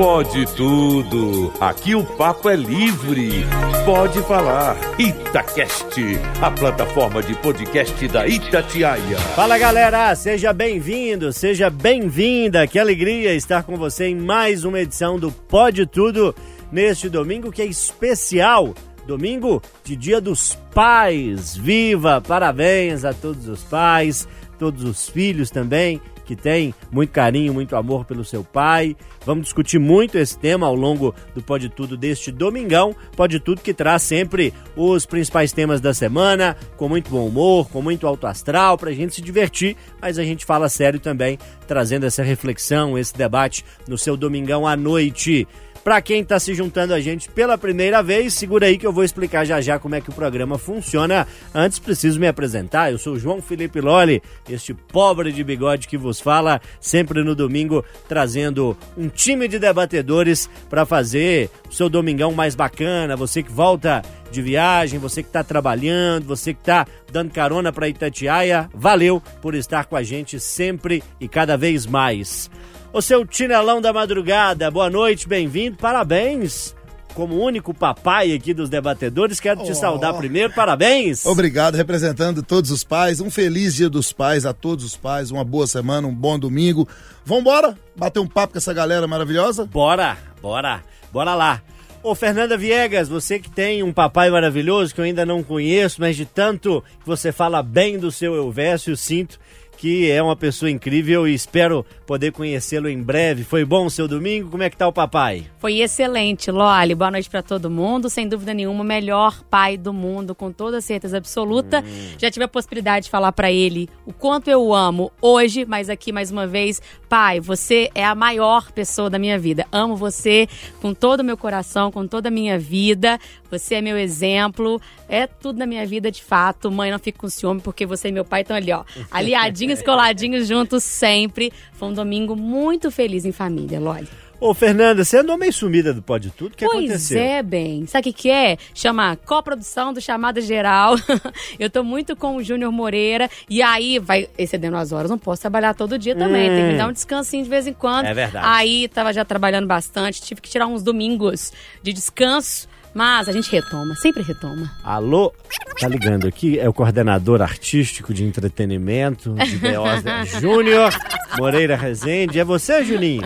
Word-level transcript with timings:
Pode 0.00 0.46
tudo. 0.56 1.52
Aqui 1.60 1.94
o 1.94 2.02
papo 2.02 2.48
é 2.48 2.56
livre. 2.56 3.44
Pode 3.84 4.18
falar. 4.22 4.74
Itacast, 4.98 6.00
a 6.40 6.50
plataforma 6.50 7.22
de 7.22 7.34
podcast 7.34 8.08
da 8.08 8.26
Itatiaia. 8.26 9.18
Fala 9.36 9.58
galera, 9.58 10.14
seja 10.14 10.54
bem-vindo, 10.54 11.30
seja 11.34 11.68
bem-vinda. 11.68 12.66
Que 12.66 12.78
alegria 12.78 13.34
estar 13.34 13.62
com 13.62 13.76
você 13.76 14.06
em 14.06 14.14
mais 14.14 14.64
uma 14.64 14.80
edição 14.80 15.18
do 15.18 15.30
Pode 15.30 15.84
Tudo 15.84 16.34
neste 16.72 17.10
domingo 17.10 17.52
que 17.52 17.60
é 17.60 17.66
especial. 17.66 18.72
Domingo 19.06 19.60
de 19.84 19.96
Dia 19.96 20.18
dos 20.18 20.54
Pais. 20.72 21.54
Viva! 21.54 22.22
Parabéns 22.26 23.04
a 23.04 23.12
todos 23.12 23.46
os 23.46 23.62
pais, 23.64 24.26
todos 24.58 24.82
os 24.82 25.10
filhos 25.10 25.50
também 25.50 26.00
que 26.30 26.36
tem 26.36 26.72
muito 26.92 27.10
carinho, 27.10 27.52
muito 27.52 27.74
amor 27.74 28.04
pelo 28.04 28.24
seu 28.24 28.44
pai. 28.44 28.96
Vamos 29.26 29.44
discutir 29.44 29.80
muito 29.80 30.16
esse 30.16 30.38
tema 30.38 30.64
ao 30.64 30.76
longo 30.76 31.12
do 31.34 31.42
Pode 31.42 31.68
Tudo 31.68 31.96
deste 31.96 32.30
domingão. 32.30 32.94
Pode 33.16 33.40
Tudo 33.40 33.60
que 33.60 33.74
traz 33.74 34.02
sempre 34.02 34.54
os 34.76 35.04
principais 35.04 35.50
temas 35.50 35.80
da 35.80 35.92
semana, 35.92 36.56
com 36.76 36.88
muito 36.88 37.10
bom 37.10 37.26
humor, 37.26 37.68
com 37.68 37.82
muito 37.82 38.06
alto 38.06 38.28
astral, 38.28 38.78
para 38.78 38.90
a 38.90 38.94
gente 38.94 39.12
se 39.12 39.20
divertir, 39.20 39.76
mas 40.00 40.20
a 40.20 40.22
gente 40.22 40.44
fala 40.44 40.68
sério 40.68 41.00
também, 41.00 41.36
trazendo 41.66 42.06
essa 42.06 42.22
reflexão, 42.22 42.96
esse 42.96 43.12
debate 43.12 43.64
no 43.88 43.98
seu 43.98 44.16
domingão 44.16 44.68
à 44.68 44.76
noite. 44.76 45.48
Para 45.90 46.00
quem 46.00 46.20
está 46.20 46.38
se 46.38 46.54
juntando 46.54 46.94
a 46.94 47.00
gente 47.00 47.28
pela 47.28 47.58
primeira 47.58 48.00
vez, 48.00 48.34
segura 48.34 48.66
aí 48.66 48.78
que 48.78 48.86
eu 48.86 48.92
vou 48.92 49.02
explicar 49.02 49.44
já 49.44 49.60
já 49.60 49.76
como 49.76 49.96
é 49.96 50.00
que 50.00 50.08
o 50.08 50.12
programa 50.12 50.56
funciona. 50.56 51.26
Antes 51.52 51.80
preciso 51.80 52.20
me 52.20 52.28
apresentar. 52.28 52.92
Eu 52.92 52.96
sou 52.96 53.18
João 53.18 53.42
Felipe 53.42 53.80
Loli, 53.80 54.22
este 54.48 54.72
pobre 54.72 55.32
de 55.32 55.42
bigode 55.42 55.88
que 55.88 55.98
vos 55.98 56.20
fala, 56.20 56.60
sempre 56.80 57.24
no 57.24 57.34
domingo 57.34 57.84
trazendo 58.08 58.78
um 58.96 59.08
time 59.08 59.48
de 59.48 59.58
debatedores 59.58 60.48
para 60.68 60.86
fazer 60.86 61.50
o 61.68 61.74
seu 61.74 61.88
domingão 61.88 62.30
mais 62.30 62.54
bacana. 62.54 63.16
Você 63.16 63.42
que 63.42 63.50
volta 63.50 64.00
de 64.30 64.40
viagem, 64.40 65.00
você 65.00 65.24
que 65.24 65.28
está 65.28 65.42
trabalhando, 65.42 66.24
você 66.24 66.54
que 66.54 66.60
está 66.60 66.86
dando 67.10 67.32
carona 67.32 67.72
para 67.72 67.88
Itatiaia, 67.88 68.70
valeu 68.72 69.20
por 69.42 69.56
estar 69.56 69.86
com 69.86 69.96
a 69.96 70.04
gente 70.04 70.38
sempre 70.38 71.02
e 71.18 71.26
cada 71.26 71.56
vez 71.56 71.84
mais. 71.84 72.48
O 72.92 73.00
seu 73.00 73.24
Tinelão 73.24 73.80
da 73.80 73.92
Madrugada, 73.92 74.68
boa 74.68 74.90
noite, 74.90 75.28
bem-vindo, 75.28 75.76
parabéns. 75.76 76.74
Como 77.14 77.40
único 77.40 77.72
papai 77.72 78.32
aqui 78.32 78.52
dos 78.52 78.68
debatedores, 78.68 79.38
quero 79.38 79.62
te 79.62 79.70
oh. 79.70 79.74
saudar 79.76 80.12
primeiro, 80.14 80.52
parabéns. 80.52 81.24
Obrigado, 81.24 81.76
representando 81.76 82.42
todos 82.42 82.72
os 82.72 82.82
pais. 82.82 83.20
Um 83.20 83.30
feliz 83.30 83.76
dia 83.76 83.88
dos 83.88 84.12
pais 84.12 84.44
a 84.44 84.52
todos 84.52 84.84
os 84.84 84.96
pais, 84.96 85.30
uma 85.30 85.44
boa 85.44 85.68
semana, 85.68 86.08
um 86.08 86.14
bom 86.14 86.36
domingo. 86.36 86.88
Vambora 87.24 87.78
bater 87.94 88.18
um 88.18 88.26
papo 88.26 88.54
com 88.54 88.58
essa 88.58 88.74
galera 88.74 89.06
maravilhosa? 89.06 89.66
Bora, 89.66 90.18
bora, 90.42 90.82
bora 91.12 91.36
lá. 91.36 91.62
Ô 92.02 92.14
Fernanda 92.16 92.56
Viegas, 92.56 93.08
você 93.08 93.38
que 93.38 93.50
tem 93.50 93.84
um 93.84 93.92
papai 93.92 94.30
maravilhoso 94.30 94.92
que 94.92 95.00
eu 95.00 95.04
ainda 95.04 95.24
não 95.24 95.44
conheço, 95.44 96.00
mas 96.00 96.16
de 96.16 96.24
tanto 96.24 96.82
que 96.98 97.06
você 97.06 97.30
fala 97.30 97.62
bem 97.62 98.00
do 98.00 98.10
seu 98.10 98.34
Elvésio, 98.34 98.96
sinto 98.96 99.38
que 99.80 100.10
é 100.10 100.22
uma 100.22 100.36
pessoa 100.36 100.70
incrível 100.70 101.26
e 101.26 101.32
espero 101.32 101.86
poder 102.06 102.32
conhecê-lo 102.32 102.86
em 102.86 103.02
breve. 103.02 103.44
Foi 103.44 103.64
bom 103.64 103.86
o 103.86 103.90
seu 103.90 104.06
domingo? 104.06 104.50
Como 104.50 104.62
é 104.62 104.68
que 104.68 104.76
tá 104.76 104.86
o 104.86 104.92
papai? 104.92 105.46
Foi 105.58 105.80
excelente, 105.80 106.50
Loli. 106.50 106.94
Boa 106.94 107.10
noite 107.10 107.30
para 107.30 107.42
todo 107.42 107.70
mundo. 107.70 108.10
Sem 108.10 108.28
dúvida 108.28 108.52
nenhuma, 108.52 108.82
o 108.82 108.86
melhor 108.86 109.42
pai 109.44 109.78
do 109.78 109.90
mundo, 109.90 110.34
com 110.34 110.52
toda 110.52 110.82
certeza 110.82 111.16
absoluta. 111.16 111.80
Hum. 111.80 112.14
Já 112.18 112.30
tive 112.30 112.44
a 112.44 112.48
possibilidade 112.48 113.06
de 113.06 113.10
falar 113.10 113.32
para 113.32 113.50
ele 113.50 113.88
o 114.04 114.12
quanto 114.12 114.50
eu 114.50 114.62
o 114.62 114.74
amo 114.74 115.10
hoje, 115.18 115.64
mas 115.64 115.88
aqui 115.88 116.12
mais 116.12 116.30
uma 116.30 116.46
vez, 116.46 116.82
pai, 117.08 117.40
você 117.40 117.88
é 117.94 118.04
a 118.04 118.14
maior 118.14 118.70
pessoa 118.72 119.08
da 119.08 119.18
minha 119.18 119.38
vida. 119.38 119.66
Amo 119.72 119.96
você 119.96 120.46
com 120.82 120.92
todo 120.92 121.20
o 121.20 121.24
meu 121.24 121.38
coração, 121.38 121.90
com 121.90 122.06
toda 122.06 122.28
a 122.28 122.30
minha 122.30 122.58
vida. 122.58 123.18
Você 123.50 123.76
é 123.76 123.80
meu 123.80 123.96
exemplo, 123.96 124.80
é 125.08 125.26
tudo 125.26 125.58
na 125.58 125.66
minha 125.66 125.86
vida 125.86 126.10
de 126.10 126.22
fato. 126.22 126.70
Mãe, 126.70 126.90
não 126.90 126.98
fique 126.98 127.18
com 127.18 127.30
ciúme 127.30 127.62
porque 127.62 127.86
você 127.86 128.08
e 128.08 128.12
meu 128.12 128.26
pai 128.26 128.42
estão 128.42 128.56
ali, 128.56 128.72
ó, 128.72 128.84
aliadinhos 129.10 129.69
coladinhos, 129.78 129.82
coladinhos 129.82 130.48
juntos 130.48 130.82
sempre. 130.82 131.52
Foi 131.72 131.88
um 131.88 131.94
domingo 131.94 132.34
muito 132.34 132.90
feliz 132.90 133.24
em 133.24 133.32
família, 133.32 133.78
Loli. 133.78 134.08
Ô, 134.40 134.54
Fernanda, 134.54 135.04
você 135.04 135.18
andou 135.18 135.36
meio 135.36 135.52
sumida 135.52 135.92
do 135.92 136.00
Pode 136.00 136.30
Tudo, 136.30 136.54
o 136.54 136.56
que 136.56 136.64
pois 136.64 136.78
aconteceu? 136.78 137.18
Pois 137.18 137.30
é, 137.30 137.42
bem. 137.42 137.86
Sabe 137.86 138.08
o 138.08 138.12
que, 138.12 138.22
que 138.22 138.30
é? 138.30 138.56
Chama 138.74 139.14
coprodução 139.14 139.92
do 139.92 140.00
Chamada 140.00 140.40
Geral. 140.40 140.94
eu 141.60 141.68
tô 141.68 141.84
muito 141.84 142.16
com 142.16 142.36
o 142.36 142.42
Júnior 142.42 142.72
Moreira 142.72 143.28
e 143.50 143.60
aí 143.60 143.98
vai 143.98 144.30
excedendo 144.38 144.78
as 144.78 144.92
horas. 144.92 145.10
Não 145.10 145.18
posso 145.18 145.42
trabalhar 145.42 145.74
todo 145.74 145.98
dia 145.98 146.16
também, 146.16 146.50
hum. 146.50 146.54
tem 146.54 146.64
que 146.64 146.72
me 146.72 146.78
dar 146.78 146.88
um 146.88 146.92
descansinho 146.92 147.44
de 147.44 147.50
vez 147.50 147.66
em 147.66 147.74
quando. 147.74 148.06
É 148.06 148.14
verdade. 148.14 148.46
Aí 148.48 148.88
tava 148.88 149.12
já 149.12 149.26
trabalhando 149.26 149.66
bastante, 149.66 150.22
tive 150.22 150.40
que 150.40 150.48
tirar 150.48 150.66
uns 150.66 150.82
domingos 150.82 151.52
de 151.82 151.92
descanso 151.92 152.66
mas 152.94 153.28
a 153.28 153.32
gente 153.32 153.50
retoma, 153.50 153.94
sempre 153.96 154.22
retoma. 154.22 154.70
Alô? 154.82 155.32
Tá 155.78 155.88
ligando 155.88 156.26
aqui? 156.26 156.58
É 156.58 156.68
o 156.68 156.72
coordenador 156.72 157.40
artístico 157.40 158.12
de 158.12 158.24
entretenimento 158.24 159.34
de 159.34 159.56
Beosa? 159.56 160.24
Júnior 160.40 160.92
Moreira 161.38 161.76
Rezende. 161.76 162.38
É 162.38 162.44
você, 162.44 162.84
Juninho? 162.84 163.22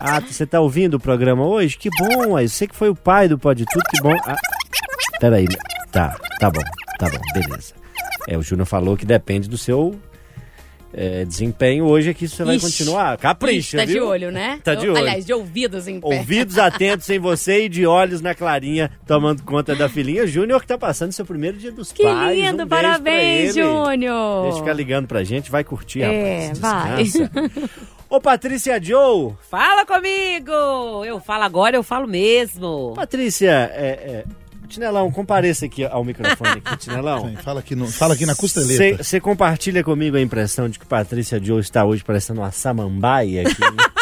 Ah, 0.00 0.20
você 0.20 0.46
tá 0.46 0.60
ouvindo 0.60 0.94
o 0.94 1.00
programa 1.00 1.46
hoje? 1.46 1.76
Que 1.76 1.88
bom, 1.98 2.36
aí. 2.36 2.48
Você 2.48 2.66
que 2.66 2.74
foi 2.74 2.88
o 2.88 2.94
pai 2.94 3.28
do 3.28 3.38
Pode 3.38 3.64
Tudo, 3.66 3.84
que 3.90 4.02
bom. 4.02 4.16
Ah, 4.26 4.36
peraí. 5.20 5.46
Tá, 5.92 6.16
tá 6.38 6.50
bom, 6.50 6.62
tá 6.98 7.08
bom, 7.08 7.20
beleza. 7.32 7.74
É, 8.26 8.36
o 8.36 8.42
Júnior 8.42 8.66
falou 8.66 8.96
que 8.96 9.06
depende 9.06 9.48
do 9.48 9.56
seu 9.56 9.98
é, 10.92 11.24
desempenho 11.24 11.84
hoje 11.84 12.10
aqui 12.10 12.26
você 12.26 12.42
vai 12.44 12.56
Ixi, 12.56 12.66
continuar. 12.66 13.18
Capricha, 13.18 13.58
Ixi, 13.58 13.76
tá 13.76 13.84
viu? 13.84 13.94
de 13.94 14.00
olho, 14.00 14.30
né? 14.30 14.60
Tá 14.64 14.74
de 14.74 14.88
olho. 14.88 14.96
Aliás, 14.98 15.26
de 15.26 15.32
ouvidos 15.32 15.86
em 15.86 16.00
pé. 16.00 16.06
Ouvidos 16.06 16.58
atentos 16.58 17.08
em 17.10 17.18
você 17.18 17.64
e 17.64 17.68
de 17.68 17.86
olhos 17.86 18.20
na 18.20 18.34
Clarinha, 18.34 18.90
tomando 19.06 19.42
conta 19.42 19.74
da 19.76 19.88
filhinha. 19.88 20.26
Júnior 20.26 20.60
que 20.60 20.66
tá 20.66 20.78
passando 20.78 21.12
seu 21.12 21.26
primeiro 21.26 21.58
dia 21.58 21.70
dos 21.70 21.92
que 21.92 22.02
pais. 22.02 22.36
Que 22.36 22.42
lindo, 22.42 22.62
um 22.64 22.68
parabéns, 22.68 23.54
Júnior. 23.54 24.44
Deixa 24.44 24.58
ficar 24.58 24.72
ligando 24.72 25.06
pra 25.06 25.22
gente, 25.24 25.50
vai 25.50 25.62
curtir, 25.62 26.02
é, 26.02 26.52
rapaz. 26.54 27.12
Vai. 27.14 27.28
Ô, 28.10 28.18
Patrícia 28.18 28.82
Joe! 28.82 29.34
Fala 29.50 29.84
comigo! 29.84 31.04
Eu 31.04 31.20
falo 31.20 31.44
agora, 31.44 31.76
eu 31.76 31.82
falo 31.82 32.08
mesmo. 32.08 32.94
Patrícia, 32.96 33.70
é, 33.74 34.24
é 34.24 34.24
Tinelão, 34.68 35.10
compareça 35.10 35.66
aqui 35.66 35.84
ao 35.84 36.04
microfone 36.04 36.62
aqui, 36.64 36.76
Tinelão. 36.76 37.28
Sim, 37.28 37.36
fala, 37.36 37.60
aqui 37.60 37.74
no, 37.74 37.88
fala 37.88 38.14
aqui 38.14 38.26
na 38.26 38.34
costeleta. 38.34 39.02
Você 39.02 39.20
compartilha 39.20 39.82
comigo 39.82 40.16
a 40.16 40.20
impressão 40.20 40.68
de 40.68 40.78
que 40.78 40.86
Patrícia 40.86 41.42
Joe 41.42 41.60
está 41.60 41.84
hoje 41.84 42.04
parecendo 42.04 42.40
uma 42.40 42.52
samambaia 42.52 43.42
aqui. 43.42 43.60
Né? 43.60 43.84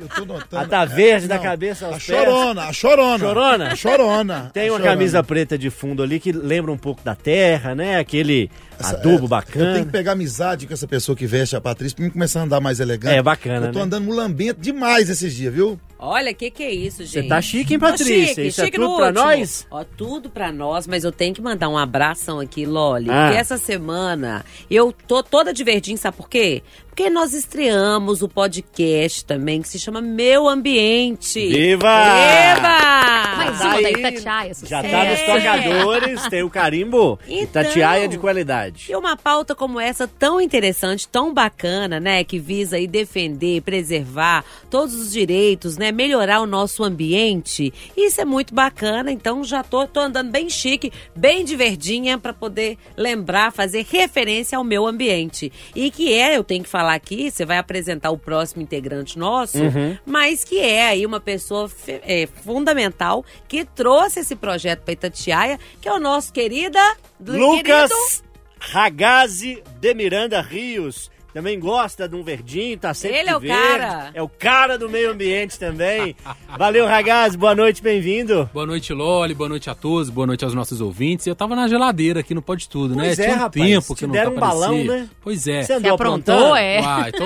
Eu 0.00 0.08
tô 0.08 0.24
notando. 0.26 0.62
A 0.62 0.66
tá 0.66 0.84
verde 0.84 1.24
é, 1.24 1.28
da 1.28 1.38
cabeça 1.38 1.86
aos 1.86 1.96
a 1.96 1.98
chorona, 1.98 2.64
a 2.64 2.72
chorona. 2.72 3.18
Chorona? 3.18 3.68
A 3.68 3.76
chorona. 3.76 4.50
Tem 4.52 4.64
uma 4.64 4.78
chorona. 4.78 4.90
camisa 4.90 5.22
preta 5.22 5.56
de 5.56 5.70
fundo 5.70 6.02
ali 6.02 6.20
que 6.20 6.32
lembra 6.32 6.70
um 6.70 6.76
pouco 6.76 7.02
da 7.02 7.14
terra, 7.14 7.74
né? 7.74 7.98
Aquele 7.98 8.50
essa, 8.78 8.96
adubo 8.96 9.24
é, 9.24 9.28
bacana. 9.28 9.64
Eu 9.64 9.72
tenho 9.74 9.86
que 9.86 9.92
pegar 9.92 10.12
amizade 10.12 10.66
com 10.66 10.74
essa 10.74 10.86
pessoa 10.86 11.16
que 11.16 11.26
veste 11.26 11.56
a 11.56 11.60
Patrícia 11.60 11.96
pra 11.96 12.04
mim 12.04 12.10
começar 12.10 12.40
a 12.40 12.42
andar 12.44 12.60
mais 12.60 12.78
elegante. 12.78 13.14
É 13.14 13.22
bacana, 13.22 13.66
Eu 13.66 13.72
tô 13.72 13.78
né? 13.78 13.84
andando 13.86 14.04
mulambento 14.04 14.60
demais 14.60 15.08
esses 15.08 15.34
dias, 15.34 15.52
viu? 15.52 15.80
Olha, 15.98 16.34
que 16.34 16.50
que 16.50 16.62
é 16.62 16.70
isso, 16.70 17.04
gente? 17.04 17.22
Você 17.22 17.28
tá 17.28 17.40
chique, 17.40 17.74
hein, 17.74 17.80
Patrícia? 17.80 18.26
Chique, 18.26 18.46
isso 18.48 18.60
é 18.60 18.64
chique 18.66 18.76
é 18.76 18.80
tudo 18.80 18.96
pra 18.96 19.06
último. 19.06 19.24
nós? 19.24 19.66
Ó, 19.70 19.84
tudo 19.84 20.30
pra 20.30 20.52
nós, 20.52 20.86
mas 20.86 21.04
eu 21.04 21.12
tenho 21.12 21.34
que 21.34 21.40
mandar 21.40 21.68
um 21.68 21.78
abração 21.78 22.38
aqui, 22.38 22.66
Loli. 22.66 23.10
Ah. 23.10 23.26
Porque 23.26 23.38
essa 23.38 23.56
semana 23.56 24.44
eu 24.70 24.92
tô 24.92 25.22
toda 25.22 25.54
de 25.54 25.64
verdinho, 25.64 25.96
sabe 25.96 26.16
por 26.16 26.28
quê? 26.28 26.62
Porque 26.96 27.10
nós 27.10 27.34
estreamos 27.34 28.22
o 28.22 28.28
podcast 28.28 29.22
também, 29.22 29.60
que 29.60 29.68
se 29.68 29.78
chama 29.78 30.00
Meu 30.00 30.48
Ambiente. 30.48 31.46
Viva! 31.46 31.86
Viva! 31.86 33.36
Mais 33.36 33.60
uma 33.60 33.82
da 33.82 33.90
Itatiaia, 33.90 34.52
Já 34.64 34.82
tá 34.82 35.04
nos 35.04 35.20
tocadores, 35.20 36.26
tem 36.28 36.42
o 36.42 36.48
carimbo 36.48 37.18
então, 37.28 37.60
Itatiaia 37.60 38.08
de 38.08 38.16
qualidade. 38.16 38.86
E 38.90 38.96
uma 38.96 39.14
pauta 39.14 39.54
como 39.54 39.78
essa, 39.78 40.08
tão 40.08 40.40
interessante, 40.40 41.06
tão 41.06 41.34
bacana, 41.34 42.00
né? 42.00 42.24
Que 42.24 42.38
visa 42.38 42.76
aí 42.76 42.86
defender, 42.86 43.60
preservar 43.60 44.42
todos 44.70 44.94
os 44.94 45.12
direitos, 45.12 45.76
né? 45.76 45.92
Melhorar 45.92 46.40
o 46.40 46.46
nosso 46.46 46.82
ambiente. 46.82 47.74
Isso 47.94 48.22
é 48.22 48.24
muito 48.24 48.54
bacana, 48.54 49.12
então 49.12 49.44
já 49.44 49.62
tô, 49.62 49.86
tô 49.86 50.00
andando 50.00 50.30
bem 50.30 50.48
chique, 50.48 50.90
bem 51.14 51.44
de 51.44 51.56
verdinha, 51.56 52.16
para 52.16 52.32
poder 52.32 52.78
lembrar, 52.96 53.52
fazer 53.52 53.84
referência 53.86 54.56
ao 54.56 54.64
meu 54.64 54.86
ambiente. 54.86 55.52
E 55.74 55.90
que 55.90 56.10
é, 56.14 56.38
eu 56.38 56.42
tenho 56.42 56.64
que 56.64 56.70
falar 56.70 56.85
falar 56.86 56.94
aqui, 56.94 57.30
você 57.30 57.44
vai 57.44 57.58
apresentar 57.58 58.10
o 58.10 58.18
próximo 58.18 58.62
integrante 58.62 59.18
nosso, 59.18 59.58
uhum. 59.58 59.98
mas 60.06 60.44
que 60.44 60.60
é 60.60 60.88
aí 60.88 61.04
uma 61.04 61.20
pessoa 61.20 61.68
é, 61.88 62.28
fundamental 62.44 63.24
que 63.48 63.64
trouxe 63.64 64.20
esse 64.20 64.36
projeto 64.36 64.82
para 64.82 64.92
Itatiaia, 64.92 65.58
que 65.80 65.88
é 65.88 65.92
o 65.92 65.98
nosso 65.98 66.32
querida 66.32 66.80
Lucas 67.20 67.90
querido... 67.90 68.26
Ragazzi 68.58 69.62
de 69.80 69.94
Miranda 69.94 70.40
Rios 70.40 71.10
também 71.36 71.60
gosta 71.60 72.08
de 72.08 72.16
um 72.16 72.22
verdinho, 72.22 72.78
tá 72.78 72.94
sempre 72.94 73.18
Ele 73.18 73.28
é 73.28 73.36
o 73.36 73.40
verde. 73.40 73.58
cara. 73.58 74.10
É 74.14 74.22
o 74.22 74.28
cara 74.28 74.78
do 74.78 74.88
meio 74.88 75.10
ambiente 75.10 75.58
também. 75.58 76.16
Valeu, 76.56 76.86
Ragaz, 76.86 77.36
boa 77.36 77.54
noite, 77.54 77.82
bem-vindo. 77.82 78.48
Boa 78.54 78.64
noite, 78.64 78.94
Loli, 78.94 79.34
boa 79.34 79.46
noite 79.50 79.68
a 79.68 79.74
todos, 79.74 80.08
boa 80.08 80.26
noite 80.26 80.46
aos 80.46 80.54
nossos 80.54 80.80
ouvintes. 80.80 81.26
Eu 81.26 81.36
tava 81.36 81.54
na 81.54 81.68
geladeira 81.68 82.20
aqui 82.20 82.32
no 82.32 82.40
Pode 82.40 82.66
Tudo, 82.70 82.96
né? 82.96 83.04
pois 83.04 83.18
né? 83.18 83.24
É, 83.24 83.26
Tinha 83.26 83.36
um 83.36 83.40
rapaz, 83.42 83.66
tempo 83.66 83.94
que 83.94 84.06
não 84.06 84.12
deram 84.14 84.30
tá 84.30 84.36
um 84.38 84.40
balão, 84.40 84.84
né? 84.84 85.08
Pois 85.20 85.46
é. 85.46 85.62
Você 85.62 85.74
andou 85.74 85.90
Você 85.90 85.94
aprontou, 85.94 86.56
é? 86.56 86.80
Uai, 86.80 87.12
tô, 87.12 87.24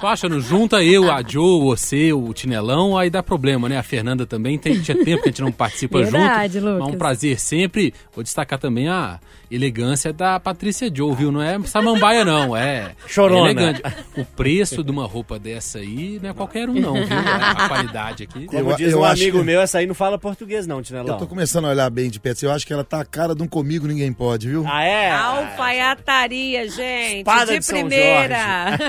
Tô 0.00 0.06
achando, 0.06 0.40
junta 0.40 0.84
eu, 0.84 1.10
a 1.10 1.20
Joe, 1.20 1.60
você, 1.60 2.12
o 2.12 2.32
Tinelão, 2.32 2.96
aí 2.96 3.10
dá 3.10 3.20
problema, 3.20 3.68
né? 3.68 3.78
A 3.78 3.82
Fernanda 3.82 4.24
também, 4.24 4.58
tem, 4.58 4.80
tinha 4.80 4.96
tempo 5.04 5.24
que 5.24 5.28
a 5.28 5.32
gente 5.32 5.42
não 5.42 5.50
participa 5.50 5.98
Verdade, 5.98 6.60
junto. 6.60 6.66
Lucas. 6.66 6.80
Mas 6.82 6.88
é 6.88 6.94
um 6.94 6.98
prazer 6.98 7.40
sempre. 7.40 7.92
Vou 8.14 8.22
destacar 8.22 8.60
também 8.60 8.88
a 8.88 9.18
elegância 9.50 10.12
da 10.12 10.38
Patrícia 10.38 10.90
Joe, 10.94 11.14
viu? 11.14 11.32
Não 11.32 11.42
é 11.42 11.58
samambaia, 11.64 12.24
não, 12.24 12.56
é 12.56 12.92
Chorona. 13.06 13.50
elegante. 13.50 13.82
O 14.16 14.24
preço 14.24 14.82
de 14.84 14.90
uma 14.90 15.06
roupa 15.06 15.38
dessa 15.38 15.78
aí 15.78 16.18
não 16.22 16.30
é 16.30 16.32
qualquer 16.34 16.68
um, 16.68 16.74
não, 16.74 16.94
viu? 16.94 17.06
A 17.18 17.68
qualidade 17.68 18.22
aqui. 18.24 18.46
Como 18.46 18.70
Eu- 18.70 18.76
diz 18.76 18.92
eu 18.92 19.00
um 19.00 19.04
acho 19.04 19.22
amigo 19.22 19.38
que- 19.38 19.44
meu, 19.44 19.60
essa 19.60 19.78
aí 19.78 19.86
não 19.86 19.94
fala 19.94 20.18
português 20.18 20.66
não, 20.66 20.80
Tinelão. 20.82 21.14
Eu 21.14 21.18
tô 21.18 21.26
começando 21.26 21.64
a 21.66 21.70
olhar 21.70 21.90
bem 21.90 22.08
de 22.10 22.20
perto. 22.20 22.42
Eu 22.44 22.52
acho 22.52 22.66
que 22.66 22.72
ela 22.72 22.84
tá 22.84 23.00
a 23.00 23.04
cara 23.04 23.34
de 23.34 23.42
um 23.42 23.48
comigo, 23.48 23.86
ninguém 23.86 24.12
pode, 24.12 24.48
viu? 24.48 24.64
Ah, 24.68 24.84
é? 24.84 25.10
Alfaiataria, 25.10 26.68
gente. 26.68 27.18
Espada 27.18 27.52
de, 27.52 27.58
de 27.58 27.64
São 27.64 27.78
primeira. 27.78 28.78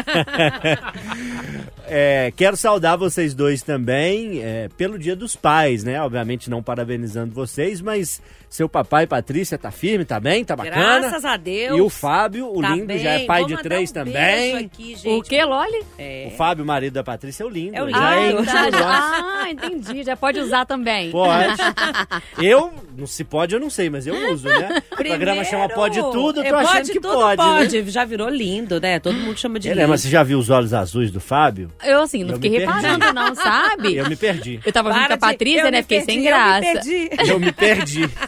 É, 1.93 2.31
quero 2.37 2.55
saudar 2.55 2.95
vocês 2.97 3.33
dois 3.33 3.61
também 3.61 4.41
é, 4.41 4.69
pelo 4.77 4.97
Dia 4.97 5.15
dos 5.15 5.35
Pais, 5.35 5.83
né? 5.83 6.01
Obviamente 6.01 6.49
não 6.49 6.63
parabenizando 6.63 7.33
vocês, 7.33 7.81
mas 7.81 8.21
seu 8.49 8.67
papai, 8.69 9.05
Patrícia, 9.07 9.57
tá 9.57 9.71
firme, 9.71 10.05
tá 10.05 10.19
bem, 10.19 10.43
tá 10.45 10.55
bacana? 10.55 10.99
Graças 11.01 11.25
a 11.25 11.35
Deus. 11.37 11.77
E 11.77 11.81
o 11.81 11.89
Fábio, 11.89 12.49
o 12.53 12.61
Tá 12.61 12.75
lindo, 12.75 12.97
já 12.97 13.11
é 13.11 13.17
bem. 13.19 13.27
pai 13.27 13.39
Vou 13.41 13.47
de 13.49 13.57
três 13.61 13.89
um 13.89 13.93
também. 13.93 14.13
beijo 14.13 14.65
Aqui, 14.65 14.95
gente. 14.95 15.07
O 15.09 15.21
que, 15.21 15.43
Loli? 15.43 15.83
É. 15.97 16.29
O 16.31 16.37
Fábio, 16.37 16.65
marido 16.65 16.93
da 16.93 17.03
Patrícia, 17.03 17.43
é 17.43 17.45
o 17.45 17.49
lindo. 17.49 17.75
É 17.75 17.83
o 17.83 17.89
já 17.89 18.15
lindo. 18.19 18.41
Ah, 18.51 18.65
é 18.65 18.67
é 18.67 18.71
verdade. 18.71 18.71
nosso. 18.83 19.25
Ah, 19.41 19.51
entendi. 19.51 20.03
Já 20.03 20.15
pode 20.15 20.39
usar 20.39 20.65
também. 20.65 21.11
Pode. 21.11 21.55
Eu, 22.41 22.73
não 22.97 23.05
se 23.07 23.23
pode, 23.23 23.53
eu 23.53 23.59
não 23.59 23.69
sei, 23.69 23.89
mas 23.89 24.05
eu 24.07 24.31
uso, 24.33 24.47
né? 24.47 24.81
O 24.91 24.95
programa 24.95 25.43
chama 25.43 25.67
Pode 25.69 25.99
Tudo, 25.99 26.39
eu 26.41 26.45
É, 26.45 26.49
tô 26.49 26.55
achando 26.55 26.73
pode 26.73 26.91
que 26.91 26.99
tudo, 26.99 27.13
pode, 27.13 27.41
pode. 27.41 27.81
né? 27.81 27.89
Já 27.91 28.05
virou 28.05 28.29
lindo, 28.29 28.79
né? 28.79 28.99
Todo 28.99 29.15
mundo 29.15 29.37
chama 29.37 29.59
de 29.59 29.67
Ele 29.69 29.79
é, 29.79 29.83
lindo. 29.83 29.89
mas 29.91 30.01
você 30.01 30.09
já 30.09 30.23
viu 30.23 30.39
os 30.39 30.49
olhos 30.49 30.73
azuis 30.73 31.11
do 31.11 31.19
Fábio? 31.19 31.69
Eu, 31.83 32.01
assim, 32.01 32.23
não 32.23 32.31
Eu 32.31 32.41
fiquei 32.41 32.59
reparando, 32.59 33.13
não, 33.13 33.35
sabe? 33.35 33.95
Eu 33.97 34.07
me 34.09 34.15
perdi. 34.15 34.59
Eu 34.65 34.71
tava 34.71 34.89
junto 34.91 35.01
com 35.01 35.05
Para 35.07 35.15
a 35.15 35.17
Patrícia, 35.17 35.61
eu 35.67 35.71
né? 35.71 35.81
Fiquei 35.81 36.01
perdi, 36.01 36.11
sem 36.13 36.17
eu 36.17 36.23
me 36.23 36.27
graça. 36.29 36.61
perdi. 36.61 37.09
Eu 37.31 37.39
me 37.39 37.51
perdi. 37.51 38.09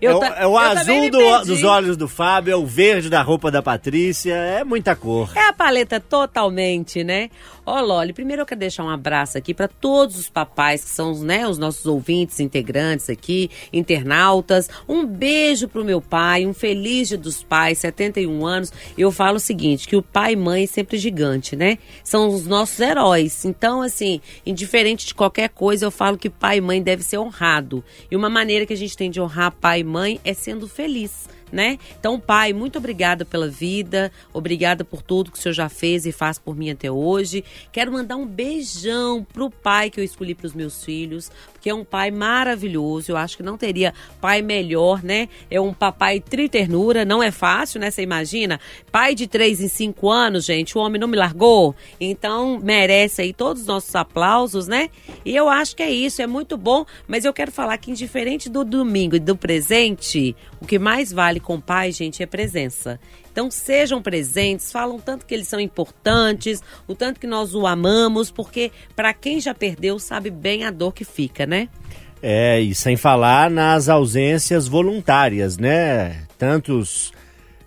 Eu 0.00 0.10
é, 0.10 0.14
o, 0.16 0.24
é 0.34 0.46
o 0.46 0.58
azul 0.58 1.10
do- 1.10 1.44
dos 1.44 1.64
olhos 1.64 1.96
do 1.96 2.06
Fábio, 2.06 2.52
é 2.52 2.56
o 2.56 2.66
verde 2.66 3.08
da 3.08 3.22
roupa 3.22 3.50
da 3.50 3.62
Patrícia, 3.62 4.34
é 4.34 4.62
muita 4.62 4.94
cor. 4.94 5.30
É 5.34 5.48
a 5.48 5.52
paleta 5.54 5.98
totalmente, 5.98 7.02
né? 7.02 7.30
Ó, 7.64 7.80
Loli, 7.80 8.12
primeiro 8.12 8.42
eu 8.42 8.46
quero 8.46 8.60
deixar 8.60 8.84
um 8.84 8.90
abraço 8.90 9.36
aqui 9.38 9.52
para 9.54 9.66
todos 9.66 10.16
os 10.18 10.28
papais 10.28 10.84
que 10.84 10.90
são 10.90 11.14
né, 11.24 11.48
os 11.48 11.56
nossos 11.58 11.84
ouvintes, 11.86 12.38
integrantes 12.40 13.08
aqui, 13.10 13.50
internautas. 13.72 14.68
Um 14.88 15.04
beijo 15.06 15.66
pro 15.66 15.84
meu 15.84 16.00
pai, 16.00 16.46
um 16.46 16.52
feliz 16.54 17.08
dia 17.08 17.18
dos 17.18 17.42
pais, 17.42 17.78
71 17.78 18.46
anos. 18.46 18.72
Eu 18.96 19.10
falo 19.10 19.36
o 19.38 19.40
seguinte, 19.40 19.88
que 19.88 19.96
o 19.96 20.02
pai 20.02 20.34
e 20.34 20.36
mãe 20.36 20.64
é 20.64 20.66
sempre 20.66 20.98
gigante, 20.98 21.56
né? 21.56 21.78
São 22.04 22.28
os 22.28 22.46
nossos 22.46 22.78
heróis. 22.78 22.95
Então, 23.44 23.82
assim, 23.82 24.20
indiferente 24.44 25.06
de 25.06 25.14
qualquer 25.14 25.48
coisa, 25.48 25.86
eu 25.86 25.90
falo 25.90 26.16
que 26.16 26.30
pai 26.30 26.58
e 26.58 26.60
mãe 26.60 26.82
deve 26.82 27.02
ser 27.02 27.18
honrado. 27.18 27.84
E 28.10 28.16
uma 28.16 28.30
maneira 28.30 28.66
que 28.66 28.72
a 28.72 28.76
gente 28.76 28.96
tem 28.96 29.10
de 29.10 29.20
honrar 29.20 29.52
pai 29.52 29.80
e 29.80 29.84
mãe 29.84 30.20
é 30.24 30.32
sendo 30.34 30.68
feliz 30.68 31.28
né? 31.50 31.78
Então, 31.98 32.18
pai, 32.18 32.52
muito 32.52 32.78
obrigada 32.78 33.24
pela 33.24 33.48
vida, 33.48 34.10
obrigada 34.32 34.84
por 34.84 35.02
tudo 35.02 35.30
que 35.30 35.38
o 35.38 35.40
senhor 35.40 35.52
já 35.52 35.68
fez 35.68 36.06
e 36.06 36.12
faz 36.12 36.38
por 36.38 36.56
mim 36.56 36.70
até 36.70 36.90
hoje. 36.90 37.44
Quero 37.70 37.92
mandar 37.92 38.16
um 38.16 38.26
beijão 38.26 39.24
pro 39.24 39.50
pai 39.50 39.90
que 39.90 40.00
eu 40.00 40.04
escolhi 40.04 40.34
para 40.34 40.46
os 40.46 40.54
meus 40.54 40.84
filhos, 40.84 41.30
porque 41.66 41.70
é 41.70 41.74
um 41.74 41.84
pai 41.84 42.12
maravilhoso. 42.12 43.10
Eu 43.10 43.16
acho 43.16 43.36
que 43.36 43.42
não 43.42 43.58
teria 43.58 43.92
pai 44.20 44.40
melhor, 44.40 45.02
né? 45.02 45.28
É 45.50 45.60
um 45.60 45.74
papai 45.74 46.20
triternura, 46.20 47.04
não 47.04 47.20
é 47.20 47.32
fácil, 47.32 47.80
né? 47.80 47.90
Você 47.90 48.02
imagina? 48.02 48.60
Pai 48.92 49.16
de 49.16 49.26
três 49.26 49.60
em 49.60 49.66
cinco 49.66 50.08
anos, 50.08 50.44
gente, 50.44 50.78
o 50.78 50.80
homem 50.80 51.00
não 51.00 51.08
me 51.08 51.16
largou, 51.16 51.74
então 52.00 52.60
merece 52.62 53.22
aí 53.22 53.32
todos 53.32 53.62
os 53.62 53.68
nossos 53.68 53.94
aplausos, 53.96 54.68
né? 54.68 54.90
E 55.24 55.34
eu 55.34 55.48
acho 55.48 55.74
que 55.74 55.82
é 55.82 55.90
isso, 55.90 56.22
é 56.22 56.26
muito 56.26 56.56
bom, 56.56 56.86
mas 57.08 57.24
eu 57.24 57.32
quero 57.32 57.50
falar 57.50 57.76
que 57.78 57.90
indiferente 57.90 58.48
do 58.48 58.64
domingo 58.64 59.16
e 59.16 59.20
do 59.20 59.36
presente, 59.36 60.36
o 60.60 60.66
que 60.66 60.78
mais 60.78 61.12
vale 61.12 61.40
com 61.40 61.56
o 61.56 61.60
pai, 61.60 61.90
gente, 61.90 62.22
é 62.22 62.26
presença. 62.26 63.00
Então 63.36 63.50
sejam 63.50 64.00
presentes, 64.00 64.72
falam 64.72 64.98
tanto 64.98 65.26
que 65.26 65.34
eles 65.34 65.46
são 65.46 65.60
importantes, 65.60 66.62
o 66.88 66.94
tanto 66.94 67.20
que 67.20 67.26
nós 67.26 67.54
o 67.54 67.66
amamos, 67.66 68.30
porque 68.30 68.72
para 68.96 69.12
quem 69.12 69.42
já 69.42 69.54
perdeu 69.54 69.98
sabe 69.98 70.30
bem 70.30 70.64
a 70.64 70.70
dor 70.70 70.94
que 70.94 71.04
fica, 71.04 71.44
né? 71.44 71.68
É, 72.22 72.58
e 72.58 72.74
sem 72.74 72.96
falar 72.96 73.50
nas 73.50 73.90
ausências 73.90 74.66
voluntárias, 74.66 75.58
né? 75.58 76.24
Tantos 76.38 77.12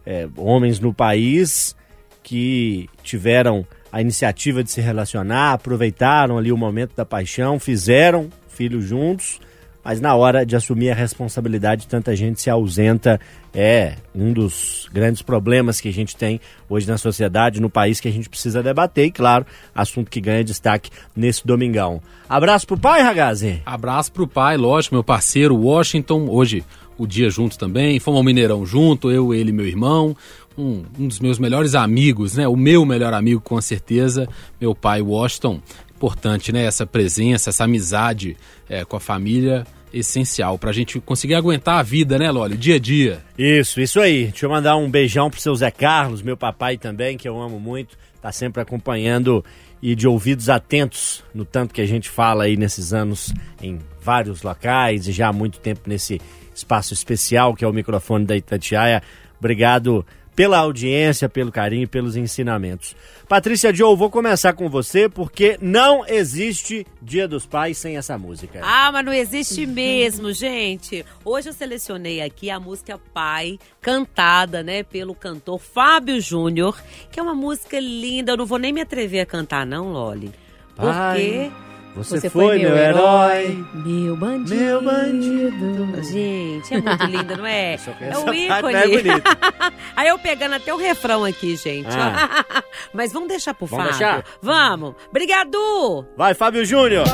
é, 0.04 0.28
homens 0.36 0.80
no 0.80 0.92
país 0.92 1.76
que 2.24 2.90
tiveram 3.04 3.64
a 3.92 4.02
iniciativa 4.02 4.64
de 4.64 4.72
se 4.72 4.82
relacionar, 4.82 5.54
aproveitaram 5.54 6.40
ali 6.40 6.52
o 6.52 6.58
momento 6.58 6.96
da 6.96 7.06
paixão, 7.06 7.60
fizeram 7.60 8.28
filhos 8.48 8.86
juntos, 8.86 9.40
mas 9.84 10.02
na 10.02 10.16
hora 10.16 10.46
de 10.46 10.56
assumir 10.56 10.92
a 10.92 10.96
responsabilidade, 10.96 11.88
tanta 11.88 12.16
gente 12.16 12.42
se 12.42 12.50
ausenta. 12.50 13.20
É 13.54 13.96
um 14.14 14.32
dos 14.32 14.88
grandes 14.94 15.22
problemas 15.22 15.82
que 15.82 15.90
a 15.90 15.94
gente 15.94 16.16
tem 16.16 16.40
hoje 16.70 16.88
na 16.88 16.98
sociedade, 16.98 17.60
no 17.60 17.70
país, 17.70 18.00
que 18.00 18.08
a 18.08 18.12
gente 18.12 18.30
precisa 18.30 18.62
debater. 18.62 19.06
E, 19.06 19.12
claro, 19.12 19.46
assunto 19.74 20.12
que 20.12 20.22
ganha 20.22 20.44
destaque 20.44 20.92
nesse 21.16 21.46
domingão. 21.48 22.02
Abraço 22.28 22.68
pro 22.68 22.78
pai, 22.78 23.02
Ragazzi. 23.02 23.62
Abraço 23.66 24.12
pro 24.12 24.28
pai, 24.28 24.58
lógico, 24.58 24.96
meu 24.96 25.04
parceiro 25.04 25.56
Washington. 25.56 26.28
Hoje 26.30 26.64
o 27.00 27.08
dia 27.08 27.30
junto 27.30 27.58
também. 27.58 28.00
Fomos 28.00 28.20
ao 28.20 28.24
Mineirão 28.24 28.66
junto, 28.66 29.10
eu, 29.10 29.34
ele 29.34 29.50
e 29.50 29.54
meu 29.54 29.66
irmão. 29.66 30.16
Um, 30.58 30.84
um 31.00 31.08
dos 31.08 31.22
meus 31.22 31.40
melhores 31.40 31.74
amigos, 31.74 32.36
né? 32.36 32.46
O 32.48 32.58
meu 32.58 32.86
melhor 32.86 33.14
amigo, 33.14 33.40
com 33.40 33.60
certeza, 33.62 34.28
meu 34.60 34.76
pai 34.76 35.02
Washington. 35.02 35.62
Importante, 36.00 36.54
né? 36.54 36.64
Essa 36.64 36.86
presença, 36.86 37.50
essa 37.50 37.66
amizade 37.66 38.38
é, 38.70 38.86
com 38.86 38.96
a 38.96 39.02
família, 39.02 39.68
essencial 39.94 40.58
pra 40.58 40.72
gente 40.72 40.98
conseguir 41.02 41.36
aguentar 41.36 41.78
a 41.78 41.84
vida, 41.84 42.18
né, 42.18 42.32
Loli? 42.32 42.56
Dia 42.56 42.76
a 42.76 42.80
dia. 42.80 43.20
Isso, 43.38 43.82
isso 43.82 44.00
aí. 44.00 44.28
Deixa 44.28 44.46
eu 44.46 44.50
mandar 44.50 44.78
um 44.78 44.90
beijão 44.90 45.30
pro 45.30 45.42
seu 45.42 45.54
Zé 45.54 45.70
Carlos, 45.70 46.22
meu 46.22 46.38
papai 46.38 46.78
também, 46.78 47.18
que 47.18 47.28
eu 47.28 47.38
amo 47.42 47.60
muito. 47.60 47.98
Tá 48.22 48.32
sempre 48.32 48.62
acompanhando 48.62 49.44
e 49.84 49.94
de 49.94 50.08
ouvidos 50.08 50.48
atentos 50.48 51.22
no 51.34 51.44
tanto 51.44 51.74
que 51.74 51.82
a 51.82 51.86
gente 51.86 52.10
fala 52.10 52.46
aí 52.46 52.56
nesses 52.56 52.94
anos 52.94 53.34
em 53.62 53.80
vários 54.02 54.42
locais 54.42 55.06
e 55.06 55.12
já 55.12 55.28
há 55.28 55.34
muito 55.34 55.60
tempo 55.60 55.82
nesse 55.86 56.22
espaço 56.56 56.94
especial 56.94 57.54
que 57.54 57.66
é 57.66 57.68
o 57.68 57.74
microfone 57.74 58.26
da 58.26 58.38
Itatiaia. 58.38 59.04
Obrigado 59.38 60.06
pela 60.40 60.60
audiência, 60.60 61.28
pelo 61.28 61.52
carinho 61.52 61.84
e 61.84 61.88
pelos 61.88 62.16
ensinamentos. 62.16 62.96
Patrícia 63.28 63.74
Joe, 63.74 63.94
vou 63.94 64.10
começar 64.10 64.54
com 64.54 64.70
você 64.70 65.10
porque 65.10 65.60
não 65.62 66.06
existe 66.08 66.88
Dia 67.02 67.28
dos 67.28 67.46
Pais 67.46 67.78
sem 67.78 67.98
essa 67.98 68.18
música. 68.18 68.62
Ah, 68.64 68.90
mas 68.90 69.04
não 69.04 69.12
existe 69.12 69.66
mesmo, 69.66 70.32
gente. 70.32 71.06
Hoje 71.26 71.50
eu 71.50 71.54
selecionei 71.54 72.22
aqui 72.22 72.50
a 72.50 72.58
música 72.58 72.98
Pai, 73.14 73.60
cantada, 73.82 74.64
né, 74.64 74.82
pelo 74.82 75.14
cantor 75.14 75.60
Fábio 75.60 76.22
Júnior, 76.22 76.82
que 77.12 77.20
é 77.20 77.22
uma 77.22 77.36
música 77.36 77.78
linda. 77.78 78.32
Eu 78.32 78.38
não 78.38 78.46
vou 78.46 78.58
nem 78.58 78.72
me 78.72 78.80
atrever 78.80 79.20
a 79.20 79.26
cantar, 79.26 79.66
não, 79.66 79.92
Loli. 79.92 80.32
Porque. 80.74 81.52
Você, 81.96 82.20
Você 82.20 82.30
foi, 82.30 82.60
meu 82.60 82.78
herói. 82.78 83.66
Meu 83.74 84.16
bandido. 84.16 84.56
Meu 84.56 84.82
bandido. 84.82 86.04
Gente, 86.04 86.74
é 86.76 86.82
muito 86.82 87.04
linda, 87.06 87.36
não 87.36 87.46
é? 87.46 87.74
É 87.76 88.18
o 88.18 88.24
parte 88.26 88.38
ícone. 88.40 88.74
não 88.74 89.14
é. 89.14 89.74
Aí 89.98 90.08
eu 90.08 90.20
pegando 90.20 90.56
até 90.56 90.74
o 90.74 90.78
refrão 90.78 91.26
aqui, 91.26 91.56
gente. 91.58 91.90
Ah. 91.90 92.46
Mas 92.94 93.12
vamos 93.12 93.28
deixar 93.28 93.54
pro 93.54 93.66
Vamos 93.68 93.86
Fábio. 93.86 94.00
deixar? 94.00 94.24
Vamos. 94.42 94.96
Obrigado. 95.10 96.06
Vai, 96.16 96.34
Fábio 96.34 96.64
Júnior. 96.66 97.06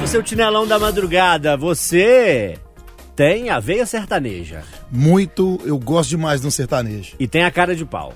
Você 0.00 0.16
é 0.16 0.20
o 0.20 0.22
Tinelão 0.22 0.66
da 0.66 0.78
Madrugada. 0.78 1.56
Você 1.56 2.58
tem 3.14 3.50
a 3.50 3.60
veia 3.60 3.84
sertaneja 3.84 4.62
Muito, 4.90 5.60
eu 5.64 5.78
gosto 5.78 6.10
demais 6.10 6.40
de 6.40 6.46
um 6.46 6.50
sertanejo. 6.50 7.16
e 7.18 7.28
tem 7.28 7.44
a 7.44 7.50
cara 7.50 7.76
de 7.76 7.84
pau. 7.84 8.12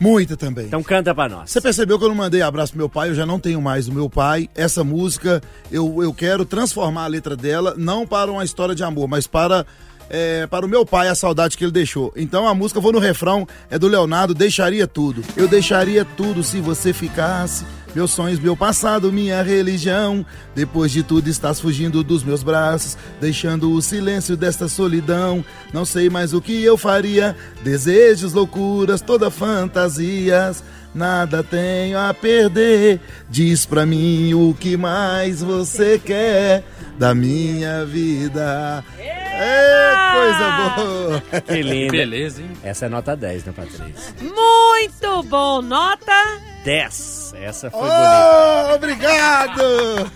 Muita 0.00 0.36
também. 0.36 0.66
Então 0.66 0.82
canta 0.82 1.14
pra 1.14 1.28
nós. 1.28 1.50
Você 1.50 1.60
percebeu 1.60 1.98
que 1.98 2.04
eu 2.04 2.08
não 2.08 2.16
mandei 2.16 2.42
abraço 2.42 2.72
pro 2.72 2.78
meu 2.78 2.88
pai, 2.88 3.10
eu 3.10 3.14
já 3.14 3.24
não 3.24 3.38
tenho 3.38 3.60
mais 3.60 3.88
o 3.88 3.92
meu 3.92 4.10
pai. 4.10 4.48
Essa 4.54 4.82
música, 4.82 5.42
eu, 5.70 6.02
eu 6.02 6.12
quero 6.12 6.44
transformar 6.44 7.04
a 7.04 7.08
letra 7.08 7.36
dela, 7.36 7.74
não 7.76 8.06
para 8.06 8.30
uma 8.30 8.44
história 8.44 8.74
de 8.74 8.82
amor, 8.82 9.08
mas 9.08 9.26
para, 9.26 9.66
é, 10.10 10.46
para 10.46 10.66
o 10.66 10.68
meu 10.68 10.84
pai, 10.84 11.08
a 11.08 11.14
saudade 11.14 11.56
que 11.56 11.64
ele 11.64 11.72
deixou. 11.72 12.12
Então 12.16 12.46
a 12.46 12.54
música, 12.54 12.80
vou 12.80 12.92
no 12.92 12.98
refrão, 12.98 13.46
é 13.70 13.78
do 13.78 13.88
Leonardo, 13.88 14.34
Deixaria 14.34 14.86
Tudo. 14.86 15.22
Eu 15.36 15.48
deixaria 15.48 16.04
tudo 16.04 16.42
se 16.42 16.60
você 16.60 16.92
ficasse. 16.92 17.64
Meus 17.94 18.10
sonhos, 18.10 18.40
meu 18.40 18.56
passado, 18.56 19.12
minha 19.12 19.40
religião. 19.42 20.26
Depois 20.52 20.90
de 20.90 21.04
tudo, 21.04 21.28
estás 21.28 21.60
fugindo 21.60 22.02
dos 22.02 22.24
meus 22.24 22.42
braços, 22.42 22.98
deixando 23.20 23.72
o 23.72 23.80
silêncio 23.80 24.36
desta 24.36 24.66
solidão. 24.66 25.44
Não 25.72 25.84
sei 25.84 26.10
mais 26.10 26.34
o 26.34 26.40
que 26.40 26.62
eu 26.64 26.76
faria. 26.76 27.36
Desejos, 27.62 28.32
loucuras, 28.32 29.00
toda 29.00 29.30
fantasias. 29.30 30.64
Nada 30.94 31.42
tenho 31.42 31.98
a 31.98 32.14
perder. 32.14 33.00
Diz 33.28 33.66
pra 33.66 33.84
mim 33.84 34.32
o 34.34 34.54
que 34.54 34.76
mais 34.76 35.42
você 35.42 35.98
quer 35.98 36.62
da 36.98 37.14
minha 37.14 37.84
vida. 37.84 38.84
É 38.98 39.92
coisa 40.12 40.50
boa. 40.76 41.22
Que 41.40 41.62
linda. 41.62 41.90
Beleza, 41.92 42.40
hein? 42.40 42.50
Essa 42.62 42.86
é 42.86 42.88
nota 42.88 43.16
10, 43.16 43.44
né, 43.46 43.52
Patrícia? 43.52 43.84
Muito 44.20 45.22
bom. 45.24 45.60
Nota? 45.60 46.38
10. 46.64 47.34
Essa 47.42 47.70
foi 47.70 47.80
bonita. 47.80 48.68
Oh, 48.70 48.74
obrigado! 48.76 50.12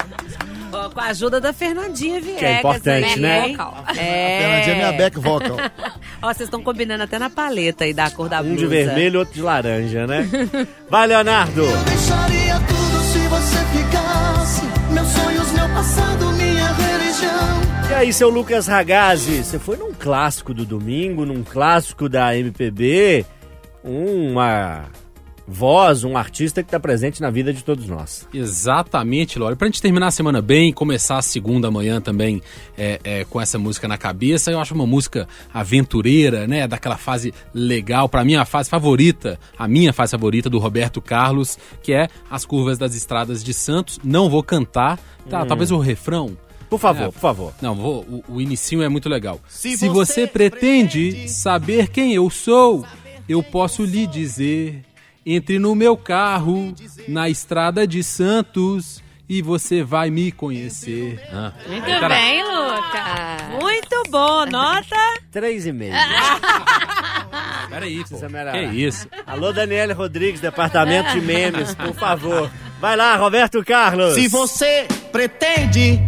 Ó, 0.73 0.91
com 0.91 1.01
a 1.01 1.07
ajuda 1.07 1.41
da 1.41 1.53
Fernandinha 1.53 2.21
Viegas. 2.21 2.39
Que 2.39 2.45
é 2.45 2.59
importante, 2.59 3.19
né? 3.21 3.49
Vocal. 3.49 3.85
É. 3.97 4.39
Fernandinha 4.41 4.75
é 4.75 4.79
minha 4.79 4.93
back 4.93 5.19
vocal. 5.19 5.57
Ó, 6.21 6.27
vocês 6.27 6.49
estão 6.49 6.63
combinando 6.63 7.05
até 7.05 7.19
na 7.19 7.31
paleta 7.31 7.85
aí 7.85 7.95
da 7.95 8.11
cor 8.11 8.29
da 8.29 8.41
Um 8.41 8.45
blusa. 8.45 8.59
de 8.59 8.67
vermelho, 8.67 9.21
outro 9.21 9.35
de 9.35 9.43
laranja, 9.43 10.07
né? 10.07 10.29
Vai, 10.91 11.07
Leonardo! 11.07 11.63
Deixaria 11.85 12.55
tudo 12.61 13.03
se 13.03 13.19
você 13.29 13.59
ficasse. 13.79 14.63
Meus 14.93 15.09
sonhos, 15.09 15.53
meu 15.53 15.69
passado, 15.69 16.33
minha 16.33 16.73
religião. 16.73 17.91
E 17.91 17.95
aí, 17.95 18.13
seu 18.13 18.29
Lucas 18.31 18.67
Ragazzi, 18.67 19.45
você 19.45 19.59
foi 19.59 19.77
num 19.77 19.93
clássico 19.93 20.53
do 20.53 20.65
domingo, 20.65 21.25
num 21.25 21.45
clássico 21.45 22.09
da 22.09 22.37
MPB, 22.37 23.25
uma 23.85 24.87
voz, 25.51 26.05
um 26.05 26.17
artista 26.17 26.63
que 26.63 26.69
está 26.69 26.79
presente 26.79 27.23
na 27.23 27.31
vida 27.31 27.53
de 27.55 27.65
todos 27.65 27.89
nós. 27.89 28.29
Exatamente, 28.35 29.39
Lore. 29.39 29.57
Pra 29.57 29.67
gente 29.67 29.81
terminar 29.81 30.09
a 30.09 30.11
semana 30.11 30.43
bem, 30.43 30.73
começar 30.73 31.17
a 31.17 31.23
segunda 31.23 31.71
manhã 31.71 32.01
também 32.03 32.43
é, 32.77 33.01
é, 33.03 33.25
com 33.25 33.41
essa 33.41 33.59
música 33.59 33.89
na 33.89 33.97
cabeça, 33.97 34.51
eu 34.51 34.61
acho 34.61 34.75
uma 34.75 34.87
música 34.87 35.27
aventureira, 35.53 36.47
né? 36.47 36.69
Daquela 36.69 36.99
fase 36.99 37.33
legal. 37.55 38.09
Pra 38.09 38.25
mim, 38.25 38.35
a 38.37 38.45
fase 38.45 38.69
favorita, 38.69 39.41
a 39.59 39.67
minha 39.67 39.93
fase 39.93 40.11
favorita 40.11 40.51
do 40.51 40.59
Roberto 40.59 41.01
Carlos, 41.01 41.59
que 41.83 41.93
é 41.95 42.09
As 42.31 42.45
Curvas 42.45 42.77
das 42.77 42.95
Estradas 42.95 43.43
de 43.43 43.55
Santos. 43.55 43.99
Não 44.05 44.29
vou 44.29 44.43
cantar, 44.43 44.99
tá? 45.31 45.47
Talvez 45.47 45.71
o 45.71 45.79
refrão. 45.79 46.37
Por 46.69 46.79
favor, 46.79 47.05
É. 47.05 47.11
por 47.11 47.21
favor. 47.21 47.55
Não, 47.63 47.75
vou, 47.75 48.03
o, 48.29 48.35
o 48.35 48.41
inicinho 48.43 48.83
é 48.83 48.89
muito 48.91 49.09
legal. 49.09 49.41
Se, 49.49 49.79
Se 49.79 49.89
você 49.89 50.09
você 50.09 50.27
pretende 50.27 51.27
saber 51.29 51.89
quem 51.89 52.13
eu 52.13 52.29
sou, 52.29 52.85
eu 53.27 53.43
posso 53.43 53.83
lhe 53.85 54.07
dizer. 54.07 54.83
Entre 55.31 55.59
no 55.59 55.75
meu 55.75 55.95
carro, 55.95 56.75
na 57.07 57.29
estrada 57.29 57.87
de 57.87 58.03
Santos, 58.03 59.03
e 59.29 59.43
você 59.43 59.83
vai 59.83 60.09
me 60.09 60.33
conhecer. 60.33 61.21
Ah. 61.31 61.53
Muito 61.67 61.85
Cara, 61.85 62.09
bem, 62.09 62.43
Lucas. 62.43 63.61
Muito 63.61 64.03
bom. 64.09 64.47
Nota? 64.47 64.97
Três 65.31 65.67
e 65.67 65.73
meio. 65.73 65.93
Peraí, 67.69 68.03
pô. 68.09 68.19
Que 68.53 68.59
isso? 68.75 69.07
Alô, 69.27 69.53
Daniele 69.53 69.93
Rodrigues, 69.93 70.41
departamento 70.41 71.13
de 71.13 71.21
memes, 71.21 71.75
por 71.75 71.93
favor. 71.93 72.51
Vai 72.81 72.97
lá, 72.97 73.15
Roberto 73.17 73.63
Carlos. 73.63 74.15
Se 74.15 74.29
você 74.29 74.87
pretende 75.13 76.01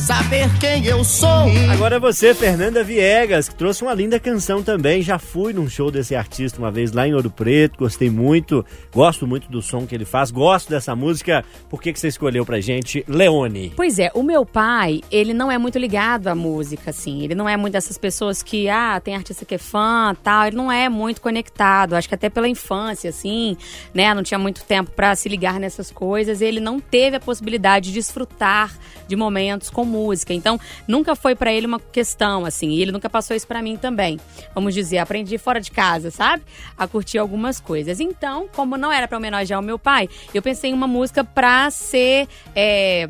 saber 0.00 0.48
quem 0.58 0.86
eu 0.86 1.04
sou. 1.04 1.28
Agora 1.70 1.96
é 1.96 2.00
você, 2.00 2.34
Fernanda 2.34 2.82
Viegas, 2.82 3.50
que 3.50 3.54
trouxe 3.54 3.82
uma 3.82 3.92
linda 3.92 4.18
canção 4.18 4.62
também. 4.62 5.02
Já 5.02 5.18
fui 5.18 5.52
num 5.52 5.68
show 5.68 5.90
desse 5.90 6.14
artista 6.14 6.58
uma 6.58 6.70
vez 6.70 6.90
lá 6.92 7.06
em 7.06 7.12
Ouro 7.12 7.30
Preto, 7.30 7.78
gostei 7.78 8.08
muito, 8.08 8.64
gosto 8.92 9.26
muito 9.26 9.50
do 9.50 9.60
som 9.60 9.86
que 9.86 9.94
ele 9.94 10.06
faz, 10.06 10.30
gosto 10.30 10.70
dessa 10.70 10.96
música. 10.96 11.44
Por 11.68 11.82
que, 11.82 11.92
que 11.92 12.00
você 12.00 12.08
escolheu 12.08 12.46
pra 12.46 12.60
gente, 12.60 13.04
Leone? 13.06 13.74
Pois 13.76 13.98
é, 13.98 14.10
o 14.14 14.22
meu 14.22 14.46
pai, 14.46 15.02
ele 15.10 15.34
não 15.34 15.52
é 15.52 15.58
muito 15.58 15.78
ligado 15.78 16.28
à 16.28 16.34
música, 16.34 16.90
assim. 16.90 17.22
Ele 17.22 17.34
não 17.34 17.46
é 17.46 17.56
muito 17.58 17.74
dessas 17.74 17.98
pessoas 17.98 18.42
que, 18.42 18.70
ah, 18.70 18.98
tem 19.04 19.14
artista 19.14 19.44
que 19.44 19.56
é 19.56 19.58
fã, 19.58 20.16
tal. 20.22 20.46
Ele 20.46 20.56
não 20.56 20.72
é 20.72 20.88
muito 20.88 21.20
conectado. 21.20 21.94
Acho 21.94 22.08
que 22.08 22.14
até 22.14 22.30
pela 22.30 22.48
infância, 22.48 23.10
assim, 23.10 23.54
né? 23.92 24.14
Não 24.14 24.22
tinha 24.22 24.38
muito 24.38 24.64
tempo 24.64 24.92
pra 24.92 25.14
se 25.14 25.28
ligar 25.28 25.60
nessas 25.60 25.90
coisas. 25.90 26.40
Ele 26.40 26.58
não 26.58 26.80
teve 26.80 27.16
a 27.16 27.20
possibilidade 27.20 27.90
de 27.90 27.94
desfrutar 27.94 28.74
de 29.06 29.14
momentos 29.14 29.68
com 29.68 29.89
música. 29.90 30.32
Então, 30.32 30.58
nunca 30.88 31.14
foi 31.14 31.34
pra 31.34 31.52
ele 31.52 31.66
uma 31.66 31.78
questão, 31.80 32.46
assim. 32.46 32.70
E 32.70 32.80
ele 32.80 32.92
nunca 32.92 33.10
passou 33.10 33.36
isso 33.36 33.46
pra 33.46 33.60
mim 33.60 33.76
também. 33.76 34.18
Vamos 34.54 34.72
dizer, 34.72 34.98
aprendi 34.98 35.36
fora 35.36 35.60
de 35.60 35.70
casa, 35.70 36.10
sabe? 36.10 36.42
A 36.78 36.86
curtir 36.86 37.18
algumas 37.18 37.60
coisas. 37.60 38.00
Então, 38.00 38.48
como 38.54 38.76
não 38.76 38.90
era 38.92 39.06
pra 39.08 39.18
homenagear 39.18 39.60
o 39.60 39.62
meu 39.62 39.78
pai, 39.78 40.08
eu 40.32 40.40
pensei 40.40 40.70
em 40.70 40.74
uma 40.74 40.86
música 40.86 41.22
pra 41.24 41.70
ser. 41.70 42.26
É, 42.54 43.08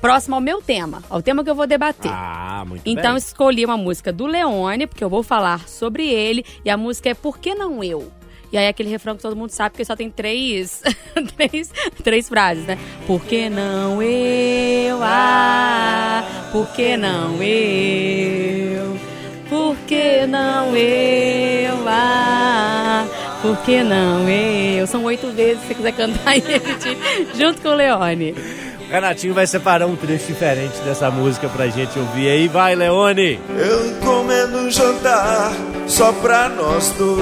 Próxima 0.00 0.38
ao 0.38 0.40
meu 0.40 0.62
tema, 0.62 1.02
ao 1.10 1.20
tema 1.20 1.44
que 1.44 1.50
eu 1.50 1.54
vou 1.54 1.66
debater. 1.66 2.10
Ah, 2.10 2.64
muito 2.66 2.80
Então 2.86 3.10
bem. 3.10 3.18
escolhi 3.18 3.66
uma 3.66 3.76
música 3.76 4.10
do 4.10 4.24
Leone, 4.24 4.86
porque 4.86 5.04
eu 5.04 5.10
vou 5.10 5.22
falar 5.22 5.68
sobre 5.68 6.08
ele, 6.08 6.42
e 6.64 6.70
a 6.70 6.76
música 6.78 7.10
é 7.10 7.14
Por 7.14 7.36
que 7.38 7.54
não 7.54 7.84
eu? 7.84 8.10
E 8.52 8.58
aí 8.58 8.66
aquele 8.66 8.88
refrão 8.88 9.16
que 9.16 9.22
todo 9.22 9.36
mundo 9.36 9.50
sabe, 9.50 9.70
porque 9.70 9.84
só 9.84 9.94
tem 9.94 10.10
três, 10.10 10.82
três, 11.36 11.70
três 12.02 12.28
frases, 12.28 12.64
né? 12.64 12.76
Por 13.06 13.24
que 13.24 13.48
não 13.48 14.02
eu? 14.02 14.98
Ah, 15.02 16.48
por 16.50 16.66
que 16.72 16.96
não 16.96 17.40
eu? 17.42 18.98
Por 19.48 19.76
que 19.86 20.26
não 20.26 20.76
eu? 20.76 21.88
Ah, 21.88 23.06
por 23.40 23.56
que 23.58 23.82
não 23.82 24.28
eu? 24.28 24.86
São 24.86 25.04
oito 25.04 25.28
vezes, 25.30 25.60
se 25.62 25.68
você 25.68 25.74
quiser 25.74 25.92
cantar 25.92 26.30
aí, 26.30 26.42
junto 27.36 27.62
com 27.62 27.68
o 27.68 27.74
Leone. 27.74 28.34
Renatinho 28.90 29.32
vai 29.32 29.46
separar 29.46 29.86
um 29.86 29.94
trecho 29.94 30.26
diferente 30.26 30.76
dessa 30.80 31.10
música 31.12 31.48
pra 31.48 31.68
gente 31.68 31.96
ouvir 31.96 32.28
aí. 32.28 32.48
Vai, 32.48 32.74
Leone! 32.74 33.38
Eu 33.56 33.86
encomendo 33.86 34.58
um 34.58 34.70
jantar 34.70 35.52
só 35.86 36.12
pra 36.12 36.48
nós 36.48 36.90
dois. 36.98 37.20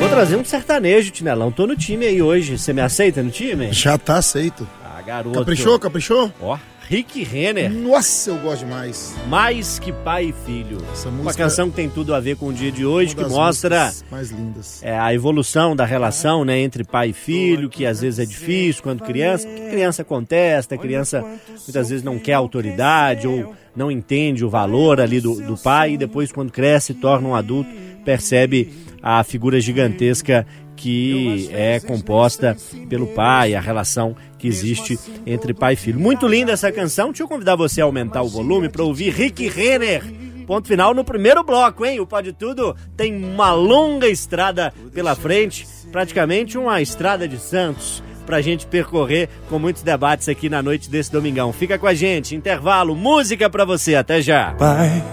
Vou 0.00 0.08
trazer 0.08 0.36
um 0.36 0.44
sertanejo, 0.44 1.10
Tinelão. 1.10 1.52
Tô 1.52 1.66
no 1.66 1.76
time 1.76 2.06
aí 2.06 2.22
hoje. 2.22 2.56
Você 2.56 2.72
me 2.72 2.80
aceita 2.80 3.22
no 3.22 3.30
time? 3.30 3.70
Já 3.70 3.98
tá 3.98 4.16
aceito. 4.16 4.66
Ah, 4.82 5.02
garoto. 5.02 5.38
Caprichou, 5.38 5.78
caprichou? 5.78 6.32
Ó, 6.40 6.56
Rick 6.88 7.22
Renner. 7.22 7.70
Nossa, 7.70 8.30
eu 8.30 8.38
gosto 8.38 8.64
demais. 8.64 9.14
Mais 9.28 9.78
que 9.78 9.92
pai 9.92 10.26
e 10.30 10.34
filho. 10.46 10.78
Essa 10.90 11.10
Uma 11.10 11.24
música 11.24 11.44
canção 11.44 11.68
que 11.68 11.76
tem 11.76 11.88
tudo 11.90 12.14
a 12.14 12.20
ver 12.20 12.36
com 12.36 12.46
o 12.48 12.52
dia 12.52 12.72
de 12.72 12.86
hoje, 12.86 13.14
Uma 13.14 13.24
que 13.24 13.30
mostra 13.30 13.92
mais 14.10 14.30
lindas. 14.30 14.82
é, 14.82 14.98
a 14.98 15.12
evolução 15.12 15.76
da 15.76 15.84
relação 15.84 16.46
né, 16.46 16.58
entre 16.60 16.84
pai 16.84 17.10
e 17.10 17.12
filho, 17.12 17.68
que 17.68 17.84
às 17.84 18.00
vezes 18.00 18.18
é 18.18 18.24
difícil 18.24 18.82
quando 18.82 19.02
criança. 19.04 19.46
que 19.46 19.68
Criança 19.68 20.02
contesta, 20.02 20.78
criança 20.78 21.22
muitas 21.66 21.90
vezes 21.90 22.02
não 22.02 22.18
quer 22.18 22.32
autoridade 22.32 23.28
ou 23.28 23.54
não 23.76 23.90
entende 23.90 24.42
o 24.42 24.48
valor 24.48 24.98
ali 24.98 25.20
do, 25.20 25.34
do 25.42 25.58
pai 25.58 25.92
e 25.92 25.96
depois 25.98 26.32
quando 26.32 26.50
cresce, 26.50 26.94
torna 26.94 27.28
um 27.28 27.34
adulto, 27.34 27.68
percebe 28.02 28.72
a 29.02 29.22
figura 29.24 29.60
gigantesca 29.60 30.46
que 30.76 31.50
é 31.52 31.80
composta 31.80 32.56
pelo 32.88 33.08
pai, 33.08 33.54
a 33.54 33.60
relação 33.60 34.16
que 34.38 34.46
existe 34.46 34.98
entre 35.26 35.52
pai 35.52 35.74
e 35.74 35.76
filho. 35.76 35.98
Muito 35.98 36.26
linda 36.26 36.52
essa 36.52 36.70
canção. 36.70 37.08
Deixa 37.08 37.24
eu 37.24 37.28
convidar 37.28 37.56
você 37.56 37.80
a 37.80 37.84
aumentar 37.84 38.22
o 38.22 38.28
volume 38.28 38.68
para 38.68 38.84
ouvir 38.84 39.10
Rick 39.10 39.48
Renner. 39.48 40.02
Ponto 40.46 40.66
final 40.66 40.94
no 40.94 41.04
primeiro 41.04 41.44
bloco, 41.44 41.84
hein? 41.84 42.00
O 42.00 42.06
Pode 42.06 42.32
Tudo 42.32 42.74
tem 42.96 43.22
uma 43.22 43.52
longa 43.52 44.08
estrada 44.08 44.72
pela 44.94 45.14
frente, 45.14 45.66
praticamente 45.92 46.56
uma 46.56 46.80
estrada 46.80 47.28
de 47.28 47.38
Santos, 47.38 48.02
pra 48.24 48.40
gente 48.40 48.66
percorrer 48.66 49.28
com 49.50 49.58
muitos 49.58 49.82
debates 49.82 50.26
aqui 50.28 50.48
na 50.48 50.62
noite 50.62 50.88
desse 50.88 51.12
domingão. 51.12 51.52
Fica 51.52 51.78
com 51.78 51.86
a 51.86 51.92
gente, 51.92 52.34
intervalo, 52.34 52.94
música 52.94 53.50
pra 53.50 53.66
você, 53.66 53.94
até 53.94 54.22
já. 54.22 54.54
Pai, 54.54 55.04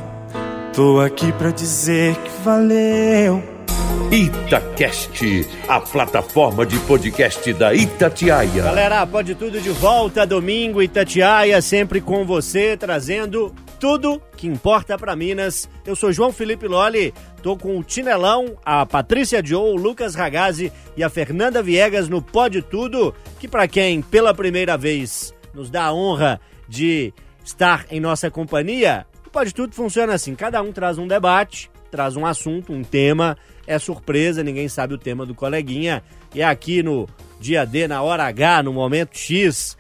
tô 0.74 1.02
aqui 1.02 1.34
pra 1.34 1.52
dizer 1.52 2.16
que 2.16 2.44
valeu. 2.44 3.55
Itacast, 4.12 5.48
a 5.68 5.80
plataforma 5.82 6.66
de 6.66 6.80
podcast 6.80 7.52
da 7.54 7.74
Itatiaia. 7.74 8.64
Galera, 8.64 9.06
Pode 9.06 9.36
Tudo 9.36 9.60
de 9.60 9.70
volta, 9.72 10.26
domingo, 10.26 10.82
Itatiaia, 10.82 11.62
sempre 11.62 12.00
com 12.00 12.26
você, 12.26 12.78
trazendo 12.78 13.54
tudo 13.80 14.22
que 14.38 14.48
importa 14.48 14.98
pra 14.98 15.16
Minas. 15.16 15.70
Eu 15.86 15.96
sou 15.96 16.12
João 16.14 16.32
Felipe 16.32 16.68
Loli, 16.68 17.14
tô 17.44 17.58
com 17.58 17.78
o 17.78 17.84
Tinelão, 17.84 18.58
a 18.64 18.86
Patrícia 18.86 19.42
Joe, 19.44 19.74
o 19.74 19.76
Lucas 19.76 20.16
Ragazzi 20.16 20.72
e 20.96 21.04
a 21.04 21.10
Fernanda 21.10 21.62
Viegas 21.62 22.08
no 22.08 22.22
Pode 22.22 22.62
Tudo, 22.62 23.14
que 23.40 23.48
pra 23.48 23.68
quem 23.68 24.02
pela 24.02 24.34
primeira 24.34 24.78
vez 24.78 25.34
nos 25.54 25.70
dá 25.70 25.86
a 25.86 25.94
honra 25.94 26.40
de 26.68 27.14
estar 27.44 27.86
em 27.92 28.00
nossa 28.00 28.32
companhia, 28.32 29.06
o 29.26 29.30
Pode 29.30 29.54
Tudo 29.54 29.76
funciona 29.76 30.14
assim, 30.14 30.36
cada 30.36 30.62
um 30.62 30.72
traz 30.72 30.98
um 30.98 31.08
debate, 31.08 31.70
traz 31.92 32.16
um 32.16 32.26
assunto, 32.26 32.74
um 32.74 32.84
tema, 32.84 33.38
é 33.68 33.80
surpresa, 33.80 34.44
ninguém 34.44 34.68
sabe 34.68 34.94
o 34.94 34.98
tema 34.98 35.26
do 35.26 35.36
coleguinha, 35.36 36.04
e 36.34 36.42
é 36.42 36.46
aqui 36.46 36.84
no 36.84 37.08
dia 37.40 37.66
D, 37.66 37.88
na 37.88 38.02
hora 38.02 38.26
H, 38.26 38.64
no 38.64 38.74
momento 38.74 39.18
X, 39.18 39.78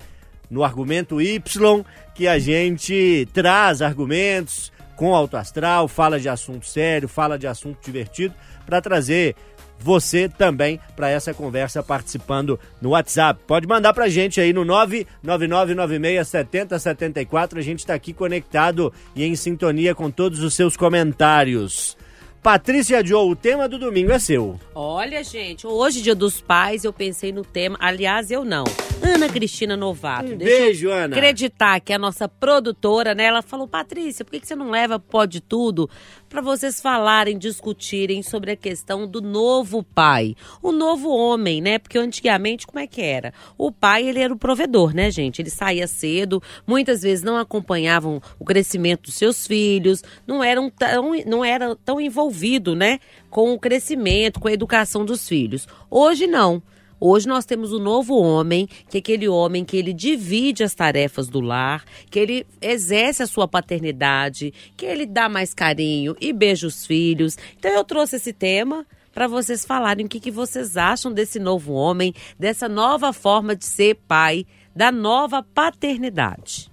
no 0.50 0.63
argumento 0.63 1.22
Y, 1.22 1.84
que 2.13 2.27
a 2.27 2.39
gente 2.39 3.27
traz 3.34 3.82
argumentos 3.82 4.72
com 4.96 5.13
alto 5.13 5.38
astral, 5.38 5.88
fala 5.88 6.20
de 6.20 6.30
assunto 6.30 6.65
sério, 6.65 7.08
fala 7.08 7.38
de 7.38 7.48
assunto 7.48 7.77
divertido, 7.84 8.34
para 8.65 8.82
trazer 8.82 9.36
você 9.77 10.30
também 10.30 10.80
para 10.96 11.10
essa 11.10 11.34
conversa 11.34 11.84
participando 11.84 12.58
no 12.82 12.92
WhatsApp. 12.92 13.42
Pode 13.46 13.68
mandar 13.68 13.94
pra 13.94 14.08
gente 14.08 14.39
aí 14.39 14.54
no 14.54 14.63
999967074. 14.65 17.58
A 17.58 17.62
gente 17.62 17.80
está 17.80 17.94
aqui 17.94 18.13
conectado 18.13 18.94
e 19.15 19.25
em 19.25 19.36
sintonia 19.36 19.94
com 19.94 20.10
todos 20.10 20.42
os 20.42 20.54
seus 20.54 20.77
comentários. 20.77 21.98
Patrícia 22.46 23.04
Joe, 23.04 23.32
o 23.32 23.36
tema 23.36 23.68
do 23.68 23.80
domingo 23.80 24.12
é 24.12 24.20
seu. 24.20 24.60
Olha, 24.75 25.24
gente, 25.24 25.66
hoje, 25.66 26.00
dia 26.00 26.14
dos 26.14 26.40
pais, 26.40 26.84
eu 26.84 26.94
pensei 26.94 27.32
no 27.32 27.44
tema. 27.44 27.75
Aliás, 27.82 28.30
eu 28.30 28.46
não. 28.46 28.66
Ana 29.02 29.28
Cristina 29.28 29.75
Novato. 29.75 30.32
Um 30.32 30.38
beijo, 30.38 30.92
Ana. 30.92 31.16
acreditar 31.16 31.80
que 31.80 31.92
é 31.92 31.96
a 31.96 32.00
nossa 32.00 32.30
produtora, 32.30 33.16
né? 33.16 33.25
Ela 33.25 33.42
falou, 33.42 33.68
Patrícia, 33.68 34.24
por 34.24 34.32
que 34.32 34.42
que 34.42 34.48
você 34.48 34.56
não 34.56 34.70
leva 34.70 35.00
Pode 35.00 35.42
Tudo 35.42 35.90
para 36.30 36.42
vocês 36.42 36.82
falarem, 36.82 37.38
discutirem 37.38 38.22
sobre 38.22 38.52
a 38.52 38.56
questão 38.56 39.08
do 39.08 39.22
novo 39.22 39.82
pai, 39.82 40.36
o 40.62 40.72
novo 40.72 41.10
homem, 41.10 41.62
né? 41.62 41.80
Porque 41.80 41.98
antigamente 41.98 42.68
como 42.68 42.80
é 42.80 42.86
que 42.86 43.02
era? 43.02 43.34
O 43.58 43.72
pai 43.72 44.08
ele 44.08 44.20
era 44.20 44.34
o 44.34 44.38
provedor, 44.38 44.94
né, 44.94 45.10
gente? 45.10 45.42
Ele 45.42 45.50
saía 45.50 45.88
cedo, 45.88 46.44
muitas 46.68 47.02
vezes 47.02 47.24
não 47.24 47.38
acompanhavam 47.38 48.22
o 48.38 48.44
crescimento 48.44 49.04
dos 49.04 49.16
seus 49.16 49.48
filhos, 49.48 50.04
não 50.28 50.44
eram 50.44 50.70
tão, 50.70 51.12
não 51.25 51.46
era 51.46 51.75
tão 51.86 52.02
envolvido, 52.02 52.35
né, 52.75 53.00
com 53.30 53.54
o 53.54 53.60
crescimento, 53.60 54.39
com 54.39 54.48
a 54.48 54.54
educação 54.54 55.06
dos 55.06 55.27
filhos. 55.27 55.68
Hoje 55.89 56.27
não. 56.27 56.62
Hoje 57.00 57.27
nós 57.27 57.46
temos 57.46 57.74
o 57.74 57.80
novo 57.80 58.15
homem, 58.15 58.68
que 58.89 58.98
é 58.98 59.00
aquele 59.00 59.27
homem 59.27 59.65
que 59.65 59.75
ele 59.75 59.94
divide 59.94 60.63
as 60.63 60.74
tarefas 60.74 61.27
do 61.27 61.42
lar, 61.42 61.84
que 62.10 62.18
ele 62.18 62.48
exerce 62.62 63.22
a 63.22 63.27
sua 63.27 63.48
paternidade, 63.48 64.54
que 64.77 64.86
ele 64.86 65.06
dá 65.06 65.27
mais 65.27 65.54
carinho 65.54 66.15
e 66.22 66.32
beija 66.32 66.65
os 66.65 66.86
filhos. 66.86 67.38
Então 67.58 67.72
eu 67.72 67.84
trouxe 67.84 68.15
esse 68.15 68.32
tema 68.32 68.86
para 69.13 69.27
vocês 69.27 69.65
falarem 69.65 70.06
o 70.06 70.10
que, 70.10 70.20
que 70.20 70.32
vocês 70.32 70.77
acham 70.77 71.12
desse 71.12 71.39
novo 71.39 71.74
homem, 71.74 72.13
dessa 72.39 72.68
nova 72.68 73.13
forma 73.13 73.56
de 73.56 73.65
ser 73.65 73.96
pai, 74.08 74.46
da 74.75 74.92
nova 74.92 75.42
paternidade. 75.42 76.70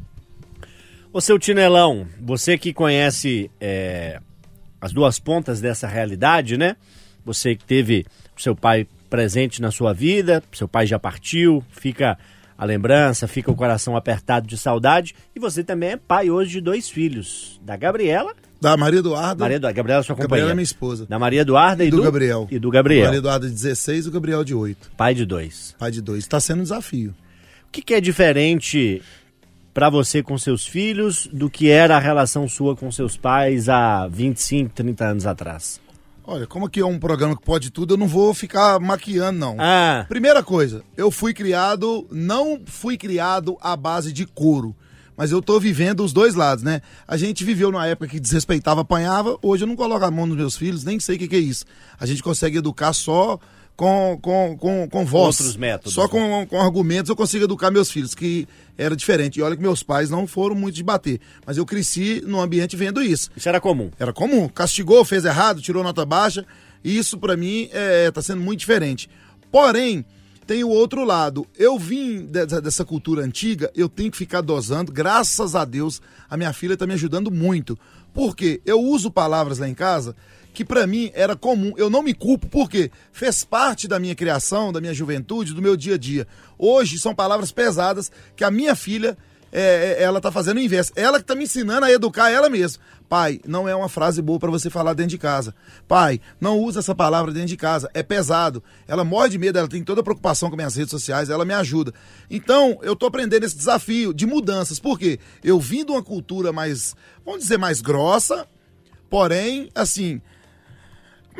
Ô 1.12 1.20
seu 1.20 1.38
Tinelão, 1.38 2.08
você 2.20 2.56
que 2.56 2.72
conhece 2.72 3.50
é, 3.60 4.20
as 4.82 4.92
duas 4.92 5.18
pontas 5.20 5.60
dessa 5.60 5.86
realidade, 5.86 6.58
né? 6.58 6.76
Você 7.24 7.54
que 7.54 7.64
teve 7.64 8.04
o 8.36 8.42
seu 8.42 8.54
pai 8.56 8.86
presente 9.08 9.62
na 9.62 9.70
sua 9.70 9.92
vida, 9.94 10.42
seu 10.52 10.66
pai 10.66 10.86
já 10.86 10.98
partiu, 10.98 11.62
fica 11.70 12.18
a 12.58 12.64
lembrança, 12.64 13.28
fica 13.28 13.50
o 13.50 13.54
coração 13.54 13.96
apertado 13.96 14.46
de 14.46 14.58
saudade. 14.58 15.14
E 15.36 15.38
você 15.38 15.62
também 15.62 15.90
é 15.90 15.96
pai 15.96 16.30
hoje 16.30 16.50
de 16.52 16.60
dois 16.60 16.88
filhos, 16.90 17.60
da 17.64 17.76
Gabriela, 17.76 18.34
Da 18.60 18.76
Maria 18.76 18.98
Eduarda. 18.98 19.44
Maria 19.44 19.56
Eduarda, 19.56 19.76
Gabriela 19.76 20.00
é 20.00 20.02
sua 20.02 20.14
Gabriela 20.14 20.28
companheira. 20.28 20.52
é 20.52 20.54
minha 20.54 20.64
esposa. 20.64 21.06
Da 21.06 21.18
Maria 21.18 21.40
Eduarda 21.42 21.84
e, 21.84 21.88
E 21.88 21.90
do 21.90 22.02
Gabriel. 22.02 22.48
E 22.50 22.58
do 22.58 22.70
Gabriel, 22.70 23.04
Maria 23.04 23.18
Eduarda 23.18 23.46
de 23.46 23.52
16 23.52 24.06
e 24.06 24.08
o 24.08 24.12
Gabriel 24.12 24.42
de 24.44 24.54
8. 24.54 24.90
pai 24.96 25.14
de 25.14 25.24
dois. 25.24 25.76
Pai 25.78 25.90
de 25.92 26.00
dois. 26.02 26.26
Tá 26.26 26.40
sendo 26.40 26.58
um 26.60 26.62
desafio. 26.64 27.14
O 27.68 27.70
que, 27.72 27.82
que 27.82 27.94
é 27.94 28.00
diferente 28.00 29.00
para 29.72 29.88
você 29.88 30.22
com 30.22 30.36
seus 30.36 30.66
filhos 30.66 31.28
do 31.32 31.48
que 31.48 31.70
era 31.70 31.96
a 31.96 32.00
relação 32.00 32.46
sua 32.48 32.76
com 32.76 32.90
seus 32.90 33.16
pais 33.16 33.68
há 33.68 34.06
25, 34.08 34.70
30 34.74 35.04
anos 35.04 35.26
atrás? 35.26 35.80
Olha, 36.24 36.46
como 36.46 36.66
aqui 36.66 36.80
é 36.80 36.86
um 36.86 36.98
programa 37.00 37.36
que 37.36 37.42
pode 37.44 37.70
tudo, 37.70 37.94
eu 37.94 37.98
não 37.98 38.06
vou 38.06 38.32
ficar 38.32 38.78
maquiando, 38.78 39.38
não. 39.38 39.56
Ah, 39.58 40.06
Primeira 40.08 40.42
coisa, 40.42 40.84
eu 40.96 41.10
fui 41.10 41.34
criado, 41.34 42.06
não 42.12 42.60
fui 42.64 42.96
criado 42.96 43.56
à 43.60 43.76
base 43.76 44.12
de 44.12 44.24
couro. 44.24 44.74
Mas 45.16 45.30
eu 45.30 45.42
tô 45.42 45.60
vivendo 45.60 46.02
os 46.02 46.12
dois 46.12 46.34
lados, 46.34 46.64
né? 46.64 46.80
A 47.06 47.16
gente 47.16 47.44
viveu 47.44 47.70
numa 47.70 47.86
época 47.86 48.08
que 48.08 48.18
desrespeitava, 48.20 48.80
apanhava. 48.80 49.36
Hoje 49.42 49.64
eu 49.64 49.68
não 49.68 49.76
coloco 49.76 50.04
a 50.04 50.10
mão 50.10 50.26
nos 50.26 50.36
meus 50.36 50.56
filhos, 50.56 50.84
nem 50.84 50.98
sei 50.98 51.16
o 51.16 51.18
que, 51.18 51.28
que 51.28 51.36
é 51.36 51.40
isso. 51.40 51.64
A 51.98 52.06
gente 52.06 52.22
consegue 52.22 52.58
educar 52.58 52.92
só 52.92 53.38
com, 53.76 54.18
com, 54.20 54.56
com, 54.56 54.88
com 54.88 55.04
voz. 55.04 55.38
Outros 55.38 55.56
métodos, 55.56 55.94
Só 55.94 56.02
né? 56.02 56.08
com, 56.08 56.46
com 56.46 56.60
argumentos 56.60 57.08
eu 57.08 57.16
consigo 57.16 57.44
educar 57.44 57.70
meus 57.70 57.90
filhos, 57.90 58.14
que 58.14 58.46
era 58.76 58.94
diferente. 58.94 59.38
E 59.38 59.42
olha 59.42 59.56
que 59.56 59.62
meus 59.62 59.82
pais 59.82 60.10
não 60.10 60.26
foram 60.26 60.54
muito 60.54 60.74
de 60.74 60.82
bater. 60.82 61.20
Mas 61.46 61.56
eu 61.56 61.66
cresci 61.66 62.22
num 62.26 62.40
ambiente 62.40 62.76
vendo 62.76 63.02
isso. 63.02 63.30
isso 63.36 63.48
era 63.48 63.60
comum. 63.60 63.90
Era 63.98 64.12
comum. 64.12 64.48
Castigou, 64.48 65.04
fez 65.04 65.24
errado, 65.24 65.60
tirou 65.60 65.82
nota 65.82 66.04
baixa. 66.04 66.44
Isso 66.84 67.18
pra 67.18 67.36
mim 67.36 67.68
é, 67.72 68.10
tá 68.10 68.20
sendo 68.20 68.40
muito 68.40 68.60
diferente. 68.60 69.08
Porém, 69.50 70.04
tem 70.46 70.64
o 70.64 70.68
outro 70.68 71.04
lado. 71.04 71.46
Eu 71.56 71.78
vim 71.78 72.26
dessa, 72.26 72.60
dessa 72.60 72.84
cultura 72.84 73.22
antiga, 73.22 73.70
eu 73.74 73.88
tenho 73.88 74.10
que 74.10 74.16
ficar 74.16 74.40
dosando. 74.40 74.92
Graças 74.92 75.54
a 75.54 75.64
Deus, 75.64 76.00
a 76.28 76.36
minha 76.36 76.52
filha 76.52 76.76
tá 76.76 76.86
me 76.86 76.94
ajudando 76.94 77.30
muito. 77.30 77.78
Porque 78.12 78.60
eu 78.66 78.80
uso 78.80 79.10
palavras 79.10 79.58
lá 79.58 79.68
em 79.68 79.74
casa 79.74 80.14
que 80.52 80.64
pra 80.64 80.86
mim 80.86 81.10
era 81.14 81.34
comum. 81.34 81.72
Eu 81.76 81.88
não 81.88 82.02
me 82.02 82.14
culpo 82.14 82.48
porque 82.48 82.90
fez 83.12 83.44
parte 83.44 83.88
da 83.88 83.98
minha 83.98 84.14
criação, 84.14 84.72
da 84.72 84.80
minha 84.80 84.94
juventude, 84.94 85.54
do 85.54 85.62
meu 85.62 85.76
dia 85.76 85.94
a 85.94 85.98
dia. 85.98 86.26
Hoje 86.58 86.98
são 86.98 87.14
palavras 87.14 87.50
pesadas 87.50 88.10
que 88.36 88.44
a 88.44 88.50
minha 88.50 88.74
filha 88.74 89.16
é, 89.52 89.98
é, 89.98 90.02
ela 90.02 90.20
tá 90.20 90.32
fazendo 90.32 90.56
o 90.56 90.60
inverso. 90.60 90.92
Ela 90.96 91.18
que 91.18 91.26
tá 91.26 91.34
me 91.34 91.44
ensinando 91.44 91.84
a 91.84 91.92
educar 91.92 92.30
ela 92.30 92.48
mesma. 92.48 92.82
Pai, 93.08 93.38
não 93.46 93.68
é 93.68 93.76
uma 93.76 93.90
frase 93.90 94.22
boa 94.22 94.38
para 94.38 94.50
você 94.50 94.70
falar 94.70 94.94
dentro 94.94 95.10
de 95.10 95.18
casa. 95.18 95.54
Pai, 95.86 96.18
não 96.40 96.58
usa 96.58 96.78
essa 96.78 96.94
palavra 96.94 97.30
dentro 97.30 97.48
de 97.48 97.58
casa. 97.58 97.90
É 97.92 98.02
pesado. 98.02 98.64
Ela 98.88 99.04
morre 99.04 99.28
de 99.28 99.38
medo, 99.38 99.58
ela 99.58 99.68
tem 99.68 99.84
toda 99.84 100.00
a 100.00 100.04
preocupação 100.04 100.48
com 100.48 100.56
minhas 100.56 100.74
redes 100.74 100.90
sociais, 100.90 101.28
ela 101.28 101.44
me 101.44 101.52
ajuda. 101.52 101.92
Então, 102.30 102.78
eu 102.82 102.96
tô 102.96 103.04
aprendendo 103.04 103.44
esse 103.44 103.56
desafio 103.56 104.14
de 104.14 104.26
mudanças. 104.26 104.80
Por 104.80 104.98
quê? 104.98 105.18
Eu 105.44 105.60
vim 105.60 105.84
de 105.84 105.92
uma 105.92 106.02
cultura 106.02 106.52
mais, 106.52 106.96
vamos 107.22 107.42
dizer, 107.42 107.58
mais 107.58 107.82
grossa, 107.82 108.48
porém, 109.10 109.68
assim. 109.74 110.22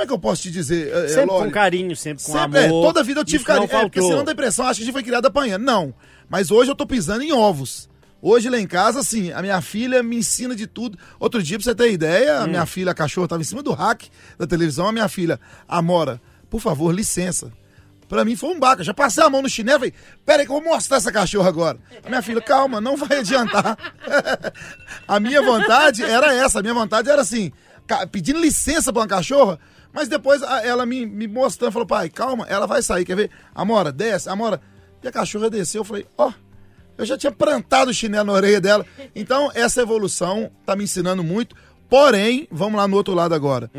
Como 0.03 0.05
é 0.05 0.07
que 0.07 0.13
eu 0.13 0.19
posso 0.19 0.43
te 0.43 0.51
dizer? 0.51 0.93
é, 0.93 1.05
é, 1.05 1.09
Sempre 1.09 1.29
com 1.29 1.51
carinho, 1.51 1.95
sempre 1.97 2.25
com 2.25 2.33
Sempre, 2.33 2.59
é, 2.61 2.65
amor. 2.67 2.87
toda 2.87 3.01
a 3.01 3.03
vida 3.05 3.21
eu 3.21 3.25
tive 3.25 3.45
carinho. 3.45 3.69
É, 3.71 3.83
porque 3.83 4.03
senão 4.03 4.25
dá 4.25 4.33
impressão, 4.33 4.67
acho 4.67 4.79
que 4.79 4.83
a 4.83 4.87
gente 4.87 4.93
foi 4.93 5.03
criado 5.03 5.27
apanhando. 5.27 5.63
Não. 5.63 5.95
Mas 6.29 6.51
hoje 6.51 6.71
eu 6.71 6.75
tô 6.75 6.85
pisando 6.87 7.23
em 7.23 7.33
ovos. 7.33 7.89
Hoje 8.21 8.49
lá 8.51 8.59
em 8.59 8.67
casa, 8.67 9.01
assim, 9.01 9.33
a 9.33 9.41
minha 9.43 9.61
filha 9.61 10.03
me 10.03 10.17
ensina 10.17 10.55
de 10.57 10.67
tudo. 10.67 10.99
Outro 11.21 11.43
dia, 11.43 11.57
pra 11.59 11.65
você 11.65 11.75
ter 11.75 11.93
ideia, 11.93 12.41
Hum. 12.41 12.45
a 12.45 12.47
minha 12.49 12.67
filha, 12.67 12.91
a 12.93 12.95
cachorra, 12.95 13.29
tava 13.29 13.43
em 13.43 13.45
cima 13.45 13.63
do 13.63 13.73
rack 13.73 14.09
da 14.39 14.47
televisão. 14.47 14.89
A 14.89 14.93
minha 14.93 15.09
filha, 15.09 15.39
Amora, 15.69 16.21
por 16.51 16.61
favor, 16.61 16.93
licença. 16.95 17.53
Pra 18.09 18.25
mim 18.25 18.37
foi 18.37 18.51
um 18.51 18.59
baca. 18.61 18.83
Já 18.85 18.93
passei 18.93 19.23
a 19.25 19.31
mão 19.31 19.41
no 19.41 19.49
chinelo 19.49 19.77
e 19.87 19.91
falei, 19.91 19.95
pera 20.27 20.43
aí 20.43 20.47
que 20.47 20.53
eu 20.53 20.61
vou 20.61 20.65
mostrar 20.73 20.99
essa 20.99 21.11
cachorra 21.13 21.49
agora. 21.49 21.79
A 22.05 22.09
minha 22.09 22.23
filha, 22.23 22.41
calma, 22.43 22.81
não 22.81 22.97
vai 22.97 23.19
adiantar. 23.21 23.77
a 25.07 25.19
minha 25.21 25.43
vontade 25.43 26.03
era 26.03 26.35
essa. 26.35 26.59
A 26.59 26.63
minha 26.63 26.75
vontade 26.75 27.09
era 27.09 27.23
assim, 27.23 27.51
pedindo 28.11 28.39
licença 28.41 28.93
pra 28.93 29.03
uma 29.03 29.09
cachorra, 29.09 29.59
mas 29.93 30.09
depois 30.09 30.43
ela 30.43 30.87
me, 30.87 31.05
me 31.05 31.27
mostrando, 31.29 31.73
falou, 31.73 31.87
pai, 31.87 32.09
calma, 32.09 32.47
ela 32.49 32.67
vai 32.67 32.83
sair, 32.83 33.05
quer 33.05 33.17
ver? 33.17 33.31
Amora, 33.55 33.93
desce, 33.93 34.29
Amora. 34.29 34.61
E 35.03 35.09
a 35.09 35.13
cachorra 35.13 35.51
desceu, 35.51 35.81
eu 35.81 35.85
falei, 35.85 36.07
ó, 36.17 36.33
eu 36.97 37.05
já 37.05 37.19
tinha 37.19 37.33
plantado 37.33 37.91
o 37.91 37.95
chinelo 37.95 38.27
na 38.27 38.33
orelha 38.33 38.61
dela. 38.61 38.87
Então, 39.15 39.51
essa 39.55 39.83
evolução 39.83 40.51
tá 40.65 40.77
me 40.77 40.85
ensinando 40.85 41.25
muito. 41.25 41.57
Porém, 41.89 42.47
vamos 42.51 42.79
lá 42.79 42.87
no 42.87 42.97
outro 42.97 43.13
lado 43.15 43.35
agora. 43.35 43.71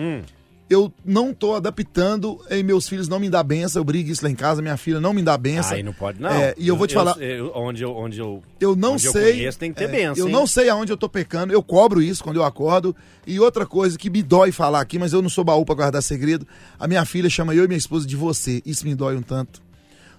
Eu 0.73 0.91
não 1.05 1.33
tô 1.33 1.53
adaptando 1.55 2.39
e 2.49 2.63
meus 2.63 2.87
filhos 2.89 3.07
não 3.07 3.19
me 3.19 3.29
dão 3.29 3.43
benção. 3.43 3.79
Eu 3.79 3.83
brigo 3.83 4.09
isso 4.09 4.23
lá 4.23 4.29
em 4.31 4.35
casa, 4.35 4.61
minha 4.61 4.75
filha 4.77 4.99
não 4.99 5.13
me 5.13 5.21
dá 5.21 5.37
benção. 5.37 5.73
Aí 5.75 5.83
não 5.83 5.93
pode, 5.93 6.19
não. 6.19 6.29
É, 6.29 6.55
e 6.57 6.67
eu 6.67 6.75
vou 6.75 6.87
te 6.87 6.93
falar, 6.93 7.15
eu- 7.21 7.51
onde, 7.55 7.83
eu, 7.83 7.95
onde 7.95 8.19
eu. 8.19 8.41
eu 8.59 8.75
não 8.75 8.93
onde 8.93 9.05
eu 9.05 9.11
sei. 9.11 9.33
conheço, 9.33 9.59
tem 9.59 9.71
que 9.71 9.77
ter 9.77 9.85
é, 9.85 9.87
benção, 9.87 10.15
Eu 10.23 10.27
hein? 10.27 10.33
não 10.33 10.47
sei 10.47 10.69
aonde 10.69 10.91
eu 10.91 10.97
tô 10.97 11.07
pecando. 11.07 11.53
Eu 11.53 11.61
cobro 11.61 12.01
isso 12.01 12.23
quando 12.23 12.37
eu 12.37 12.43
acordo. 12.43 12.95
E 13.25 13.39
outra 13.39 13.65
coisa 13.65 13.97
que 13.97 14.09
me 14.09 14.23
dói 14.23 14.51
falar 14.51 14.81
aqui, 14.81 14.97
mas 14.97 15.13
eu 15.13 15.21
não 15.21 15.29
sou 15.29 15.43
baú 15.43 15.63
pra 15.65 15.75
guardar 15.75 16.01
segredo. 16.01 16.47
A 16.79 16.87
minha 16.87 17.05
filha 17.05 17.29
chama 17.29 17.53
eu 17.53 17.63
e 17.63 17.67
minha 17.67 17.77
esposa 17.77 18.07
de 18.07 18.15
você. 18.15 18.61
Isso 18.65 18.85
me 18.85 18.95
dói 18.95 19.15
um 19.15 19.21
tanto. 19.21 19.61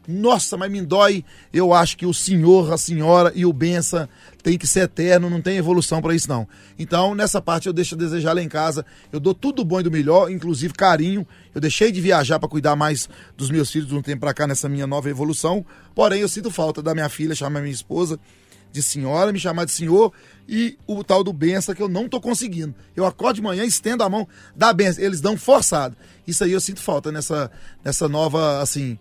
Nossa, 0.07 0.57
mas 0.57 0.71
me 0.71 0.83
dói. 0.83 1.25
Eu 1.53 1.73
acho 1.73 1.97
que 1.97 2.05
o 2.05 2.13
senhor, 2.13 2.73
a 2.73 2.77
senhora 2.77 3.33
e 3.35 3.47
o 3.47 3.53
benção 3.53 4.09
tem 4.43 4.59
que 4.59 4.67
ser 4.67 4.81
eterno, 4.81 5.31
não 5.31 5.41
tem 5.41 5.57
evolução 5.57 6.03
pra 6.03 6.15
isso 6.15 6.29
não. 6.29 6.47
Então, 6.79 7.15
nessa 7.15 7.41
parte 7.41 7.67
eu 7.67 7.73
deixo 7.73 7.95
a 7.95 7.99
desejar 7.99 8.35
lá 8.35 8.43
em 8.43 8.49
casa. 8.49 8.85
Eu 9.11 9.19
dou 9.19 9.33
tudo 9.35 9.65
bom 9.65 9.81
e 9.81 9.83
do 9.83 9.91
melhor, 9.91 10.31
inclusive 10.31 10.75
carinho. 10.75 11.27
Eu 11.55 11.61
deixei 11.61 11.91
de 11.91 12.01
viajar 12.01 12.39
pra 12.39 12.49
cuidar 12.49 12.77
mais 12.77 13.09
dos 13.37 13.51
meus 13.51 13.71
filhos 13.71 13.89
de 13.89 13.95
um 13.95 14.03
tempo 14.03 14.21
pra 14.21 14.35
cá 14.35 14.47
nessa 14.47 14.69
minha 14.69 14.87
nova 14.87 15.09
evolução. 15.09 15.65
Porém, 15.95 16.21
eu 16.21 16.29
sinto 16.29 16.51
falta 16.51 16.83
da 16.83 16.93
minha 16.93 17.09
filha 17.09 17.35
chamar 17.35 17.61
minha 17.61 17.73
esposa 17.73 18.21
de 18.75 18.83
senhora, 18.83 19.33
me 19.33 19.39
chamar 19.39 19.65
de 19.65 19.71
senhor 19.71 20.13
e 20.49 20.77
o 20.85 21.05
tal 21.05 21.23
do 21.23 21.33
benção 21.33 21.75
que 21.77 21.83
eu 21.83 21.89
não 21.89 22.09
tô 22.09 22.21
conseguindo. 22.21 22.75
Eu 22.97 23.07
acordo 23.07 23.37
de 23.37 23.43
manhã, 23.43 23.65
estendo 23.65 24.03
a 24.03 24.11
mão, 24.11 24.27
dá 24.55 24.73
benção. 24.73 25.03
Eles 25.03 25.21
dão 25.21 25.37
forçado. 25.37 25.97
Isso 26.27 26.43
aí 26.43 26.51
eu 26.51 26.61
sinto 26.61 26.81
falta 26.81 27.13
nessa, 27.13 27.51
nessa 27.85 28.09
nova, 28.09 28.61
assim, 28.61 28.99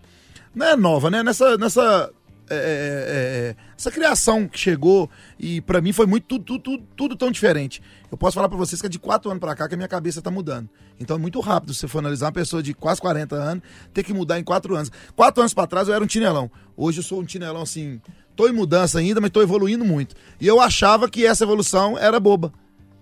não 0.54 0.66
é 0.66 0.76
nova, 0.76 1.10
né? 1.10 1.22
Nessa, 1.22 1.56
nessa, 1.58 2.10
é, 2.50 2.54
é, 2.56 2.58
é, 2.58 3.56
essa 3.76 3.90
criação 3.90 4.46
que 4.46 4.58
chegou 4.58 5.08
e 5.38 5.62
pra 5.62 5.80
mim 5.80 5.92
foi 5.92 6.04
muito 6.04 6.38
tudo, 6.38 6.58
tudo, 6.58 6.84
tudo, 6.94 7.16
tão 7.16 7.30
diferente. 7.30 7.82
Eu 8.10 8.18
posso 8.18 8.34
falar 8.34 8.48
pra 8.48 8.58
vocês 8.58 8.80
que 8.80 8.86
é 8.86 8.90
de 8.90 8.98
quatro 8.98 9.30
anos 9.30 9.40
pra 9.40 9.54
cá 9.54 9.66
que 9.66 9.74
a 9.74 9.76
minha 9.76 9.88
cabeça 9.88 10.20
tá 10.20 10.30
mudando. 10.30 10.68
Então 11.00 11.16
é 11.16 11.18
muito 11.18 11.40
rápido 11.40 11.72
você 11.72 11.88
for 11.88 12.00
analisar 12.00 12.26
uma 12.26 12.32
pessoa 12.32 12.62
de 12.62 12.74
quase 12.74 13.00
40 13.00 13.34
anos 13.34 13.64
ter 13.94 14.02
que 14.02 14.12
mudar 14.12 14.38
em 14.38 14.44
quatro 14.44 14.76
anos. 14.76 14.92
Quatro 15.16 15.40
anos 15.40 15.54
pra 15.54 15.66
trás 15.66 15.88
eu 15.88 15.94
era 15.94 16.04
um 16.04 16.06
tinelão. 16.06 16.50
Hoje 16.76 16.98
eu 16.98 17.04
sou 17.04 17.20
um 17.20 17.24
tinelão 17.24 17.62
assim, 17.62 18.00
tô 18.36 18.46
em 18.46 18.52
mudança 18.52 18.98
ainda, 18.98 19.20
mas 19.20 19.30
tô 19.30 19.40
evoluindo 19.40 19.84
muito. 19.84 20.14
E 20.38 20.46
eu 20.46 20.60
achava 20.60 21.08
que 21.08 21.26
essa 21.26 21.44
evolução 21.44 21.96
era 21.98 22.20
boba. 22.20 22.52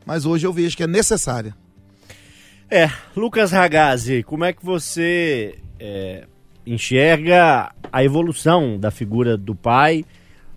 Mas 0.06 0.24
hoje 0.24 0.46
eu 0.46 0.52
vejo 0.52 0.76
que 0.76 0.84
é 0.84 0.86
necessária. 0.86 1.54
É, 2.70 2.90
Lucas 3.14 3.50
Ragazzi, 3.50 4.22
como 4.22 4.44
é 4.44 4.52
que 4.52 4.64
você 4.64 5.58
é, 5.78 6.26
enxerga 6.66 7.72
a 7.92 8.04
evolução 8.04 8.78
da 8.78 8.90
figura 8.90 9.36
do 9.36 9.54
pai 9.54 10.04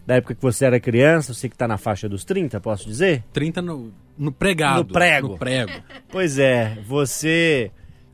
da 0.06 0.16
época 0.16 0.36
que 0.36 0.42
você 0.42 0.66
era 0.66 0.80
criança, 0.80 1.34
você 1.34 1.50
que 1.50 1.58
tá 1.58 1.68
na 1.68 1.78
faixa 1.78 2.08
dos 2.08 2.24
30, 2.24 2.60
posso 2.62 2.88
dizer? 2.88 3.24
30 3.34 3.62
no, 3.62 3.92
no 4.18 4.32
pregado. 4.32 4.80
No 4.80 4.86
prego. 4.86 5.28
No 5.30 5.38
prego. 5.38 5.72
Pois 6.10 6.38
é, 6.38 6.78
você, 6.88 7.72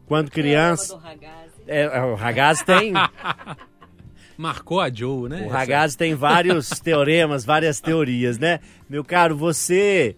quando 0.07 0.31
criança. 0.31 0.97
É, 1.67 2.01
o 2.01 2.15
Ragazzi 2.15 2.65
tem. 2.65 2.93
Marcou 4.37 4.79
a 4.79 4.89
Joe, 4.89 5.29
né? 5.29 5.45
O 5.45 5.49
Ragazzi 5.49 5.97
tem 5.97 6.15
vários 6.15 6.69
teoremas, 6.79 7.45
várias 7.45 7.79
teorias, 7.79 8.39
né? 8.39 8.59
Meu 8.89 9.03
caro, 9.03 9.35
você 9.35 10.15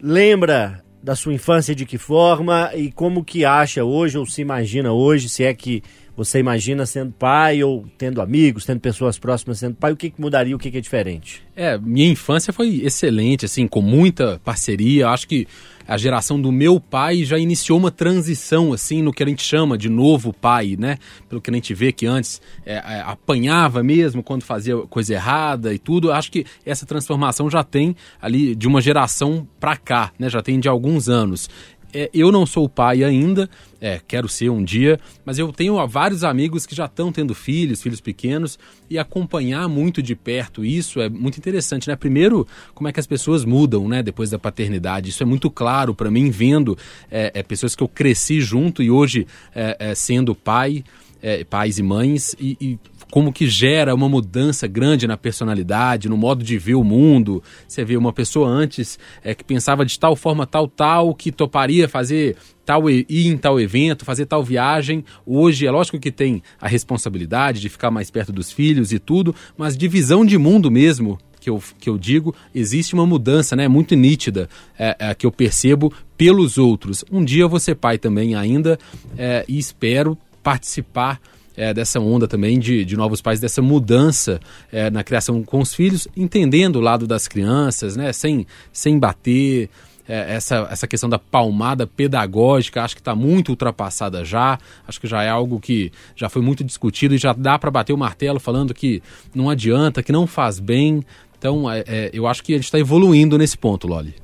lembra 0.00 0.82
da 1.02 1.14
sua 1.14 1.34
infância 1.34 1.74
de 1.74 1.84
que 1.84 1.98
forma 1.98 2.70
e 2.74 2.90
como 2.90 3.22
que 3.22 3.44
acha 3.44 3.84
hoje 3.84 4.16
ou 4.16 4.24
se 4.24 4.40
imagina 4.40 4.92
hoje, 4.92 5.28
se 5.28 5.44
é 5.44 5.52
que 5.52 5.82
você 6.16 6.38
imagina 6.38 6.86
sendo 6.86 7.12
pai 7.12 7.62
ou 7.62 7.86
tendo 7.98 8.20
amigos, 8.20 8.64
tendo 8.64 8.80
pessoas 8.80 9.18
próximas 9.18 9.58
sendo 9.58 9.74
pai, 9.74 9.92
o 9.92 9.96
que, 9.96 10.10
que 10.10 10.20
mudaria, 10.20 10.54
o 10.54 10.58
que, 10.58 10.70
que 10.70 10.78
é 10.78 10.80
diferente? 10.80 11.42
É, 11.56 11.78
minha 11.78 12.08
infância 12.08 12.52
foi 12.52 12.80
excelente, 12.82 13.44
assim, 13.44 13.66
com 13.66 13.80
muita 13.80 14.40
parceria. 14.44 15.08
Acho 15.08 15.26
que 15.28 15.46
a 15.86 15.96
geração 15.96 16.40
do 16.40 16.50
meu 16.50 16.80
pai 16.80 17.24
já 17.24 17.38
iniciou 17.38 17.78
uma 17.78 17.90
transição, 17.90 18.72
assim, 18.72 19.02
no 19.02 19.12
que 19.12 19.22
a 19.22 19.26
gente 19.26 19.42
chama 19.42 19.76
de 19.76 19.88
novo 19.88 20.32
pai, 20.32 20.76
né? 20.78 20.98
Pelo 21.28 21.40
que 21.40 21.50
a 21.50 21.54
gente 21.54 21.74
vê 21.74 21.92
que 21.92 22.06
antes 22.06 22.40
é, 22.64 22.74
é, 22.74 23.00
apanhava 23.02 23.82
mesmo 23.82 24.22
quando 24.22 24.42
fazia 24.42 24.76
coisa 24.88 25.14
errada 25.14 25.74
e 25.74 25.78
tudo. 25.78 26.10
Acho 26.10 26.32
que 26.32 26.46
essa 26.64 26.86
transformação 26.86 27.50
já 27.50 27.62
tem 27.62 27.94
ali 28.20 28.54
de 28.54 28.66
uma 28.66 28.80
geração 28.80 29.46
para 29.60 29.76
cá, 29.76 30.10
né? 30.18 30.28
Já 30.30 30.42
tem 30.42 30.58
de 30.58 30.68
alguns 30.68 31.08
anos. 31.08 31.50
É, 31.94 32.10
eu 32.12 32.32
não 32.32 32.44
sou 32.44 32.68
pai 32.68 33.04
ainda, 33.04 33.48
é, 33.80 34.00
quero 34.06 34.28
ser 34.28 34.50
um 34.50 34.64
dia, 34.64 34.98
mas 35.24 35.38
eu 35.38 35.52
tenho 35.52 35.86
vários 35.86 36.24
amigos 36.24 36.66
que 36.66 36.74
já 36.74 36.86
estão 36.86 37.12
tendo 37.12 37.34
filhos, 37.34 37.80
filhos 37.80 38.00
pequenos, 38.00 38.58
e 38.90 38.98
acompanhar 38.98 39.68
muito 39.68 40.02
de 40.02 40.14
perto 40.14 40.64
isso 40.64 41.00
é 41.00 41.08
muito 41.08 41.38
interessante, 41.38 41.88
né? 41.88 41.96
Primeiro, 41.96 42.46
como 42.74 42.88
é 42.88 42.92
que 42.92 43.00
as 43.00 43.06
pessoas 43.06 43.44
mudam, 43.44 43.88
né, 43.88 44.02
depois 44.02 44.30
da 44.30 44.38
paternidade. 44.38 45.10
Isso 45.10 45.22
é 45.22 45.26
muito 45.26 45.50
claro 45.50 45.94
para 45.94 46.10
mim, 46.10 46.30
vendo 46.30 46.76
é, 47.10 47.30
é, 47.34 47.42
pessoas 47.42 47.74
que 47.74 47.82
eu 47.82 47.88
cresci 47.88 48.40
junto 48.40 48.82
e 48.82 48.90
hoje 48.90 49.26
é, 49.54 49.76
é, 49.78 49.94
sendo 49.94 50.34
pai. 50.34 50.84
É, 51.26 51.42
pais 51.42 51.78
e 51.78 51.82
mães 51.82 52.36
e, 52.38 52.54
e, 52.60 52.78
como 53.10 53.32
que 53.32 53.46
gera 53.46 53.94
uma 53.94 54.08
mudança 54.08 54.66
grande 54.66 55.06
na 55.06 55.16
personalidade, 55.16 56.08
no 56.08 56.16
modo 56.16 56.42
de 56.42 56.58
ver 56.58 56.74
o 56.74 56.82
mundo. 56.82 57.42
Você 57.66 57.84
vê 57.84 57.96
uma 57.96 58.12
pessoa 58.12 58.48
antes 58.48 58.98
é, 59.22 59.34
que 59.34 59.44
pensava 59.44 59.86
de 59.86 59.96
tal 59.98 60.16
forma, 60.16 60.46
tal, 60.46 60.66
tal, 60.66 61.14
que 61.14 61.30
toparia 61.30 61.88
fazer 61.88 62.36
tal 62.66 62.90
ir 62.90 63.06
em 63.08 63.36
tal 63.36 63.60
evento, 63.60 64.04
fazer 64.04 64.26
tal 64.26 64.42
viagem. 64.42 65.04
Hoje 65.24 65.64
é 65.64 65.70
lógico 65.70 65.98
que 65.98 66.10
tem 66.10 66.42
a 66.60 66.66
responsabilidade 66.66 67.60
de 67.60 67.68
ficar 67.68 67.88
mais 67.88 68.10
perto 68.10 68.32
dos 68.32 68.50
filhos 68.50 68.92
e 68.92 68.98
tudo, 68.98 69.32
mas 69.56 69.76
de 69.76 69.86
visão 69.86 70.26
de 70.26 70.36
mundo 70.36 70.68
mesmo. 70.68 71.16
Que 71.40 71.50
eu, 71.50 71.62
que 71.78 71.90
eu 71.90 71.98
digo, 71.98 72.34
existe 72.54 72.94
uma 72.94 73.04
mudança 73.04 73.54
né, 73.54 73.68
muito 73.68 73.94
nítida 73.94 74.48
é, 74.78 74.96
é, 74.98 75.14
que 75.14 75.26
eu 75.26 75.30
percebo 75.30 75.92
pelos 76.16 76.56
outros. 76.56 77.04
Um 77.12 77.22
dia 77.22 77.42
eu 77.42 77.50
vou 77.50 77.60
ser 77.60 77.74
pai 77.74 77.98
também 77.98 78.34
ainda 78.34 78.78
é, 79.16 79.44
e 79.46 79.58
espero 79.58 80.18
participar 80.44 81.20
é, 81.56 81.72
dessa 81.72 81.98
onda 81.98 82.28
também 82.28 82.58
de, 82.58 82.84
de 82.84 82.96
novos 82.96 83.20
pais, 83.20 83.40
dessa 83.40 83.62
mudança 83.62 84.40
é, 84.70 84.90
na 84.90 85.02
criação 85.02 85.42
com 85.42 85.60
os 85.60 85.74
filhos, 85.74 86.06
entendendo 86.16 86.76
o 86.76 86.80
lado 86.80 87.06
das 87.06 87.26
crianças, 87.26 87.96
né, 87.96 88.12
sem, 88.12 88.46
sem 88.72 88.98
bater. 88.98 89.68
É, 90.06 90.34
essa, 90.34 90.68
essa 90.70 90.86
questão 90.86 91.08
da 91.08 91.18
palmada 91.18 91.86
pedagógica, 91.86 92.82
acho 92.82 92.94
que 92.94 93.00
está 93.00 93.14
muito 93.14 93.48
ultrapassada 93.48 94.22
já. 94.22 94.58
Acho 94.86 95.00
que 95.00 95.06
já 95.06 95.22
é 95.22 95.30
algo 95.30 95.58
que 95.58 95.90
já 96.14 96.28
foi 96.28 96.42
muito 96.42 96.62
discutido 96.62 97.14
e 97.14 97.18
já 97.18 97.32
dá 97.32 97.58
para 97.58 97.70
bater 97.70 97.94
o 97.94 97.96
martelo 97.96 98.38
falando 98.38 98.74
que 98.74 99.02
não 99.34 99.48
adianta, 99.48 100.02
que 100.02 100.12
não 100.12 100.26
faz 100.26 100.60
bem. 100.60 101.02
Então, 101.38 101.70
é, 101.70 101.84
é, 101.86 102.10
eu 102.12 102.26
acho 102.26 102.42
que 102.44 102.52
a 102.52 102.56
gente 102.56 102.66
está 102.66 102.78
evoluindo 102.78 103.38
nesse 103.38 103.56
ponto, 103.56 103.86
Loli. 103.86 104.14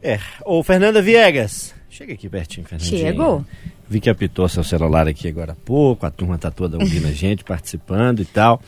É. 0.00 0.20
Ô, 0.44 0.62
Fernanda 0.62 1.02
Viegas, 1.02 1.74
chega 1.88 2.12
aqui 2.12 2.28
pertinho, 2.28 2.64
Fernandinha. 2.64 3.00
Chegou. 3.00 3.44
Vi 3.90 4.00
que 4.00 4.08
apitou 4.08 4.48
seu 4.48 4.62
celular 4.62 5.08
aqui 5.08 5.26
agora 5.28 5.50
há 5.52 5.56
pouco, 5.56 6.06
a 6.06 6.10
turma 6.12 6.38
tá 6.38 6.48
toda 6.50 6.78
ouvindo 6.78 7.08
a 7.08 7.12
gente, 7.12 7.42
participando 7.42 8.20
e 8.20 8.24
tal. 8.24 8.62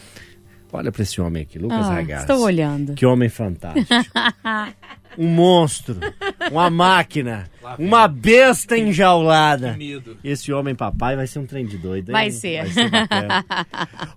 Olha 0.73 0.91
para 0.91 1.03
esse 1.03 1.21
homem 1.21 1.43
aqui, 1.45 1.59
Lucas 1.59 1.87
Ah, 1.87 1.95
Ragazzi. 1.95 2.23
estou 2.23 2.41
olhando. 2.45 2.95
Que 2.95 3.07
homem 3.07 3.29
fantástico. 3.29 3.87
um 5.17 5.29
monstro, 5.29 5.99
uma 6.51 6.69
máquina, 6.71 7.45
uma 7.79 8.09
besta 8.09 8.77
enjaulada. 8.77 9.75
medo. 9.77 10.17
Esse 10.25 10.53
homem 10.53 10.75
papai 10.75 11.15
vai 11.15 11.27
ser 11.29 11.39
um 11.39 11.47
trem 11.47 11.67
de 11.67 11.77
doido, 11.79 12.09
hein? 12.09 12.13
Vai 12.13 12.31
ser. 12.33 12.63
Vai 12.65 12.71
ser 12.73 12.91
bacana. 12.91 13.45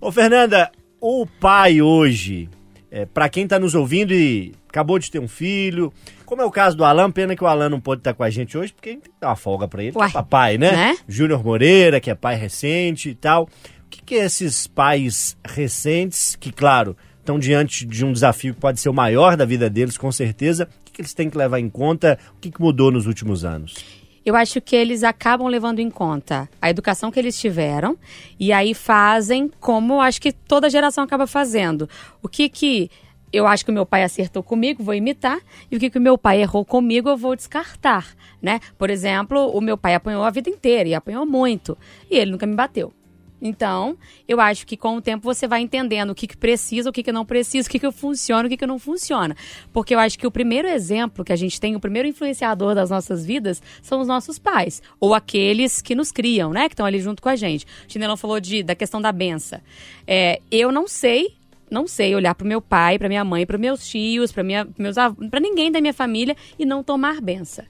Ô, 0.02 0.12
Fernanda, 0.12 0.72
o 1.00 1.28
pai 1.39 1.82
hoje, 1.82 2.50
é, 2.95 3.05
para 3.05 3.27
quem 3.27 3.45
tá 3.45 3.60
nos 3.60 3.75
ouvindo 3.75 4.13
e 4.13 4.53
acabou 4.69 4.97
de 4.97 5.12
ter 5.12 5.19
um 5.19 5.27
filho, 5.27 5.91
como 6.25 6.41
é 6.41 6.45
o 6.45 6.49
caso 6.49 6.77
do 6.77 6.86
Alan, 6.86 7.12
pena 7.12 7.36
que 7.36 7.43
o 7.43 7.47
Alan 7.47 7.67
não 7.67 7.81
pôde 7.81 7.99
estar 7.99 8.13
com 8.13 8.23
a 8.23 8.29
gente 8.29 8.58
hoje, 8.58 8.71
porque 8.71 8.88
a 8.88 8.91
gente 8.93 9.01
tem 9.01 9.12
que 9.12 9.19
dar 9.19 9.27
uma 9.27 9.36
folga 9.36 9.67
pra 9.67 9.84
ele, 9.84 9.91
que 9.91 9.97
Uai, 9.97 10.08
é 10.08 10.13
papai, 10.13 10.58
né? 10.58 10.71
né? 10.71 10.97
Júnior 11.05 11.43
Moreira, 11.43 11.99
que 11.99 12.10
é 12.10 12.15
pai 12.15 12.36
recente 12.36 13.10
e 13.10 13.13
tal. 13.13 13.43
O 13.43 13.89
que, 13.89 14.01
que 14.01 14.15
é 14.15 14.23
esses 14.23 14.65
pais 14.65 15.36
recentes, 15.45 16.38
que, 16.38 16.53
claro, 16.53 16.95
estão 17.19 17.38
diante 17.38 17.86
de 17.86 18.05
um 18.05 18.13
desafio 18.13 18.53
que 18.53 18.62
pode 18.62 18.79
ser 18.79 18.88
o 18.88 18.93
maior 18.93 19.36
da 19.36 19.43
vida 19.43 19.69
deles, 19.69 19.97
com 19.97 20.10
certeza, 20.10 20.63
o 20.63 20.86
que, 20.86 20.93
que 20.93 21.01
eles 21.01 21.13
têm 21.13 21.29
que 21.29 21.38
levar 21.38 21.60
em 21.60 21.69
conta? 21.69 22.17
O 22.38 22.39
que, 22.39 22.49
que 22.49 22.62
mudou 22.62 22.91
nos 22.91 23.08
últimos 23.08 23.43
anos? 23.43 24.05
Eu 24.26 24.36
acho 24.36 24.60
que 24.60 24.76
eles 24.76 25.04
acabam 25.04 25.48
levando 25.48 25.80
em 25.80 25.90
conta 25.90 26.50
a 26.60 26.70
educação 26.70 27.12
que 27.12 27.20
eles 27.20 27.40
tiveram 27.40 27.96
e 28.40 28.52
aí 28.52 28.74
fazem 28.74 29.52
como 29.60 30.02
acho 30.02 30.20
que 30.20 30.32
toda 30.32 30.68
geração 30.68 31.04
acaba 31.04 31.28
fazendo. 31.28 31.88
O 32.24 32.28
que 32.28 32.50
que 32.50 32.90
eu 33.32 33.46
acho 33.46 33.64
que 33.64 33.72
o 33.72 33.74
meu 33.74 33.86
pai 33.86 34.02
acertou 34.04 34.42
comigo, 34.42 34.82
vou 34.82 34.96
imitar, 34.96 35.40
e 35.70 35.76
o 35.76 35.80
que, 35.80 35.90
que 35.90 35.98
o 35.98 36.02
meu 36.02 36.18
pai 36.18 36.42
errou 36.42 36.64
comigo, 36.64 37.10
eu 37.10 37.18
vou 37.18 37.36
descartar, 37.36 38.16
né? 38.42 38.62
Por 38.78 38.90
exemplo, 38.90 39.50
o 39.50 39.60
meu 39.60 39.78
pai 39.78 39.94
apanhou 39.94 40.24
a 40.24 40.30
vida 40.30 40.50
inteira 40.50 40.88
e 40.88 40.96
apanhou 40.96 41.26
muito, 41.26 41.78
e 42.10 42.18
ele 42.18 42.32
nunca 42.32 42.48
me 42.48 42.56
bateu. 42.56 42.94
Então, 43.41 43.98
eu 44.28 44.39
acho 44.39 44.65
que 44.65 44.78
com 44.78 44.95
o 44.98 45.02
tempo 45.02 45.24
você 45.24 45.48
vai 45.48 45.62
entendendo 45.62 46.12
o 46.12 46.15
que, 46.15 46.28
que 46.28 46.38
precisa, 46.38 46.89
o 46.89 46.93
que, 46.93 47.04
que 47.04 47.12
não 47.12 47.26
precisa, 47.26 47.67
o 47.67 47.71
que, 47.71 47.80
que 47.80 47.91
funciona, 47.91 48.48
o 48.48 48.50
que, 48.50 48.58
que 48.58 48.65
não 48.65 48.80
funciona. 48.80 49.36
Porque 49.74 49.93
eu 49.93 50.00
acho 50.00 50.17
que 50.17 50.26
o 50.26 50.32
primeiro 50.32 50.67
exemplo 50.67 51.24
que 51.24 51.34
a 51.34 51.36
gente 51.36 51.60
tem, 51.60 51.76
o 51.76 51.80
primeiro 51.80 52.08
influenciador 52.08 52.74
das 52.74 52.89
nossas 52.89 53.26
vidas, 53.26 53.62
são 53.82 54.02
os 54.02 54.08
nossos 54.08 54.39
pais. 54.39 54.82
Ou 55.00 55.13
aqueles 55.13 55.82
que 55.82 55.95
nos 55.95 56.12
criam, 56.12 56.52
né? 56.52 56.67
Que 56.67 56.74
estão 56.74 56.86
ali 56.86 57.00
junto 57.00 57.21
com 57.21 57.30
a 57.30 57.36
gente. 57.36 57.65
O 57.88 57.91
Chinelão 57.91 58.17
falou 58.17 58.39
de, 58.39 58.63
da 58.63 58.76
questão 58.76 59.02
da 59.02 59.12
benção. 59.12 59.60
É, 60.08 60.41
eu 60.52 60.71
não 60.71 60.88
sei 60.88 61.36
não 61.69 61.88
sei 61.88 62.15
olhar 62.15 62.36
para 62.36 62.48
meu 62.48 62.62
pai, 62.62 62.98
para 62.98 63.10
minha 63.10 63.26
mãe, 63.26 63.45
para 63.45 63.58
meus 63.58 63.88
tios, 63.88 64.32
para 64.32 64.43
minha, 64.43 64.67
meus 64.78 64.95
para 65.30 65.39
ninguém 65.39 65.71
da 65.71 65.82
minha 65.82 65.93
família 65.93 66.38
e 66.60 66.65
não 66.65 66.84
tomar 66.84 67.19
benção. 67.19 67.65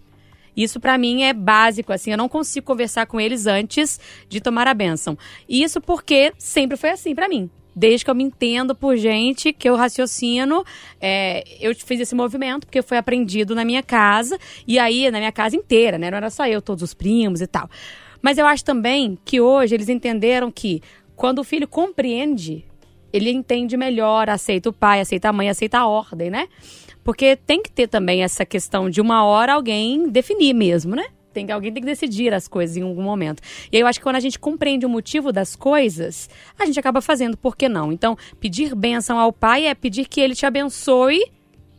Isso 0.56 0.80
para 0.80 0.98
mim 0.98 1.24
é 1.24 1.34
básico, 1.34 1.92
assim, 1.92 2.12
eu 2.12 2.18
não 2.18 2.30
consigo 2.30 2.66
conversar 2.66 3.06
com 3.06 3.20
eles 3.20 3.46
antes 3.46 4.00
de 4.30 4.40
tomar 4.40 4.68
a 4.68 4.74
bênção. 4.74 5.18
Isso 5.48 5.82
porque 5.82 6.34
sempre 6.38 6.78
foi 6.78 6.92
assim 6.92 7.14
para 7.14 7.28
mim. 7.28 7.50
Desde 7.76 8.06
que 8.06 8.10
eu 8.10 8.16
me 8.16 8.24
entendo 8.24 8.74
por 8.74 8.96
gente, 8.96 9.52
que 9.52 9.68
eu 9.68 9.76
raciocino, 9.76 10.64
é, 11.02 11.44
eu 11.60 11.76
fiz 11.76 12.00
esse 12.00 12.16
movimento 12.16 12.66
porque 12.66 12.82
foi 12.82 12.98
aprendido 12.98 13.54
na 13.54 13.66
minha 13.66 13.84
casa 13.84 14.40
e 14.66 14.80
aí 14.80 15.12
na 15.12 15.18
minha 15.18 15.32
casa 15.32 15.58
inteira, 15.58 15.98
né? 15.98 16.10
Não 16.10 16.18
era 16.18 16.30
só 16.30 16.48
eu, 16.48 16.62
todos 16.62 16.82
os 16.82 16.94
primos 16.94 17.42
e 17.42 17.48
tal. 17.48 17.70
Mas 18.22 18.38
eu 18.38 18.46
acho 18.48 18.64
também 18.64 19.18
que 19.26 19.42
hoje 19.42 19.76
eles 19.76 19.90
entenderam 19.90 20.50
que 20.50 20.82
quando 21.18 21.40
o 21.40 21.44
filho 21.44 21.68
compreende 21.68 22.64
ele 23.12 23.30
entende 23.32 23.78
melhor, 23.78 24.30
aceita 24.30 24.70
o 24.70 24.74
pai, 24.74 25.00
aceita 25.00 25.30
a 25.30 25.34
mãe, 25.34 25.50
aceita 25.50 25.80
a 25.80 25.88
ordem, 25.88 26.30
né? 26.30 26.50
Porque 27.06 27.36
tem 27.36 27.62
que 27.62 27.72
ter 27.72 27.88
também 27.88 28.24
essa 28.24 28.44
questão 28.44 28.90
de 28.90 29.00
uma 29.00 29.24
hora 29.24 29.54
alguém 29.54 30.10
definir 30.10 30.56
mesmo, 30.56 30.96
né? 30.96 31.06
Tem, 31.32 31.52
alguém 31.52 31.72
tem 31.72 31.84
que 31.84 31.88
decidir 31.88 32.34
as 32.34 32.48
coisas 32.48 32.78
em 32.78 32.82
algum 32.82 33.04
momento. 33.04 33.44
E 33.72 33.78
aí 33.78 33.82
eu 33.82 33.88
acho 33.88 34.00
que 34.00 34.04
quando 34.04 34.16
a 34.16 34.20
gente 34.20 34.40
compreende 34.40 34.88
o 34.88 34.90
motivo 34.90 35.32
das 35.32 35.56
coisas, 35.56 36.28
a 36.58 36.66
gente 36.66 36.80
acaba 36.80 37.02
fazendo, 37.02 37.38
por 37.38 37.56
que 37.56 37.70
não? 37.70 37.92
Então, 37.92 38.18
pedir 38.40 38.74
bênção 38.74 39.20
ao 39.20 39.32
pai 39.32 39.68
é 39.68 39.76
pedir 39.76 40.08
que 40.08 40.20
ele 40.20 40.34
te 40.34 40.48
abençoe 40.48 41.22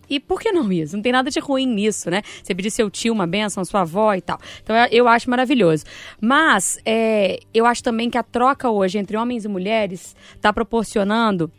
e 0.08 0.20
por 0.20 0.40
que 0.40 0.52
não 0.52 0.70
isso? 0.70 0.94
Não 0.94 1.02
tem 1.02 1.10
nada 1.10 1.28
de 1.28 1.40
ruim 1.40 1.66
nisso, 1.66 2.08
né? 2.08 2.22
Você 2.40 2.54
pedir 2.54 2.70
seu 2.70 2.88
tio 2.88 3.12
uma 3.12 3.26
benção, 3.26 3.64
sua 3.64 3.80
avó 3.80 4.14
e 4.14 4.20
tal. 4.20 4.38
Então 4.62 4.76
eu, 4.92 5.08
acho 5.08 5.28
maravilhoso. 5.28 5.84
Mas 6.20 6.78
é, 6.84 7.40
eu 7.52 7.66
acho 7.66 7.82
também 7.82 8.08
que 8.08 8.16
a 8.16 8.22
troca 8.22 8.70
hoje 8.70 8.98
entre 8.98 9.16
homens 9.16 9.44
e 9.44 9.48
mulheres 9.48 10.14
está 10.36 10.52
proporcionando 10.52 11.50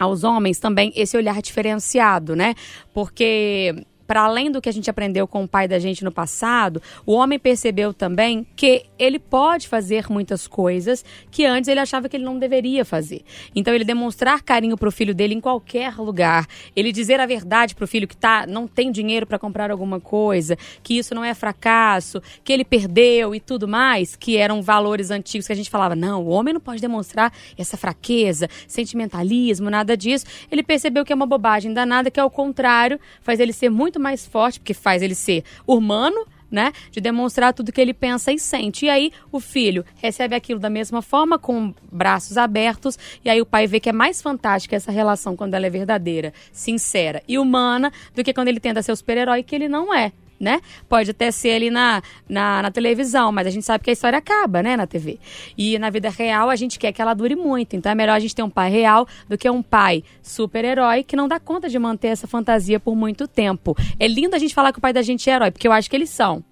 aos 0.00 0.24
homens 0.24 0.58
também 0.58 0.90
esse 0.96 1.14
olhar 1.16 1.42
diferenciado, 1.42 2.34
né? 2.34 2.54
Porque 2.94 3.84
para 4.10 4.22
além 4.22 4.50
do 4.50 4.60
que 4.60 4.68
a 4.68 4.72
gente 4.72 4.90
aprendeu 4.90 5.24
com 5.24 5.44
o 5.44 5.48
pai 5.48 5.68
da 5.68 5.78
gente 5.78 6.02
no 6.02 6.10
passado, 6.10 6.82
o 7.06 7.12
homem 7.12 7.38
percebeu 7.38 7.94
também 7.94 8.44
que 8.56 8.86
ele 8.98 9.20
pode 9.20 9.68
fazer 9.68 10.10
muitas 10.10 10.48
coisas 10.48 11.04
que 11.30 11.46
antes 11.46 11.68
ele 11.68 11.78
achava 11.78 12.08
que 12.08 12.16
ele 12.16 12.24
não 12.24 12.36
deveria 12.36 12.84
fazer. 12.84 13.22
Então 13.54 13.72
ele 13.72 13.84
demonstrar 13.84 14.42
carinho 14.42 14.76
pro 14.76 14.90
filho 14.90 15.14
dele 15.14 15.34
em 15.34 15.40
qualquer 15.40 15.94
lugar, 15.96 16.48
ele 16.74 16.90
dizer 16.90 17.20
a 17.20 17.26
verdade 17.26 17.76
pro 17.76 17.86
filho 17.86 18.08
que 18.08 18.16
tá 18.16 18.48
não 18.48 18.66
tem 18.66 18.90
dinheiro 18.90 19.28
para 19.28 19.38
comprar 19.38 19.70
alguma 19.70 20.00
coisa, 20.00 20.58
que 20.82 20.98
isso 20.98 21.14
não 21.14 21.24
é 21.24 21.32
fracasso, 21.32 22.20
que 22.42 22.52
ele 22.52 22.64
perdeu 22.64 23.32
e 23.32 23.38
tudo 23.38 23.68
mais, 23.68 24.16
que 24.16 24.36
eram 24.36 24.60
valores 24.60 25.12
antigos 25.12 25.46
que 25.46 25.52
a 25.52 25.56
gente 25.56 25.70
falava, 25.70 25.94
não, 25.94 26.24
o 26.24 26.30
homem 26.30 26.52
não 26.52 26.60
pode 26.60 26.80
demonstrar 26.80 27.32
essa 27.56 27.76
fraqueza, 27.76 28.48
sentimentalismo, 28.66 29.70
nada 29.70 29.96
disso. 29.96 30.26
Ele 30.50 30.64
percebeu 30.64 31.04
que 31.04 31.12
é 31.12 31.14
uma 31.14 31.26
bobagem 31.26 31.72
danada, 31.72 32.10
que 32.10 32.18
ao 32.18 32.28
contrário, 32.28 32.98
faz 33.22 33.38
ele 33.38 33.52
ser 33.52 33.70
muito 33.70 33.99
mais 34.00 34.26
forte, 34.26 34.58
porque 34.58 34.74
faz 34.74 35.02
ele 35.02 35.14
ser 35.14 35.44
humano, 35.66 36.26
né? 36.50 36.72
De 36.90 37.00
demonstrar 37.00 37.54
tudo 37.54 37.70
que 37.70 37.80
ele 37.80 37.94
pensa 37.94 38.32
e 38.32 38.38
sente. 38.38 38.86
E 38.86 38.90
aí 38.90 39.12
o 39.30 39.38
filho 39.38 39.84
recebe 39.96 40.34
aquilo 40.34 40.58
da 40.58 40.68
mesma 40.68 41.00
forma, 41.00 41.38
com 41.38 41.72
braços 41.90 42.36
abertos, 42.36 42.98
e 43.24 43.30
aí 43.30 43.40
o 43.40 43.46
pai 43.46 43.66
vê 43.66 43.78
que 43.78 43.88
é 43.88 43.92
mais 43.92 44.20
fantástica 44.20 44.74
essa 44.74 44.90
relação 44.90 45.36
quando 45.36 45.54
ela 45.54 45.66
é 45.66 45.70
verdadeira, 45.70 46.32
sincera 46.52 47.22
e 47.28 47.38
humana, 47.38 47.92
do 48.14 48.24
que 48.24 48.34
quando 48.34 48.48
ele 48.48 48.60
tenta 48.60 48.82
ser 48.82 48.92
o 48.92 48.96
super-herói 48.96 49.42
que 49.42 49.54
ele 49.54 49.68
não 49.68 49.94
é. 49.94 50.12
Né? 50.40 50.62
Pode 50.88 51.10
até 51.10 51.30
ser 51.30 51.50
ali 51.50 51.68
na, 51.68 52.00
na, 52.26 52.62
na, 52.62 52.70
televisão, 52.70 53.30
mas 53.30 53.46
a 53.46 53.50
gente 53.50 53.62
sabe 53.62 53.84
que 53.84 53.90
a 53.90 53.92
história 53.92 54.18
acaba, 54.18 54.62
né, 54.62 54.74
na 54.74 54.86
TV. 54.86 55.18
E 55.56 55.78
na 55.78 55.90
vida 55.90 56.08
real 56.08 56.48
a 56.48 56.56
gente 56.56 56.78
quer 56.78 56.92
que 56.92 57.02
ela 57.02 57.12
dure 57.12 57.36
muito. 57.36 57.76
Então 57.76 57.92
é 57.92 57.94
melhor 57.94 58.14
a 58.14 58.18
gente 58.18 58.34
ter 58.34 58.42
um 58.42 58.48
pai 58.48 58.70
real 58.70 59.06
do 59.28 59.36
que 59.36 59.50
um 59.50 59.62
pai 59.62 60.02
super-herói 60.22 61.02
que 61.02 61.14
não 61.14 61.28
dá 61.28 61.38
conta 61.38 61.68
de 61.68 61.78
manter 61.78 62.08
essa 62.08 62.26
fantasia 62.26 62.80
por 62.80 62.96
muito 62.96 63.28
tempo. 63.28 63.76
É 63.98 64.08
lindo 64.08 64.34
a 64.34 64.38
gente 64.38 64.54
falar 64.54 64.72
que 64.72 64.78
o 64.78 64.80
pai 64.80 64.94
da 64.94 65.02
gente 65.02 65.28
é 65.28 65.34
herói, 65.34 65.50
porque 65.50 65.68
eu 65.68 65.72
acho 65.72 65.90
que 65.90 65.96
eles 65.96 66.08
são. 66.08 66.42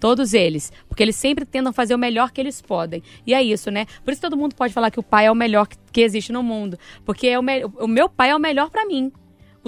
Todos 0.00 0.32
eles. 0.32 0.72
Porque 0.88 1.02
eles 1.02 1.16
sempre 1.16 1.44
tentam 1.44 1.72
fazer 1.72 1.94
o 1.94 1.98
melhor 1.98 2.30
que 2.30 2.40
eles 2.40 2.62
podem. 2.62 3.02
E 3.26 3.34
é 3.34 3.42
isso, 3.42 3.70
né? 3.70 3.86
Por 4.04 4.12
isso 4.12 4.22
todo 4.22 4.36
mundo 4.36 4.54
pode 4.54 4.72
falar 4.72 4.90
que 4.90 5.00
o 5.00 5.02
pai 5.02 5.26
é 5.26 5.30
o 5.30 5.34
melhor 5.34 5.66
que, 5.66 6.00
existe 6.00 6.32
no 6.32 6.42
mundo. 6.42 6.78
Porque 7.04 7.26
é 7.26 7.38
o, 7.38 7.42
me 7.42 7.64
o 7.64 7.88
meu 7.88 8.08
pai 8.08 8.30
é 8.30 8.36
o 8.36 8.38
melhor 8.38 8.70
para 8.70 8.86
mim 8.86 9.12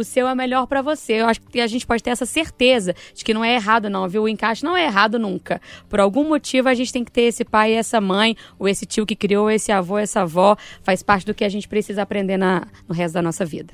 o 0.01 0.05
seu 0.05 0.27
é 0.27 0.35
melhor 0.35 0.67
para 0.67 0.83
você. 0.83 1.15
Eu 1.15 1.27
acho 1.27 1.41
que 1.41 1.61
a 1.61 1.67
gente 1.67 1.87
pode 1.87 2.03
ter 2.03 2.11
essa 2.11 2.27
certeza 2.27 2.95
de 3.15 3.25
que 3.25 3.33
não 3.33 3.45
é 3.45 3.55
errado, 3.55 3.89
não, 3.89 4.09
viu? 4.09 4.23
O 4.23 4.29
encaixe 4.29 4.65
não 4.65 4.77
é 4.77 4.85
errado 4.85 5.19
nunca. 5.19 5.61
Por 5.89 6.01
algum 6.01 6.29
motivo 6.29 6.69
a 6.69 6.75
gente 6.75 6.93
tem 6.93 7.05
que 7.05 7.13
ter 7.13 7.23
esse 7.23 7.45
pai 7.45 7.73
e 7.73 7.77
essa 7.77 8.01
mãe, 8.01 8.37
ou 8.59 8.69
esse 8.69 8.87
tio 8.87 9.07
que 9.07 9.15
criou, 9.15 9.51
esse 9.51 9.71
avô, 9.71 9.99
essa 9.99 10.23
avó. 10.23 10.57
Faz 10.83 11.03
parte 11.03 11.27
do 11.27 11.35
que 11.35 11.45
a 11.45 11.49
gente 11.49 11.69
precisa 11.69 12.03
aprender 12.03 12.37
na, 12.37 12.67
no 12.89 12.95
resto 12.95 13.15
da 13.15 13.23
nossa 13.23 13.45
vida. 13.45 13.73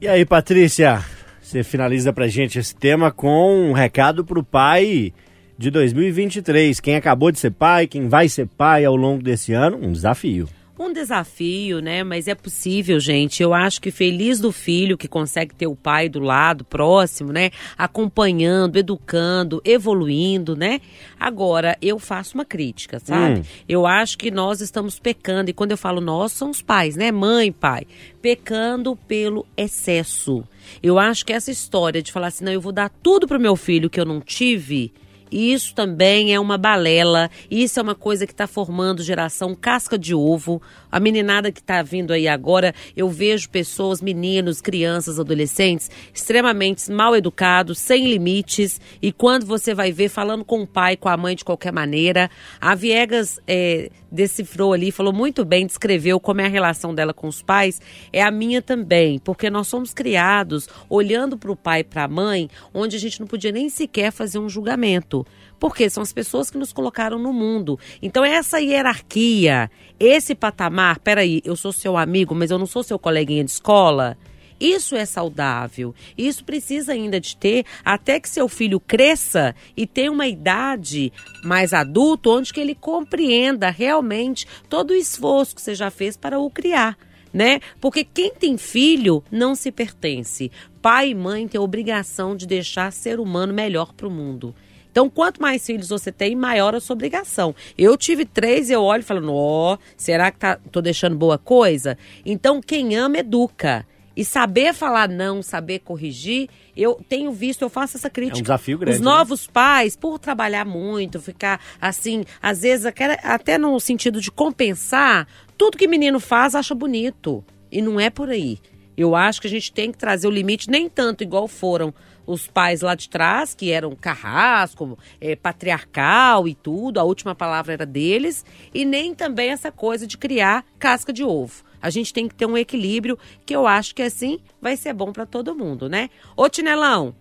E 0.00 0.08
aí, 0.08 0.24
Patrícia, 0.24 1.04
você 1.40 1.62
finaliza 1.62 2.12
pra 2.12 2.28
gente 2.28 2.58
esse 2.58 2.74
tema 2.74 3.10
com 3.10 3.70
um 3.70 3.72
recado 3.72 4.24
pro 4.24 4.42
pai 4.42 5.12
de 5.56 5.70
2023. 5.70 6.80
Quem 6.80 6.96
acabou 6.96 7.30
de 7.30 7.38
ser 7.38 7.50
pai, 7.50 7.86
quem 7.86 8.08
vai 8.08 8.28
ser 8.28 8.46
pai 8.46 8.84
ao 8.84 8.96
longo 8.96 9.22
desse 9.22 9.52
ano, 9.52 9.78
um 9.80 9.92
desafio 9.92 10.48
um 10.80 10.92
desafio, 10.92 11.80
né? 11.80 12.02
Mas 12.02 12.26
é 12.26 12.34
possível, 12.34 12.98
gente. 12.98 13.42
Eu 13.42 13.52
acho 13.52 13.80
que 13.80 13.90
feliz 13.90 14.40
do 14.40 14.50
filho 14.50 14.96
que 14.96 15.06
consegue 15.06 15.54
ter 15.54 15.66
o 15.66 15.76
pai 15.76 16.08
do 16.08 16.20
lado, 16.20 16.64
próximo, 16.64 17.32
né? 17.32 17.50
Acompanhando, 17.76 18.78
educando, 18.78 19.60
evoluindo, 19.64 20.56
né? 20.56 20.80
Agora, 21.18 21.76
eu 21.82 21.98
faço 21.98 22.34
uma 22.34 22.44
crítica, 22.44 22.98
sabe? 22.98 23.40
Hum. 23.40 23.44
Eu 23.68 23.86
acho 23.86 24.16
que 24.16 24.30
nós 24.30 24.60
estamos 24.60 24.98
pecando, 24.98 25.50
e 25.50 25.52
quando 25.52 25.72
eu 25.72 25.76
falo 25.76 26.00
nós, 26.00 26.32
são 26.32 26.50
os 26.50 26.62
pais, 26.62 26.96
né? 26.96 27.12
Mãe, 27.12 27.52
pai. 27.52 27.86
Pecando 28.22 28.96
pelo 28.96 29.46
excesso. 29.56 30.42
Eu 30.82 30.98
acho 30.98 31.26
que 31.26 31.32
essa 31.32 31.50
história 31.50 32.02
de 32.02 32.10
falar 32.10 32.28
assim, 32.28 32.44
não, 32.44 32.52
eu 32.52 32.60
vou 32.60 32.72
dar 32.72 32.90
tudo 33.02 33.28
pro 33.28 33.40
meu 33.40 33.56
filho 33.56 33.90
que 33.90 34.00
eu 34.00 34.04
não 34.04 34.20
tive 34.20 34.92
isso 35.30 35.74
também 35.74 36.34
é 36.34 36.40
uma 36.40 36.58
balela, 36.58 37.30
isso 37.50 37.78
é 37.78 37.82
uma 37.82 37.94
coisa 37.94 38.26
que 38.26 38.32
está 38.32 38.46
formando 38.46 39.02
geração 39.02 39.54
casca 39.54 39.98
de 39.98 40.14
ovo. 40.14 40.60
A 40.90 40.98
meninada 40.98 41.52
que 41.52 41.60
está 41.60 41.82
vindo 41.82 42.12
aí 42.12 42.26
agora, 42.26 42.74
eu 42.96 43.08
vejo 43.08 43.48
pessoas, 43.48 44.02
meninos, 44.02 44.60
crianças, 44.60 45.20
adolescentes, 45.20 45.90
extremamente 46.12 46.90
mal 46.90 47.14
educados, 47.14 47.78
sem 47.78 48.08
limites, 48.08 48.80
e 49.00 49.12
quando 49.12 49.46
você 49.46 49.72
vai 49.74 49.92
ver 49.92 50.08
falando 50.08 50.44
com 50.44 50.62
o 50.62 50.66
pai, 50.66 50.96
com 50.96 51.08
a 51.08 51.16
mãe 51.16 51.36
de 51.36 51.44
qualquer 51.44 51.72
maneira. 51.72 52.30
A 52.60 52.74
Viegas 52.74 53.38
é, 53.46 53.90
decifrou 54.10 54.72
ali, 54.72 54.90
falou 54.90 55.12
muito 55.12 55.44
bem, 55.44 55.66
descreveu 55.66 56.18
como 56.18 56.40
é 56.40 56.46
a 56.46 56.48
relação 56.48 56.94
dela 56.94 57.12
com 57.12 57.28
os 57.28 57.42
pais, 57.42 57.80
é 58.12 58.22
a 58.22 58.30
minha 58.30 58.60
também, 58.60 59.18
porque 59.18 59.50
nós 59.50 59.68
somos 59.68 59.94
criados 59.94 60.68
olhando 60.88 61.38
para 61.38 61.52
o 61.52 61.56
pai 61.56 61.80
e 61.80 61.84
para 61.84 62.04
a 62.04 62.08
mãe, 62.08 62.48
onde 62.74 62.96
a 62.96 62.98
gente 62.98 63.20
não 63.20 63.26
podia 63.26 63.52
nem 63.52 63.68
sequer 63.68 64.10
fazer 64.10 64.38
um 64.38 64.48
julgamento. 64.48 65.26
Porque 65.58 65.90
são 65.90 66.02
as 66.02 66.12
pessoas 66.12 66.50
que 66.50 66.56
nos 66.56 66.72
colocaram 66.72 67.18
no 67.18 67.34
mundo. 67.34 67.78
Então, 68.00 68.24
essa 68.24 68.58
hierarquia, 68.60 69.70
esse 69.98 70.34
patamar, 70.34 70.98
peraí, 71.00 71.42
eu 71.44 71.54
sou 71.54 71.70
seu 71.70 71.98
amigo, 71.98 72.34
mas 72.34 72.50
eu 72.50 72.58
não 72.58 72.64
sou 72.64 72.82
seu 72.82 72.98
coleguinha 72.98 73.44
de 73.44 73.50
escola. 73.50 74.16
Isso 74.60 74.94
é 74.94 75.06
saudável. 75.06 75.94
Isso 76.18 76.44
precisa 76.44 76.92
ainda 76.92 77.18
de 77.18 77.34
ter 77.34 77.64
até 77.82 78.20
que 78.20 78.28
seu 78.28 78.46
filho 78.46 78.78
cresça 78.78 79.54
e 79.74 79.86
tenha 79.86 80.12
uma 80.12 80.28
idade 80.28 81.10
mais 81.42 81.72
adulta, 81.72 82.28
onde 82.28 82.52
que 82.52 82.60
ele 82.60 82.74
compreenda 82.74 83.70
realmente 83.70 84.46
todo 84.68 84.90
o 84.90 84.96
esforço 84.96 85.56
que 85.56 85.62
você 85.62 85.74
já 85.74 85.90
fez 85.90 86.16
para 86.16 86.38
o 86.38 86.50
criar. 86.50 86.98
Né? 87.32 87.60
Porque 87.80 88.04
quem 88.04 88.34
tem 88.34 88.58
filho 88.58 89.24
não 89.30 89.54
se 89.54 89.72
pertence. 89.72 90.50
Pai 90.82 91.10
e 91.10 91.14
mãe 91.14 91.46
têm 91.48 91.58
a 91.58 91.62
obrigação 91.62 92.36
de 92.36 92.46
deixar 92.46 92.92
ser 92.92 93.20
humano 93.20 93.54
melhor 93.54 93.94
para 93.94 94.08
o 94.08 94.10
mundo. 94.10 94.54
Então, 94.90 95.08
quanto 95.08 95.40
mais 95.40 95.64
filhos 95.64 95.88
você 95.88 96.10
tem, 96.10 96.34
maior 96.34 96.74
a 96.74 96.80
sua 96.80 96.94
obrigação. 96.94 97.54
Eu 97.78 97.96
tive 97.96 98.24
três 98.24 98.68
e 98.68 98.72
eu 98.72 98.82
olho 98.82 99.00
e 99.00 99.04
falo, 99.04 99.32
ó, 99.32 99.78
será 99.96 100.32
que 100.32 100.38
tá, 100.38 100.58
tô 100.70 100.82
deixando 100.82 101.16
boa 101.16 101.38
coisa? 101.38 101.96
Então, 102.26 102.60
quem 102.60 102.96
ama, 102.96 103.18
educa. 103.18 103.86
E 104.20 104.24
saber 104.26 104.74
falar 104.74 105.08
não, 105.08 105.42
saber 105.42 105.78
corrigir, 105.78 106.50
eu 106.76 107.00
tenho 107.08 107.32
visto, 107.32 107.62
eu 107.62 107.70
faço 107.70 107.96
essa 107.96 108.10
crítica. 108.10 108.36
É 108.36 108.40
um 108.40 108.42
desafio 108.42 108.76
grande. 108.76 108.98
Os 108.98 109.00
né? 109.00 109.10
novos 109.10 109.46
né? 109.46 109.50
pais, 109.50 109.96
por 109.96 110.18
trabalhar 110.18 110.66
muito, 110.66 111.18
ficar 111.22 111.58
assim, 111.80 112.26
às 112.42 112.60
vezes 112.60 112.84
até 112.84 113.56
no 113.56 113.80
sentido 113.80 114.20
de 114.20 114.30
compensar, 114.30 115.26
tudo 115.56 115.78
que 115.78 115.88
menino 115.88 116.20
faz 116.20 116.54
acha 116.54 116.74
bonito. 116.74 117.42
E 117.72 117.80
não 117.80 117.98
é 117.98 118.10
por 118.10 118.28
aí. 118.28 118.58
Eu 118.94 119.16
acho 119.16 119.40
que 119.40 119.46
a 119.46 119.50
gente 119.50 119.72
tem 119.72 119.90
que 119.90 119.96
trazer 119.96 120.28
o 120.28 120.30
limite, 120.30 120.68
nem 120.68 120.86
tanto 120.86 121.24
igual 121.24 121.48
foram 121.48 121.94
os 122.26 122.46
pais 122.46 122.82
lá 122.82 122.94
de 122.94 123.08
trás, 123.08 123.54
que 123.54 123.72
eram 123.72 123.96
carrasco, 123.96 124.98
é, 125.18 125.34
patriarcal 125.34 126.46
e 126.46 126.54
tudo, 126.54 127.00
a 127.00 127.04
última 127.04 127.34
palavra 127.34 127.72
era 127.72 127.86
deles, 127.86 128.44
e 128.74 128.84
nem 128.84 129.14
também 129.14 129.48
essa 129.48 129.72
coisa 129.72 130.06
de 130.06 130.18
criar 130.18 130.62
casca 130.78 131.10
de 131.10 131.24
ovo. 131.24 131.69
A 131.80 131.90
gente 131.90 132.12
tem 132.12 132.28
que 132.28 132.34
ter 132.34 132.46
um 132.46 132.56
equilíbrio 132.56 133.18
que 133.44 133.54
eu 133.54 133.66
acho 133.66 133.94
que 133.94 134.02
assim 134.02 134.38
vai 134.60 134.76
ser 134.76 134.92
bom 134.92 135.12
para 135.12 135.26
todo 135.26 135.54
mundo, 135.54 135.88
né? 135.88 136.10
Ô 136.36 136.48
Tinelão, 136.48 137.14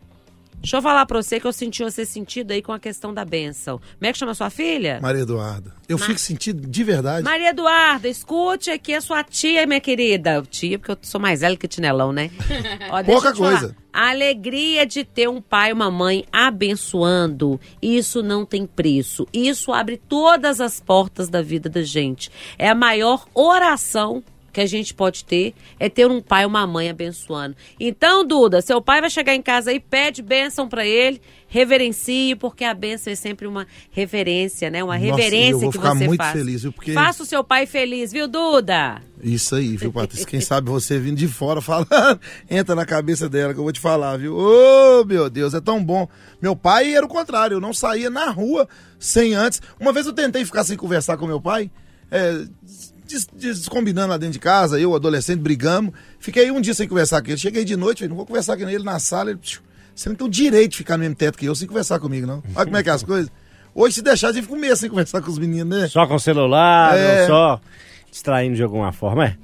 Deixa 0.61 0.75
eu 0.75 0.81
falar 0.81 1.05
pra 1.05 1.21
você 1.21 1.39
que 1.39 1.47
eu 1.47 1.53
senti 1.53 1.83
você 1.83 2.05
sentido 2.05 2.51
aí 2.51 2.61
com 2.61 2.73
a 2.73 2.79
questão 2.79 3.13
da 3.13 3.23
benção. 3.23 3.77
Como 3.77 4.09
é 4.09 4.11
que 4.11 4.17
chama 4.17 4.33
sua 4.33 4.49
filha? 4.49 4.99
Maria 5.01 5.21
Eduarda. 5.21 5.73
Eu 5.87 5.97
Mar... 5.97 6.05
fico 6.05 6.19
sentido 6.19 6.67
de 6.67 6.83
verdade. 6.83 7.23
Maria 7.23 7.49
Eduarda, 7.49 8.09
escute 8.09 8.69
aqui 8.69 8.93
a 8.93 8.99
sua 8.99 9.23
tia, 9.23 9.65
minha 9.65 9.79
querida. 9.79 10.43
Tia, 10.49 10.77
porque 10.77 10.91
eu 10.91 10.97
sou 11.01 11.19
mais 11.19 11.39
velha 11.39 11.55
que 11.55 11.65
o 11.65 11.69
Tinelão, 11.69 12.11
né? 12.11 12.29
Ó, 12.91 13.01
Pouca 13.03 13.33
coisa. 13.33 13.75
A 13.91 14.09
alegria 14.09 14.85
de 14.85 15.05
ter 15.05 15.29
um 15.29 15.41
pai 15.41 15.69
e 15.69 15.73
uma 15.73 15.89
mãe 15.89 16.25
abençoando, 16.31 17.59
isso 17.81 18.21
não 18.21 18.45
tem 18.45 18.65
preço. 18.65 19.25
Isso 19.33 19.71
abre 19.71 19.97
todas 19.97 20.59
as 20.59 20.79
portas 20.79 21.29
da 21.29 21.41
vida 21.41 21.69
da 21.69 21.81
gente. 21.81 22.29
É 22.57 22.69
a 22.69 22.75
maior 22.75 23.25
oração 23.33 24.21
que 24.59 24.63
a 24.63 24.67
gente 24.67 24.93
pode 24.93 25.23
ter 25.23 25.53
é 25.79 25.87
ter 25.87 26.05
um 26.05 26.21
pai 26.21 26.43
e 26.43 26.45
uma 26.45 26.67
mãe 26.67 26.89
abençoando. 26.89 27.55
Então, 27.79 28.27
Duda, 28.27 28.61
seu 28.61 28.81
pai 28.81 28.99
vai 28.99 29.09
chegar 29.09 29.33
em 29.33 29.41
casa 29.41 29.71
aí, 29.71 29.79
pede 29.79 30.21
bênção 30.21 30.67
para 30.67 30.85
ele, 30.85 31.21
reverencie, 31.47 32.35
porque 32.35 32.65
a 32.65 32.73
bênção 32.73 33.13
é 33.13 33.15
sempre 33.15 33.47
uma 33.47 33.65
reverência, 33.89 34.69
né? 34.69 34.83
Uma 34.83 34.97
Nossa, 34.97 35.15
reverência 35.15 35.51
eu 35.51 35.59
vou 35.59 35.71
que 35.71 35.77
ficar 35.77 35.93
você 35.93 36.07
muito 36.07 36.19
faz. 36.19 36.33
feliz, 36.33 36.61
viu? 36.63 36.73
Porque... 36.73 36.91
Faça 36.91 37.23
o 37.23 37.25
seu 37.25 37.41
pai 37.41 37.65
feliz, 37.65 38.11
viu, 38.11 38.27
Duda? 38.27 39.01
Isso 39.23 39.55
aí, 39.55 39.77
viu, 39.77 39.93
Patrícia? 39.93 40.27
Quem 40.27 40.41
sabe 40.41 40.69
você 40.69 40.99
vindo 40.99 41.17
de 41.17 41.27
fora 41.29 41.61
falando, 41.61 42.19
entra 42.49 42.75
na 42.75 42.85
cabeça 42.85 43.29
dela 43.29 43.53
que 43.53 43.59
eu 43.59 43.63
vou 43.63 43.71
te 43.71 43.79
falar, 43.79 44.17
viu? 44.17 44.35
Ô, 44.35 45.01
oh, 45.01 45.05
meu 45.05 45.29
Deus, 45.29 45.53
é 45.53 45.61
tão 45.61 45.81
bom. 45.81 46.05
Meu 46.41 46.55
pai 46.55 46.93
era 46.93 47.05
o 47.05 47.09
contrário, 47.09 47.55
eu 47.55 47.61
não 47.61 47.73
saía 47.73 48.09
na 48.09 48.29
rua 48.29 48.67
sem 48.99 49.33
antes. 49.33 49.61
Uma 49.79 49.93
vez 49.93 50.05
eu 50.05 50.13
tentei 50.13 50.43
ficar 50.43 50.65
sem 50.65 50.75
conversar 50.75 51.15
com 51.15 51.25
meu 51.25 51.39
pai, 51.39 51.71
é, 52.11 52.45
descombinando 53.33 54.09
lá 54.09 54.17
dentro 54.17 54.33
de 54.33 54.39
casa, 54.39 54.79
eu, 54.79 54.95
adolescente, 54.95 55.39
brigamos. 55.39 55.93
Fiquei 56.19 56.51
um 56.51 56.61
dia 56.61 56.73
sem 56.73 56.87
conversar 56.87 57.21
com 57.21 57.29
ele. 57.29 57.37
Cheguei 57.37 57.65
de 57.65 57.75
noite, 57.75 57.99
falei, 57.99 58.09
não 58.09 58.17
vou 58.17 58.25
conversar 58.25 58.57
com 58.57 58.67
ele 58.67 58.83
na 58.83 58.99
sala. 58.99 59.31
Ele, 59.31 59.39
você 59.95 60.09
não 60.09 60.15
tem 60.15 60.27
o 60.27 60.29
direito 60.29 60.71
de 60.71 60.77
ficar 60.77 60.97
no 60.97 61.01
mesmo 61.01 61.15
teto 61.15 61.37
que 61.37 61.45
eu 61.45 61.55
sem 61.55 61.67
conversar 61.67 61.99
comigo, 61.99 62.25
não. 62.25 62.43
Olha 62.55 62.65
como 62.65 62.77
é 62.77 62.83
que 62.83 62.89
é 62.89 62.93
as 62.93 63.03
coisas. 63.03 63.31
Hoje, 63.73 63.95
se 63.95 64.01
deixar, 64.01 64.29
a 64.29 64.31
gente 64.31 64.43
fica 64.43 64.55
um 64.55 64.59
mês 64.59 64.79
sem 64.79 64.89
conversar 64.89 65.21
com 65.21 65.29
os 65.29 65.37
meninos, 65.37 65.77
né? 65.77 65.87
Só 65.87 66.05
com 66.07 66.15
o 66.15 66.19
celular, 66.19 66.97
é... 66.97 67.27
só 67.27 67.61
distraindo 68.11 68.55
de 68.55 68.63
alguma 68.63 68.91
forma, 68.91 69.25
é. 69.25 69.35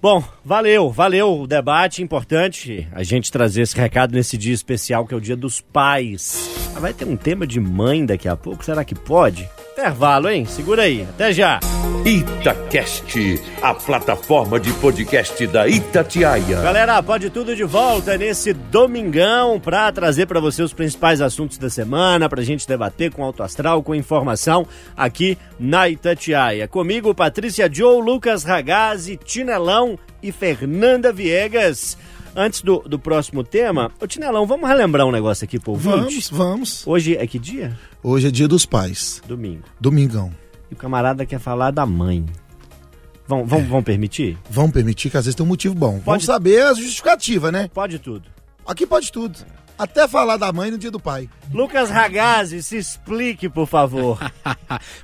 Bom, 0.00 0.22
valeu, 0.44 0.90
valeu 0.90 1.42
o 1.42 1.46
debate, 1.46 2.02
importante 2.02 2.88
a 2.90 3.04
gente 3.04 3.30
trazer 3.30 3.62
esse 3.62 3.76
recado 3.76 4.12
nesse 4.12 4.36
dia 4.36 4.52
especial 4.52 5.06
que 5.06 5.14
é 5.14 5.16
o 5.16 5.20
Dia 5.20 5.36
dos 5.36 5.60
Pais. 5.60 6.50
Vai 6.80 6.92
ter 6.92 7.04
um 7.04 7.16
tema 7.16 7.46
de 7.46 7.60
mãe 7.60 8.04
daqui 8.04 8.28
a 8.28 8.36
pouco, 8.36 8.64
será 8.64 8.84
que 8.84 8.96
pode? 8.96 9.48
Intervalo, 9.72 10.28
hein? 10.28 10.44
Segura 10.44 10.82
aí, 10.82 11.06
até 11.08 11.32
já. 11.32 11.58
Itacast, 12.04 13.40
a 13.62 13.72
plataforma 13.72 14.60
de 14.60 14.70
podcast 14.74 15.46
da 15.46 15.66
Itatiaia. 15.66 16.60
Galera, 16.60 17.02
pode 17.02 17.30
tudo 17.30 17.56
de 17.56 17.64
volta 17.64 18.18
nesse 18.18 18.52
domingão 18.52 19.58
pra 19.58 19.90
trazer 19.90 20.26
pra 20.26 20.40
você 20.40 20.62
os 20.62 20.74
principais 20.74 21.22
assuntos 21.22 21.56
da 21.56 21.70
semana, 21.70 22.28
pra 22.28 22.42
gente 22.42 22.68
debater 22.68 23.10
com 23.12 23.24
alto 23.24 23.42
astral, 23.42 23.82
com 23.82 23.94
informação 23.94 24.66
aqui 24.94 25.38
na 25.58 25.88
Itatiaia. 25.88 26.68
Comigo, 26.68 27.14
Patrícia 27.14 27.66
Joe, 27.72 28.02
Lucas 28.02 28.44
Ragazzi, 28.44 29.16
Tinelão 29.16 29.98
e 30.22 30.30
Fernanda 30.30 31.10
Viegas. 31.12 31.96
Antes 32.34 32.62
do, 32.62 32.78
do 32.80 32.98
próximo 32.98 33.44
tema, 33.44 33.90
ô 34.00 34.06
Tinelão, 34.06 34.46
vamos 34.46 34.66
relembrar 34.68 35.06
um 35.06 35.10
negócio 35.12 35.44
aqui 35.44 35.58
pro 35.58 35.72
ouvinte? 35.72 35.96
Vamos, 35.96 36.30
vamos. 36.30 36.86
Hoje 36.86 37.14
é 37.16 37.26
que 37.26 37.38
dia? 37.38 37.78
Hoje 38.02 38.28
é 38.28 38.30
dia 38.30 38.48
dos 38.48 38.64
pais. 38.64 39.20
Domingo. 39.26 39.64
Domingão. 39.78 40.32
E 40.70 40.74
o 40.74 40.76
camarada 40.76 41.26
quer 41.26 41.38
falar 41.38 41.70
da 41.70 41.84
mãe. 41.84 42.24
Vão, 43.28 43.44
vão, 43.44 43.62
vão 43.64 43.82
permitir? 43.82 44.38
Vamos 44.50 44.72
permitir 44.72 45.10
que 45.10 45.16
às 45.18 45.24
vezes 45.26 45.34
tem 45.36 45.44
um 45.44 45.48
motivo 45.48 45.74
bom. 45.74 45.92
Pode- 45.92 46.04
Vamos 46.04 46.24
saber 46.24 46.62
a 46.64 46.72
justificativa, 46.74 47.52
né? 47.52 47.68
Pode 47.72 47.98
tudo. 47.98 48.28
Aqui 48.66 48.86
pode 48.86 49.12
tudo. 49.12 49.38
Até 49.82 50.06
falar 50.06 50.36
da 50.36 50.52
mãe 50.52 50.70
no 50.70 50.78
dia 50.78 50.92
do 50.92 51.00
pai. 51.00 51.28
Lucas 51.52 51.90
Ragazzi, 51.90 52.62
se 52.62 52.76
explique, 52.76 53.48
por 53.48 53.66
favor. 53.66 54.16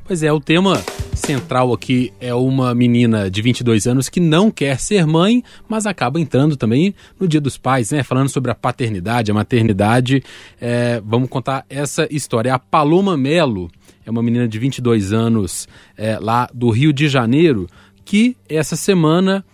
Pois 0.05 0.23
é, 0.23 0.33
o 0.33 0.41
tema 0.41 0.83
central 1.15 1.75
aqui 1.75 2.13
é 2.19 2.33
uma 2.33 2.75
menina 2.75 3.31
de 3.31 3.43
22 3.43 3.87
anos 3.87 4.09
que 4.09 4.19
não 4.19 4.51
quer 4.51 4.79
ser 4.81 5.07
mãe, 5.07 5.43
mas 5.69 5.85
acaba 5.85 6.19
entrando 6.19 6.57
também 6.57 6.95
no 7.21 7.29
Dia 7.29 7.41
dos 7.41 7.59
Pais, 7.59 7.91
né? 7.91 8.03
Falando 8.03 8.31
sobre 8.31 8.51
a 8.51 8.55
paternidade, 8.55 9.31
a 9.31 9.35
maternidade. 9.35 10.23
É, 10.61 11.03
vamos 11.05 11.29
contar 11.29 11.67
essa 11.69 12.09
história. 12.11 12.55
A 12.55 12.59
Paloma 12.59 13.17
Melo 13.17 13.71
é 14.07 14.11
uma 14.11 14.23
menina 14.23 14.49
de 14.49 14.59
22 14.59 15.13
anos 15.13 15.69
é, 15.97 16.19
lá 16.19 16.49
do 16.55 16.71
Rio 16.71 16.93
de 16.93 17.09
Janeiro 17.09 17.67
que 18.05 18.37
essa 18.49 18.75
semana 18.75 19.45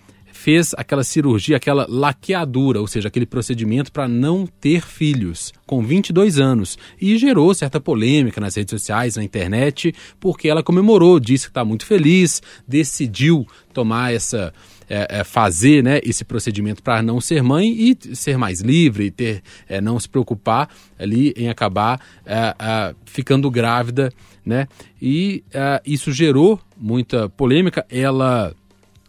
fez 0.44 0.74
aquela 0.76 1.02
cirurgia, 1.02 1.56
aquela 1.56 1.86
laqueadura, 1.88 2.78
ou 2.78 2.86
seja, 2.86 3.08
aquele 3.08 3.24
procedimento 3.24 3.90
para 3.90 4.06
não 4.06 4.46
ter 4.46 4.82
filhos, 4.82 5.54
com 5.64 5.82
22 5.82 6.38
anos. 6.38 6.76
E 7.00 7.16
gerou 7.16 7.54
certa 7.54 7.80
polêmica 7.80 8.42
nas 8.42 8.54
redes 8.54 8.70
sociais, 8.70 9.16
na 9.16 9.24
internet, 9.24 9.94
porque 10.20 10.46
ela 10.46 10.62
comemorou, 10.62 11.18
disse 11.18 11.46
que 11.46 11.50
está 11.50 11.64
muito 11.64 11.86
feliz, 11.86 12.42
decidiu 12.68 13.46
tomar 13.72 14.12
essa. 14.12 14.52
é, 14.86 15.20
é, 15.20 15.24
fazer 15.24 15.82
né, 15.82 15.98
esse 16.04 16.26
procedimento 16.26 16.82
para 16.82 17.00
não 17.00 17.22
ser 17.22 17.42
mãe 17.42 17.74
e 17.74 18.14
ser 18.14 18.36
mais 18.36 18.60
livre, 18.60 19.10
ter, 19.10 19.42
é, 19.66 19.80
não 19.80 19.98
se 19.98 20.06
preocupar 20.06 20.68
ali 20.98 21.32
em 21.38 21.48
acabar 21.48 21.98
é, 22.26 22.54
é, 22.58 22.94
ficando 23.06 23.50
grávida, 23.50 24.12
né? 24.44 24.68
E 25.00 25.42
é, 25.54 25.80
isso 25.86 26.12
gerou 26.12 26.60
muita 26.76 27.30
polêmica. 27.30 27.86
Ela 27.88 28.54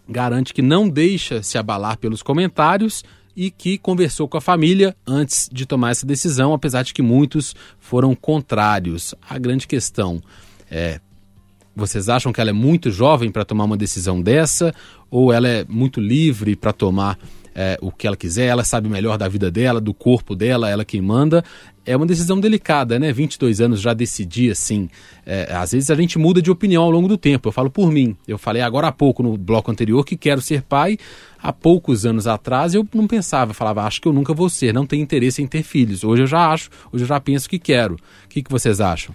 garante 0.08 0.54
que 0.54 0.62
não 0.62 0.88
deixa 0.88 1.42
se 1.42 1.58
abalar 1.58 1.98
pelos 1.98 2.22
comentários 2.22 3.04
e 3.36 3.52
que 3.52 3.78
conversou 3.78 4.28
com 4.28 4.38
a 4.38 4.42
família 4.42 4.96
antes 5.06 5.50
de 5.52 5.66
tomar 5.66 5.92
essa 5.92 6.06
decisão, 6.06 6.54
apesar 6.54 6.84
de 6.84 6.94
que 6.94 7.02
muitos 7.02 7.56
foram 7.80 8.16
contrários. 8.16 9.14
A 9.30 9.38
grande 9.38 9.68
questão 9.68 10.22
é: 10.72 11.00
vocês 11.76 12.08
acham 12.08 12.32
que 12.32 12.40
ela 12.40 12.52
é 12.52 12.54
muito 12.54 12.90
jovem 12.90 13.30
para 13.30 13.44
tomar 13.44 13.66
uma 13.66 13.76
decisão 13.76 14.22
dessa? 14.22 14.74
Ou 15.12 15.34
ela 15.34 15.48
é 15.48 15.66
muito 15.68 16.00
livre 16.00 16.56
para 16.56 16.72
tomar 16.72 17.20
é, 17.54 17.78
o 17.82 17.92
que 17.92 18.08
ela 18.08 18.16
quiser? 18.16 18.46
Ela 18.46 18.64
sabe 18.64 18.88
melhor 18.88 19.18
da 19.18 19.28
vida 19.28 19.52
dela, 19.52 19.82
do 19.82 19.94
corpo 19.94 20.36
dela, 20.36 20.70
ela 20.70 20.86
quem 20.86 21.02
manda. 21.02 21.44
É 21.86 21.96
uma 21.96 22.06
decisão 22.06 22.40
delicada, 22.40 22.98
né? 22.98 23.14
22 23.14 23.62
anos 23.62 23.80
já 23.80 23.94
decidi 23.94 24.50
assim. 24.50 24.90
É, 25.26 25.54
às 25.54 25.72
vezes 25.72 25.92
a 25.92 25.96
gente 25.96 26.18
muda 26.18 26.42
de 26.42 26.50
opinião 26.50 26.84
ao 26.84 26.92
longo 26.92 27.08
do 27.08 27.18
tempo. 27.18 27.48
Eu 27.48 27.52
falo 27.52 27.70
por 27.70 27.92
mim. 27.92 28.16
Eu 28.28 28.38
falei 28.38 28.62
agora 28.62 28.88
há 28.88 28.92
pouco 28.92 29.22
no 29.22 29.38
bloco 29.38 29.72
anterior 29.72 30.04
que 30.04 30.18
quero 30.18 30.42
ser 30.42 30.62
pai. 30.64 30.98
Há 31.42 31.54
poucos 31.54 32.06
anos 32.06 32.26
atrás 32.26 32.74
eu 32.74 32.88
não 32.94 33.06
pensava, 33.06 33.54
falava, 33.54 33.84
acho 33.84 34.02
que 34.02 34.08
eu 34.08 34.14
nunca 34.14 34.34
vou 34.34 34.50
ser, 34.50 34.74
não 34.74 34.86
tenho 34.86 35.04
interesse 35.04 35.44
em 35.44 35.48
ter 35.48 35.62
filhos. 35.62 36.04
Hoje 36.04 36.24
eu 36.24 36.28
já 36.28 36.52
acho, 36.52 36.72
hoje 36.92 37.04
eu 37.04 37.08
já 37.08 37.20
penso 37.20 37.48
que 37.48 37.60
quero. 37.60 37.96
O 37.96 38.28
que, 38.30 38.42
que 38.42 38.50
vocês 38.50 38.82
acham? 38.82 39.14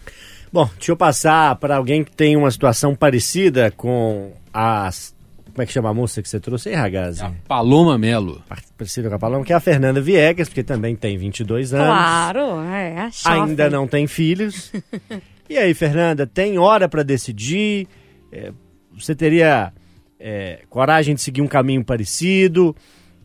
Bom, 0.52 0.68
deixa 0.76 0.92
eu 0.92 0.96
passar 0.96 1.56
para 1.56 1.76
alguém 1.76 2.04
que 2.04 2.10
tem 2.10 2.36
uma 2.36 2.50
situação 2.50 2.94
parecida 2.94 3.72
com 3.76 4.32
as. 4.52 5.14
Como 5.52 5.62
é 5.62 5.66
que 5.66 5.72
chama 5.72 5.90
a 5.90 5.94
moça 5.94 6.22
que 6.22 6.28
você 6.28 6.38
trouxe 6.38 6.68
aí, 6.68 6.74
Ragazzi? 6.74 7.22
A 7.22 7.32
Paloma 7.46 7.98
Melo. 7.98 8.42
Parecida 8.76 9.08
com 9.08 9.14
a 9.16 9.18
Paloma, 9.18 9.44
que 9.44 9.52
é 9.52 9.56
a 9.56 9.60
Fernanda 9.60 10.00
Viegas, 10.00 10.48
porque 10.48 10.62
também 10.62 10.94
tem 10.96 11.18
22 11.18 11.74
anos. 11.74 11.86
Claro, 11.86 12.60
é, 12.62 12.98
a 12.98 13.10
jovem. 13.10 13.50
Ainda 13.50 13.68
não 13.68 13.86
tem 13.86 14.06
filhos. 14.06 14.72
e 15.48 15.58
aí, 15.58 15.74
Fernanda, 15.74 16.26
tem 16.26 16.58
hora 16.58 16.88
para 16.88 17.02
decidir? 17.02 17.86
É, 18.32 18.52
você 18.92 19.14
teria 19.14 19.72
é, 20.18 20.60
coragem 20.68 21.14
de 21.14 21.20
seguir 21.20 21.42
um 21.42 21.48
caminho 21.48 21.84
parecido? 21.84 22.74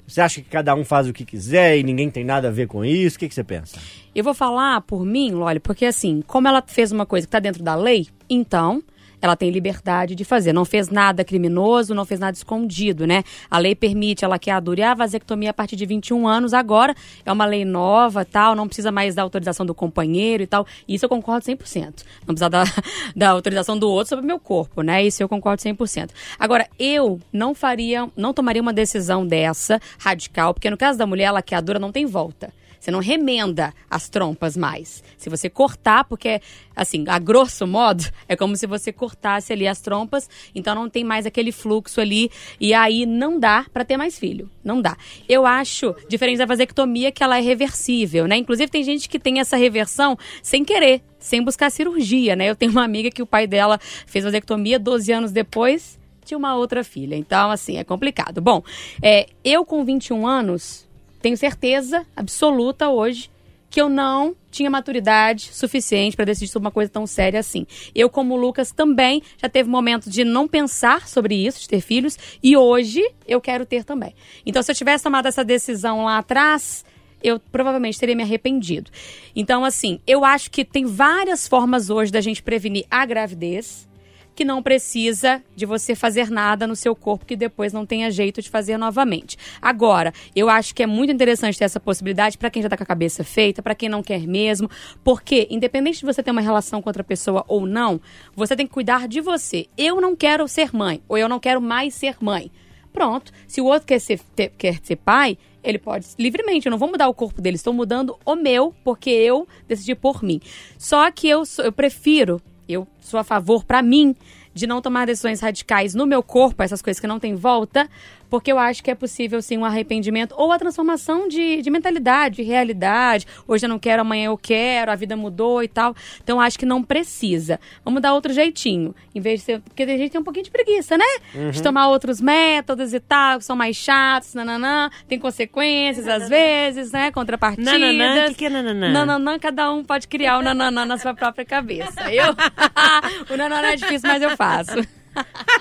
Você 0.07 0.21
acha 0.21 0.41
que 0.41 0.49
cada 0.49 0.75
um 0.75 0.85
faz 0.85 1.07
o 1.07 1.13
que 1.13 1.25
quiser 1.25 1.77
e 1.77 1.83
ninguém 1.83 2.09
tem 2.09 2.23
nada 2.23 2.47
a 2.47 2.51
ver 2.51 2.67
com 2.67 2.85
isso? 2.85 3.17
O 3.17 3.19
que, 3.19 3.27
que 3.27 3.33
você 3.33 3.43
pensa? 3.43 3.79
Eu 4.13 4.23
vou 4.23 4.33
falar 4.33 4.81
por 4.81 5.03
mim, 5.03 5.31
Loli, 5.31 5.59
porque 5.59 5.85
assim, 5.85 6.23
como 6.25 6.47
ela 6.47 6.63
fez 6.65 6.91
uma 6.91 7.05
coisa 7.05 7.25
que 7.25 7.29
está 7.29 7.39
dentro 7.39 7.63
da 7.63 7.75
lei, 7.75 8.07
então 8.29 8.83
ela 9.25 9.35
tem 9.35 9.49
liberdade 9.49 10.15
de 10.15 10.23
fazer. 10.23 10.53
Não 10.53 10.63
fez 10.63 10.89
nada 10.89 11.23
criminoso, 11.23 11.93
não 11.93 12.05
fez 12.05 12.19
nada 12.19 12.35
escondido, 12.35 13.05
né? 13.05 13.23
A 13.49 13.57
lei 13.57 13.75
permite 13.75 14.23
a 14.23 14.27
laqueadura 14.27 14.79
e 14.79 14.83
a 14.83 14.93
vasectomia 14.93 15.49
a 15.49 15.53
partir 15.53 15.75
de 15.75 15.85
21 15.85 16.27
anos. 16.27 16.53
Agora 16.53 16.95
é 17.25 17.31
uma 17.31 17.45
lei 17.45 17.65
nova, 17.65 18.23
tal, 18.23 18.55
não 18.55 18.67
precisa 18.67 18.91
mais 18.91 19.15
da 19.15 19.21
autorização 19.21 19.65
do 19.65 19.73
companheiro 19.73 20.43
e 20.43 20.47
tal. 20.47 20.65
Isso 20.88 21.05
eu 21.05 21.09
concordo 21.09 21.45
100%. 21.45 22.03
Não 22.27 22.35
precisa 22.35 22.49
da, 22.49 22.63
da 23.15 23.29
autorização 23.31 23.77
do 23.77 23.89
outro 23.89 24.09
sobre 24.09 24.23
o 24.23 24.27
meu 24.27 24.39
corpo, 24.39 24.81
né? 24.81 25.03
Isso 25.03 25.21
eu 25.21 25.27
concordo 25.27 25.61
100%. 25.61 26.11
Agora, 26.39 26.67
eu 26.77 27.19
não 27.33 27.55
faria, 27.55 28.09
não 28.15 28.33
tomaria 28.33 28.61
uma 28.61 28.73
decisão 28.73 29.25
dessa 29.25 29.81
radical, 29.97 30.53
porque 30.53 30.69
no 30.69 30.77
caso 30.77 30.97
da 30.97 31.05
mulher, 31.05 31.27
a 31.27 31.31
laqueadura 31.31 31.79
não 31.79 31.91
tem 31.91 32.05
volta. 32.05 32.53
Você 32.79 32.91
não 32.91 32.99
remenda 32.99 33.73
as 33.89 34.09
trompas 34.09 34.55
mais. 34.55 35.03
Se 35.17 35.29
você 35.29 35.49
cortar, 35.49 36.03
porque, 36.05 36.41
assim, 36.75 37.03
a 37.07 37.19
grosso 37.19 37.65
modo, 37.65 38.03
é 38.27 38.35
como 38.35 38.55
se 38.55 38.67
você 38.67 38.91
cortasse 38.91 39.51
ali 39.53 39.67
as 39.67 39.81
trompas, 39.81 40.29
então 40.53 40.75
não 40.75 40.89
tem 40.89 41.03
mais 41.03 41.25
aquele 41.25 41.51
fluxo 41.51 42.01
ali, 42.01 42.29
e 42.59 42.73
aí 42.73 43.05
não 43.05 43.39
dá 43.39 43.65
para 43.71 43.85
ter 43.85 43.97
mais 43.97 44.17
filho. 44.17 44.49
Não 44.63 44.81
dá. 44.81 44.97
Eu 45.27 45.45
acho, 45.45 45.95
diferente 46.09 46.38
da 46.38 46.45
vasectomia, 46.45 47.11
que 47.11 47.23
ela 47.23 47.38
é 47.38 47.41
reversível, 47.41 48.27
né? 48.27 48.38
Inclusive, 48.38 48.71
tem 48.71 48.83
gente 48.83 49.07
que 49.07 49.19
tem 49.19 49.39
essa 49.39 49.57
reversão 49.57 50.17
sem 50.41 50.63
querer, 50.63 51.01
sem 51.19 51.43
buscar 51.43 51.69
cirurgia, 51.69 52.35
né? 52.35 52.49
Eu 52.49 52.55
tenho 52.55 52.71
uma 52.71 52.83
amiga 52.83 53.09
que 53.09 53.21
o 53.21 53.27
pai 53.27 53.47
dela 53.47 53.79
fez 54.05 54.23
vasectomia 54.23 54.79
12 54.79 55.11
anos 55.11 55.31
depois 55.31 55.97
tinha 56.25 56.38
uma 56.38 56.55
outra 56.55 56.83
filha. 56.83 57.15
Então, 57.15 57.51
assim, 57.51 57.77
é 57.77 57.83
complicado. 57.83 58.41
Bom, 58.41 58.63
é, 59.01 59.27
eu 59.43 59.63
com 59.63 59.85
21 59.85 60.27
anos 60.27 60.84
tenho 61.25 61.35
certeza 61.35 62.05
absoluta 62.15 62.88
hoje 62.88 63.31
que 63.67 63.81
eu 63.81 63.89
não 63.89 64.35
tinha 64.51 64.69
maturidade 64.69 65.49
suficiente 65.51 66.15
para 66.15 66.23
decidir 66.23 66.51
sobre 66.51 66.67
uma 66.67 66.71
coisa 66.71 66.88
tão 66.88 67.07
séria 67.07 67.39
assim. 67.39 67.65
Eu, 67.95 68.11
como 68.11 68.35
Lucas, 68.35 68.71
também 68.71 69.23
já 69.35 69.49
teve 69.49 69.67
momentos 69.67 70.13
de 70.13 70.23
não 70.23 70.47
pensar 70.47 71.07
sobre 71.07 71.33
isso, 71.33 71.61
de 71.61 71.67
ter 71.67 71.81
filhos, 71.81 72.15
e 72.43 72.55
hoje 72.55 73.01
eu 73.27 73.41
quero 73.41 73.65
ter 73.65 73.83
também. 73.83 74.13
Então, 74.45 74.61
se 74.61 74.69
eu 74.71 74.75
tivesse 74.75 75.03
tomado 75.03 75.27
essa 75.27 75.43
decisão 75.43 76.05
lá 76.05 76.19
atrás, 76.19 76.85
eu 77.23 77.39
provavelmente 77.51 77.99
teria 77.99 78.15
me 78.15 78.21
arrependido. 78.21 78.91
Então, 79.35 79.65
assim, 79.65 79.99
eu 80.05 80.23
acho 80.23 80.51
que 80.51 80.63
tem 80.63 80.85
várias 80.85 81.47
formas 81.47 81.89
hoje 81.89 82.11
da 82.11 82.21
gente 82.21 82.43
prevenir 82.43 82.85
a 82.88 83.03
gravidez 83.03 83.88
que 84.35 84.45
não 84.45 84.61
precisa 84.61 85.41
de 85.55 85.65
você 85.65 85.95
fazer 85.95 86.29
nada 86.29 86.67
no 86.67 86.75
seu 86.75 86.95
corpo 86.95 87.25
que 87.25 87.35
depois 87.35 87.71
não 87.71 87.85
tenha 87.85 88.11
jeito 88.11 88.41
de 88.41 88.49
fazer 88.49 88.77
novamente. 88.77 89.37
Agora, 89.61 90.13
eu 90.35 90.49
acho 90.49 90.75
que 90.75 90.83
é 90.83 90.87
muito 90.87 91.11
interessante 91.11 91.57
ter 91.57 91.63
essa 91.63 91.79
possibilidade 91.79 92.37
para 92.37 92.49
quem 92.49 92.61
já 92.61 92.67
está 92.67 92.77
com 92.77 92.83
a 92.83 92.85
cabeça 92.85 93.23
feita, 93.23 93.63
para 93.63 93.73
quem 93.73 93.87
não 93.87 94.03
quer 94.03 94.27
mesmo, 94.27 94.69
porque 95.03 95.47
independente 95.49 95.99
de 95.99 96.05
você 96.05 96.21
ter 96.21 96.31
uma 96.31 96.41
relação 96.41 96.81
com 96.81 96.89
outra 96.89 97.03
pessoa 97.03 97.45
ou 97.47 97.65
não, 97.65 97.99
você 98.35 98.55
tem 98.55 98.67
que 98.67 98.73
cuidar 98.73 99.07
de 99.07 99.21
você. 99.21 99.67
Eu 99.77 100.01
não 100.01 100.15
quero 100.15 100.47
ser 100.47 100.75
mãe, 100.75 101.01
ou 101.07 101.17
eu 101.17 101.29
não 101.29 101.39
quero 101.39 101.61
mais 101.61 101.93
ser 101.93 102.17
mãe. 102.19 102.51
Pronto. 102.91 103.31
Se 103.47 103.59
o 103.59 103.65
outro 103.65 103.85
quer 103.87 103.99
ser, 103.99 104.19
ter- 104.35 104.53
quer 104.57 104.79
ser 104.81 104.95
pai, 104.95 105.37
ele 105.61 105.77
pode 105.77 106.07
livremente. 106.17 106.65
Eu 106.67 106.71
não 106.71 106.77
vou 106.77 106.89
mudar 106.89 107.09
o 107.09 107.13
corpo 107.13 107.41
dele, 107.41 107.57
estou 107.57 107.73
mudando 107.73 108.17
o 108.25 108.35
meu, 108.35 108.73
porque 108.83 109.09
eu 109.09 109.47
decidi 109.67 109.95
por 109.95 110.23
mim. 110.23 110.39
Só 110.77 111.11
que 111.11 111.27
eu, 111.27 111.43
eu 111.57 111.71
prefiro, 111.73 112.41
eu 112.67 112.88
sou 112.99 113.19
a 113.19 113.23
favor, 113.23 113.63
para 113.63 113.82
mim, 113.82 114.15
de 114.54 114.65
não 114.65 114.82
tomar 114.82 115.06
decisões 115.06 115.41
radicais 115.41 115.93
no 115.93 116.06
meu 116.06 116.23
corpo, 116.23 116.63
essas 116.63 116.82
coisas 116.82 116.99
que 116.99 117.08
não 117.08 117.19
tem 117.19 117.36
volta, 117.36 117.89
porque 118.29 118.51
eu 118.51 118.57
acho 118.57 118.83
que 118.83 118.91
é 118.91 118.95
possível 118.95 119.41
sim 119.41 119.57
um 119.57 119.65
arrependimento 119.65 120.33
ou 120.38 120.51
a 120.51 120.59
transformação 120.59 121.27
de, 121.27 121.61
de 121.61 121.69
mentalidade, 121.69 122.38
de 122.38 122.43
realidade. 122.43 123.25
Hoje 123.47 123.65
eu 123.65 123.69
não 123.69 123.79
quero, 123.79 124.01
amanhã 124.01 124.27
eu 124.27 124.38
quero, 124.38 124.91
a 124.91 124.95
vida 124.95 125.15
mudou 125.15 125.63
e 125.63 125.67
tal. 125.67 125.95
Então 126.23 126.38
eu 126.38 126.41
acho 126.41 126.57
que 126.57 126.65
não 126.65 126.83
precisa. 126.83 127.59
Vamos 127.83 128.01
dar 128.01 128.13
outro 128.13 128.33
jeitinho. 128.33 128.95
Em 129.13 129.19
vez 129.19 129.39
de 129.39 129.45
ser. 129.45 129.61
Porque 129.61 129.83
a 129.83 129.88
gente 129.88 130.11
tem 130.11 130.21
um 130.21 130.23
pouquinho 130.23 130.45
de 130.45 130.51
preguiça, 130.51 130.97
né? 130.97 131.05
De 131.51 131.61
tomar 131.61 131.89
outros 131.89 132.21
métodos 132.21 132.93
e 132.93 132.99
tal, 132.99 133.39
que 133.39 133.45
são 133.45 133.55
mais 133.55 133.75
chatos, 133.75 134.33
nananã, 134.33 134.89
tem 135.07 135.19
consequências 135.19 136.07
às 136.07 136.29
vezes, 136.29 136.91
né? 136.91 137.11
Contrapartidas. 137.11 137.73
Nananã, 137.73 138.25
o 138.25 138.29
que 138.29 138.35
que 138.35 138.45
é 138.45 138.49
nananã? 138.49 138.91
Nananã, 138.91 139.39
cada 139.39 139.71
um 139.71 139.83
pode 139.83 140.07
criar 140.07 140.39
o 140.39 140.41
nananã 140.41 140.85
na 140.85 140.97
sua 140.97 141.13
própria 141.13 141.45
cabeça. 141.45 142.13
Eu. 142.13 142.35
o 143.33 143.38
nananã 143.38 143.69
é 143.69 143.75
difícil, 143.75 144.09
mas 144.09 144.21
eu 144.21 144.36
faço. 144.36 144.76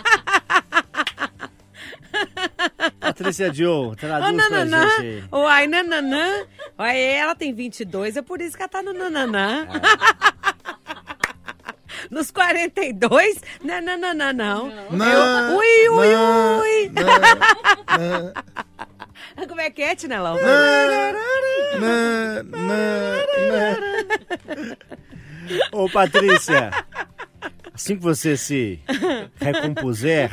Patrícia 3.16 3.52
Joe, 3.54 3.94
traduz 3.94 4.34
pra 4.34 4.50
nananã. 4.50 4.88
gente 4.90 5.00
aí. 5.00 5.24
Uai, 5.30 5.66
nananã. 5.68 6.46
Uai, 6.78 7.00
ela 7.00 7.34
tem 7.36 7.54
22, 7.54 8.16
é 8.16 8.22
por 8.22 8.40
isso 8.40 8.56
que 8.56 8.62
ela 8.62 8.68
tá 8.68 8.82
no 8.82 8.92
nananã. 8.92 9.68
Nos 12.10 12.30
42, 12.32 13.40
nananã, 13.62 14.12
não. 14.32 14.70
Não, 14.90 15.06
Eu- 15.50 15.56
ui, 15.56 15.88
ui, 15.90 16.08
não, 16.12 16.60
ui. 16.60 16.90
não, 16.92 17.04
não. 19.38 19.46
Como 19.48 19.60
é 19.60 19.70
que 19.70 19.82
é, 19.82 19.94
Tinelão? 19.94 20.36
Não, 20.36 20.42
não, 22.42 22.58
não. 25.72 25.84
Ô, 25.84 25.88
Patrícia, 25.90 26.70
assim 27.72 27.96
que 27.96 28.02
você 28.02 28.36
se 28.36 28.80
recompuser, 29.40 30.30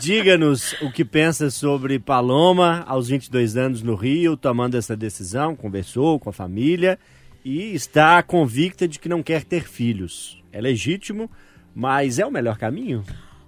diga-nos 0.00 0.72
o 0.82 0.90
que 0.90 1.04
pensa 1.04 1.50
sobre 1.50 1.98
Paloma 1.98 2.84
aos 2.86 3.08
22 3.08 3.56
anos 3.56 3.82
no 3.82 3.94
Rio, 3.94 4.36
tomando 4.36 4.76
essa 4.76 4.96
decisão, 4.96 5.54
conversou 5.56 6.18
com 6.18 6.30
a 6.30 6.32
família 6.32 6.98
e 7.44 7.74
está 7.74 8.22
convicta 8.22 8.86
de 8.88 8.98
que 8.98 9.08
não 9.08 9.22
quer 9.22 9.44
ter 9.44 9.64
filhos. 9.64 10.42
É 10.52 10.60
legítimo, 10.60 11.30
mas 11.74 12.18
é 12.18 12.26
o 12.26 12.30
melhor 12.30 12.56
caminho? 12.58 13.04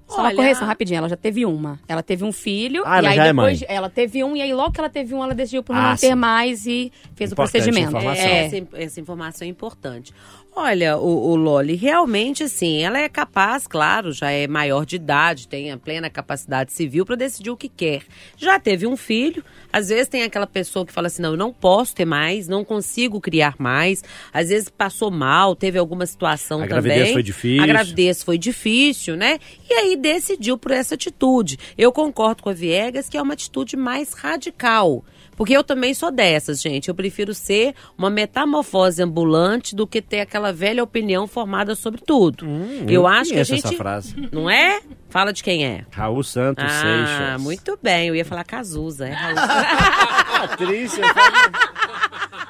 Só 0.06 0.20
uma 0.20 0.28
Olha- 0.28 0.36
correção 0.36 0.66
rapidinho, 0.66 0.96
ela 0.98 1.08
já 1.08 1.16
teve 1.18 1.44
uma. 1.44 1.78
Ela 1.86 2.02
teve 2.02 2.24
um 2.24 2.32
filho, 2.32 2.82
Ah, 2.86 2.96
e 2.96 2.98
ela 2.98 3.08
aí 3.10 3.16
já 3.16 3.24
é 3.26 3.28
depois 3.28 3.60
mãe. 3.60 3.66
ela 3.70 3.90
teve 3.90 4.24
um, 4.24 4.34
e 4.34 4.40
aí 4.40 4.54
logo 4.54 4.72
que 4.72 4.80
ela 4.80 4.88
teve 4.88 5.14
um, 5.14 5.22
ela 5.22 5.34
decidiu 5.34 5.62
por 5.62 5.76
Ah, 5.76 5.90
não 5.90 5.96
ter 5.96 6.08
sim. 6.08 6.14
mais 6.14 6.64
e 6.66 6.90
fez 7.14 7.30
Importante 7.32 7.32
o 7.32 7.36
procedimento. 7.36 7.88
informação. 7.90 8.24
É, 8.24 8.46
essa, 8.46 8.56
essa 8.72 9.00
informação 9.02 9.46
é 9.46 9.50
importante. 9.50 10.14
Olha, 10.60 10.98
o, 10.98 11.30
o 11.30 11.36
Loli, 11.36 11.76
realmente, 11.76 12.42
assim, 12.42 12.82
ela 12.82 12.98
é 12.98 13.08
capaz, 13.08 13.68
claro, 13.68 14.10
já 14.10 14.32
é 14.32 14.48
maior 14.48 14.84
de 14.84 14.96
idade, 14.96 15.46
tem 15.46 15.70
a 15.70 15.78
plena 15.78 16.10
capacidade 16.10 16.72
civil 16.72 17.06
para 17.06 17.14
decidir 17.14 17.50
o 17.50 17.56
que 17.56 17.68
quer. 17.68 18.02
Já 18.36 18.58
teve 18.58 18.84
um 18.84 18.96
filho, 18.96 19.44
às 19.72 19.88
vezes 19.88 20.08
tem 20.08 20.24
aquela 20.24 20.48
pessoa 20.48 20.84
que 20.84 20.92
fala 20.92 21.06
assim: 21.06 21.22
não, 21.22 21.30
eu 21.30 21.36
não 21.36 21.52
posso 21.52 21.94
ter 21.94 22.04
mais, 22.04 22.48
não 22.48 22.64
consigo 22.64 23.20
criar 23.20 23.54
mais. 23.56 24.02
Às 24.32 24.48
vezes 24.48 24.68
passou 24.68 25.12
mal, 25.12 25.54
teve 25.54 25.78
alguma 25.78 26.04
situação 26.04 26.58
A 26.58 26.66
também. 26.66 26.82
gravidez 26.82 27.12
foi 27.12 27.22
difícil. 27.22 27.62
A 27.62 27.66
gravidez 27.66 28.22
foi 28.24 28.36
difícil, 28.36 29.16
né? 29.16 29.38
E 29.70 29.72
aí 29.72 29.94
decidiu 29.94 30.58
por 30.58 30.72
essa 30.72 30.96
atitude. 30.96 31.56
Eu 31.78 31.92
concordo 31.92 32.42
com 32.42 32.50
a 32.50 32.52
Viegas 32.52 33.08
que 33.08 33.16
é 33.16 33.22
uma 33.22 33.34
atitude 33.34 33.76
mais 33.76 34.12
radical. 34.12 35.04
Porque 35.38 35.56
eu 35.56 35.62
também 35.64 35.94
sou 35.94 36.10
dessas, 36.10 36.60
gente. 36.60 36.88
Eu 36.88 36.94
prefiro 36.94 37.32
ser 37.32 37.74
uma 37.96 38.10
metamorfose 38.10 39.00
ambulante 39.02 39.74
do 39.74 39.86
que 39.86 40.02
ter 40.02 40.20
aquela 40.20 40.52
velha 40.52 40.82
opinião 40.82 41.26
formada 41.26 41.74
sobre 41.76 42.00
tudo. 42.02 42.44
eu 42.86 42.90
eu 42.98 43.06
acho 43.06 43.30
que 43.30 43.38
a 43.38 43.44
gente. 43.44 43.64
essa 43.64 43.76
frase. 43.76 44.28
Não 44.32 44.50
é? 44.50 44.80
Fala 45.08 45.32
de 45.32 45.42
quem 45.42 45.64
é. 45.64 45.86
Raul 45.92 46.22
Santos 46.24 46.64
Ah, 46.66 46.80
Seixas. 46.82 47.40
muito 47.42 47.78
bem. 47.80 48.08
Eu 48.08 48.16
ia 48.16 48.24
falar 48.24 48.42
Cazuza, 48.44 49.06
é 49.08 49.12
Raul. 49.12 49.36
Patrícia, 50.48 51.04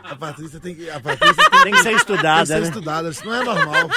A 0.05 0.16
Patrícia 0.16 0.59
tem 0.61 0.74
que, 0.74 0.89
a 0.91 0.99
Patrícia 0.99 1.51
tem, 1.51 1.62
tem 1.62 1.72
que 1.72 1.78
ser 1.78 1.84
tem 1.84 1.93
que 1.95 2.01
estudada, 2.01 2.47
ser 2.47 2.61
né? 2.61 2.66
estudada, 2.68 3.09
isso 3.11 3.24
não 3.26 3.34
é 3.34 3.45
normal. 3.45 3.91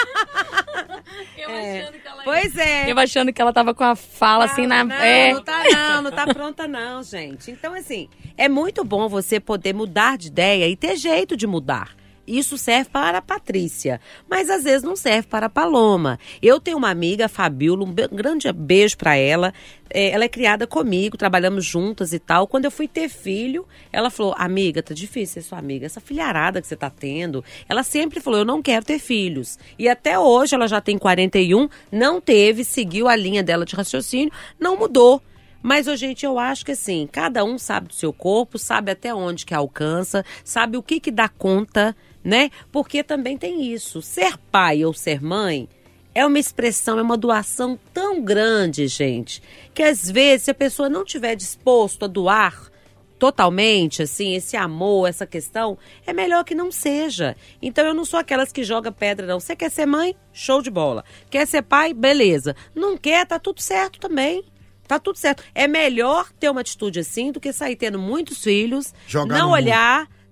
pois 2.24 2.58
é. 2.58 2.92
Eu 2.92 2.98
achando 3.00 3.32
que 3.32 3.42
ela 3.42 3.54
tava 3.54 3.74
com 3.74 3.84
a 3.84 3.96
fala 3.96 4.46
assim 4.46 4.68
na. 4.68 4.84
Não, 4.84 4.96
é. 4.96 5.34
não 5.34 5.44
tá 5.44 5.64
não, 5.64 6.02
não 6.04 6.12
tá 6.12 6.28
pronta 6.28 6.68
não, 6.68 7.04
gente. 7.04 7.52
Então, 7.52 7.74
assim, 7.74 8.10
é 8.38 8.48
muito 8.50 8.84
bom 8.84 9.08
você 9.08 9.40
poder 9.40 9.74
mudar 9.74 10.18
de 10.18 10.28
ideia 10.28 10.68
e 10.68 10.76
ter 10.76 10.96
jeito 10.96 11.36
de 11.36 11.48
mudar. 11.48 12.01
Isso 12.32 12.58
serve 12.58 12.90
para 12.90 13.18
a 13.18 13.22
Patrícia, 13.22 14.00
mas 14.30 14.50
às 14.50 14.64
vezes 14.64 14.84
não 14.84 14.96
serve 14.96 15.28
para 15.28 15.48
a 15.48 15.50
Paloma. 15.50 16.18
Eu 16.42 16.62
tenho 16.62 16.78
uma 16.78 16.90
amiga, 16.90 17.26
a 17.26 17.30
Fabiola, 17.30 17.84
um 17.84 17.94
grande 18.16 18.50
beijo 18.54 18.98
para 18.98 19.18
ela. 19.18 19.54
É, 19.90 20.12
ela 20.12 20.24
é 20.24 20.30
criada 20.30 20.66
comigo, 20.66 21.18
trabalhamos 21.18 21.66
juntas 21.66 22.14
e 22.14 22.20
tal. 22.20 22.48
Quando 22.48 22.64
eu 22.64 22.72
fui 22.72 22.88
ter 22.88 23.10
filho, 23.10 23.68
ela 23.92 24.10
falou: 24.10 24.34
Amiga, 24.38 24.82
tá 24.82 24.94
difícil 24.94 25.42
ser 25.42 25.48
sua 25.50 25.58
amiga. 25.60 25.86
Essa 25.86 26.00
filharada 26.00 26.62
que 26.62 26.68
você 26.68 26.78
tá 26.78 26.90
tendo. 26.90 27.44
Ela 27.68 27.84
sempre 27.84 28.22
falou: 28.22 28.40
Eu 28.40 28.46
não 28.46 28.62
quero 28.62 28.86
ter 28.86 29.00
filhos. 29.00 29.60
E 29.78 29.90
até 29.90 30.18
hoje, 30.18 30.56
ela 30.56 30.70
já 30.70 30.80
tem 30.80 30.98
41, 30.98 31.68
não 31.92 32.22
teve, 32.22 32.64
seguiu 32.64 33.10
a 33.10 33.16
linha 33.16 33.44
dela 33.44 33.66
de 33.66 33.76
raciocínio, 33.76 34.32
não 34.58 34.78
mudou. 34.78 35.22
Mas, 35.62 35.88
ô, 35.88 35.96
gente, 35.96 36.26
eu 36.26 36.40
acho 36.40 36.66
que 36.66 36.72
assim, 36.72 37.08
cada 37.12 37.44
um 37.44 37.58
sabe 37.58 37.90
do 37.90 37.94
seu 37.94 38.12
corpo, 38.12 38.58
sabe 38.58 38.92
até 38.92 39.14
onde 39.14 39.46
que 39.46 39.54
alcança, 39.54 40.26
sabe 40.44 40.76
o 40.76 40.82
que 40.82 41.00
que 41.00 41.12
dá 41.12 41.30
conta, 41.30 41.96
né? 42.24 42.50
Porque 42.72 43.04
também 43.04 43.38
tem 43.38 43.72
isso. 43.74 44.02
Ser 44.02 44.38
pai 44.52 44.86
ou 44.86 44.94
ser 44.94 45.22
mãe 45.22 45.68
é 46.14 46.26
uma 46.26 46.40
expressão, 46.40 47.00
é 47.00 47.02
uma 47.02 47.18
doação 47.18 47.80
tão 47.94 48.22
grande, 48.22 48.88
gente, 48.88 49.42
que 49.74 49.82
às 49.82 50.10
vezes, 50.10 50.44
se 50.44 50.52
a 50.52 50.56
pessoa 50.56 50.90
não 50.90 51.06
tiver 51.06 51.36
disposto 51.36 52.06
a 52.06 52.08
doar 52.08 52.70
totalmente, 53.18 54.02
assim, 54.02 54.34
esse 54.34 54.58
amor, 54.58 55.08
essa 55.08 55.28
questão, 55.28 55.78
é 56.08 56.12
melhor 56.12 56.44
que 56.44 56.56
não 56.56 56.72
seja. 56.72 57.36
Então 57.62 57.86
eu 57.86 57.94
não 57.94 58.04
sou 58.04 58.20
aquelas 58.20 58.52
que 58.52 58.64
joga 58.64 58.92
pedra, 58.92 59.28
não. 59.28 59.40
Você 59.40 59.56
quer 59.56 59.70
ser 59.70 59.86
mãe? 59.86 60.16
Show 60.34 60.60
de 60.60 60.72
bola. 60.72 61.06
Quer 61.30 61.46
ser 61.46 61.62
pai? 61.62 61.94
Beleza. 61.94 62.56
Não 62.74 62.98
quer? 62.98 63.28
Tá 63.28 63.38
tudo 63.38 63.62
certo 63.62 64.00
também. 64.00 64.44
Tá 64.88 64.98
tudo 64.98 65.20
certo. 65.20 65.44
É 65.54 65.68
melhor 65.68 66.32
ter 66.40 66.50
uma 66.50 66.62
atitude 66.62 67.00
assim 67.00 67.32
do 67.32 67.40
que 67.40 67.54
sair 67.54 67.76
tendo 67.76 68.00
muitos 68.00 68.44
filhos, 68.44 68.92
Jogar 69.08 69.38
não 69.38 69.52
no 69.52 69.56
mundo. 69.56 69.58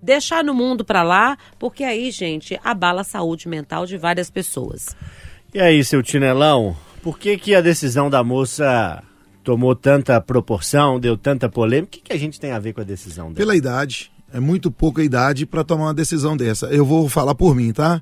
Deixar 0.01 0.43
no 0.43 0.53
mundo 0.53 0.83
pra 0.83 1.03
lá, 1.03 1.37
porque 1.57 1.83
aí, 1.83 2.11
gente, 2.11 2.59
abala 2.63 3.01
a 3.01 3.03
saúde 3.03 3.47
mental 3.47 3.85
de 3.85 3.97
várias 3.97 4.29
pessoas. 4.29 4.95
E 5.53 5.59
aí, 5.59 5.83
seu 5.83 6.03
Tinelão, 6.03 6.75
por 7.01 7.17
que, 7.17 7.37
que 7.37 7.55
a 7.55 7.61
decisão 7.61 8.09
da 8.09 8.23
moça 8.23 9.03
tomou 9.43 9.75
tanta 9.75 10.19
proporção, 10.21 10.99
deu 10.99 11.17
tanta 11.17 11.49
polêmica? 11.49 11.87
O 11.87 11.91
que, 11.91 12.01
que 12.01 12.13
a 12.13 12.19
gente 12.19 12.39
tem 12.39 12.51
a 12.51 12.59
ver 12.59 12.73
com 12.73 12.81
a 12.81 12.83
decisão 12.83 13.25
dela? 13.25 13.35
Pela 13.35 13.55
idade. 13.55 14.11
É 14.31 14.39
muito 14.39 14.69
pouca 14.69 15.03
idade 15.03 15.45
para 15.45 15.63
tomar 15.63 15.85
uma 15.85 15.93
decisão 15.93 16.37
dessa. 16.37 16.67
Eu 16.67 16.85
vou 16.85 17.09
falar 17.09 17.33
por 17.33 17.55
mim, 17.55 17.73
tá? 17.73 17.99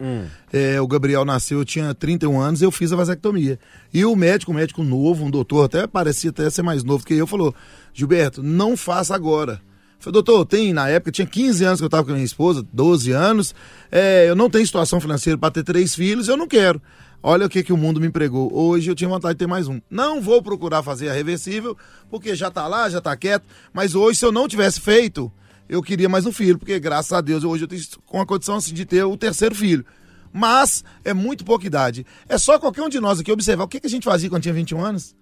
É, 0.52 0.80
o 0.82 0.86
Gabriel 0.86 1.24
nasceu, 1.24 1.60
eu 1.60 1.66
tinha 1.66 1.94
31 1.94 2.40
anos, 2.42 2.62
eu 2.62 2.70
fiz 2.70 2.92
a 2.92 2.98
vasectomia. 2.98 3.58
E 3.94 4.04
o 4.04 4.14
médico, 4.14 4.52
um 4.52 4.56
médico 4.56 4.84
novo, 4.84 5.24
um 5.24 5.32
doutor, 5.32 5.64
até 5.64 5.88
parecia 5.88 6.30
até 6.30 6.50
ser 6.50 6.64
mais 6.64 6.84
novo 6.84 7.06
que 7.06 7.14
eu, 7.14 7.26
falou: 7.26 7.56
Gilberto, 7.94 8.44
não 8.44 8.76
faça 8.76 9.16
agora. 9.16 9.62
Falei, 10.00 10.14
doutor, 10.14 10.46
tem, 10.46 10.74
na 10.74 10.88
época, 10.90 11.12
tinha 11.12 11.26
15 11.26 11.64
anos 11.64 11.80
que 11.80 11.84
eu 11.84 11.88
estava 11.88 12.04
com 12.04 12.12
a 12.12 12.14
minha 12.14 12.26
esposa, 12.26 12.66
12 12.72 13.12
anos, 13.12 13.56
é, 13.92 14.30
eu 14.30 14.36
não 14.36 14.50
tenho 14.50 14.66
situação 14.66 15.02
financeira 15.02 15.38
para 15.38 15.52
ter 15.52 15.64
três 15.64 15.96
filhos, 15.96 16.28
eu 16.28 16.38
não 16.38 16.48
quero. 16.48 16.82
Olha 17.22 17.48
o 17.48 17.50
que, 17.50 17.64
que 17.64 17.74
o 17.74 17.78
mundo 17.78 18.00
me 18.00 18.08
empregou. 18.08 18.54
Hoje 18.54 18.90
eu 18.92 18.96
tinha 18.96 19.10
vontade 19.10 19.34
de 19.34 19.40
ter 19.40 19.48
mais 19.48 19.68
um. 19.68 19.82
Não 19.90 20.22
vou 20.22 20.42
procurar 20.42 20.84
fazer 20.84 21.10
a 21.10 21.14
reversível, 21.14 21.76
porque 22.10 22.36
já 22.36 22.52
tá 22.52 22.68
lá, 22.68 22.88
já 22.90 23.02
tá 23.02 23.16
quieto. 23.18 23.44
Mas 23.74 23.96
hoje, 23.96 24.20
se 24.20 24.26
eu 24.26 24.32
não 24.32 24.48
tivesse 24.48 24.80
feito, 24.80 25.32
eu 25.68 25.82
queria 25.82 26.08
mais 26.08 26.26
um 26.26 26.32
filho, 26.32 26.60
porque 26.60 26.80
graças 26.80 27.12
a 27.12 27.20
Deus 27.20 27.44
hoje 27.44 27.64
eu 27.64 27.68
tenho 27.68 27.82
com 28.06 28.22
a 28.22 28.26
condição 28.26 28.56
assim, 28.56 28.74
de 28.74 28.86
ter 28.86 29.04
o 29.04 29.18
terceiro 29.18 29.56
filho. 29.56 29.84
Mas 30.32 30.84
é 31.04 31.14
muito 31.14 31.44
pouca 31.44 31.66
idade. 31.66 32.06
É 32.30 32.38
só 32.38 32.60
qualquer 32.60 32.84
um 32.84 32.90
de 32.90 33.00
nós 33.00 33.20
aqui 33.20 33.32
observar 33.32 33.64
o 33.64 33.68
que, 33.68 33.80
que 33.80 33.88
a 33.88 33.90
gente 33.90 34.04
fazia 34.04 34.30
quando 34.30 34.44
tinha 34.44 34.54
21 34.54 34.84
anos. 34.84 35.16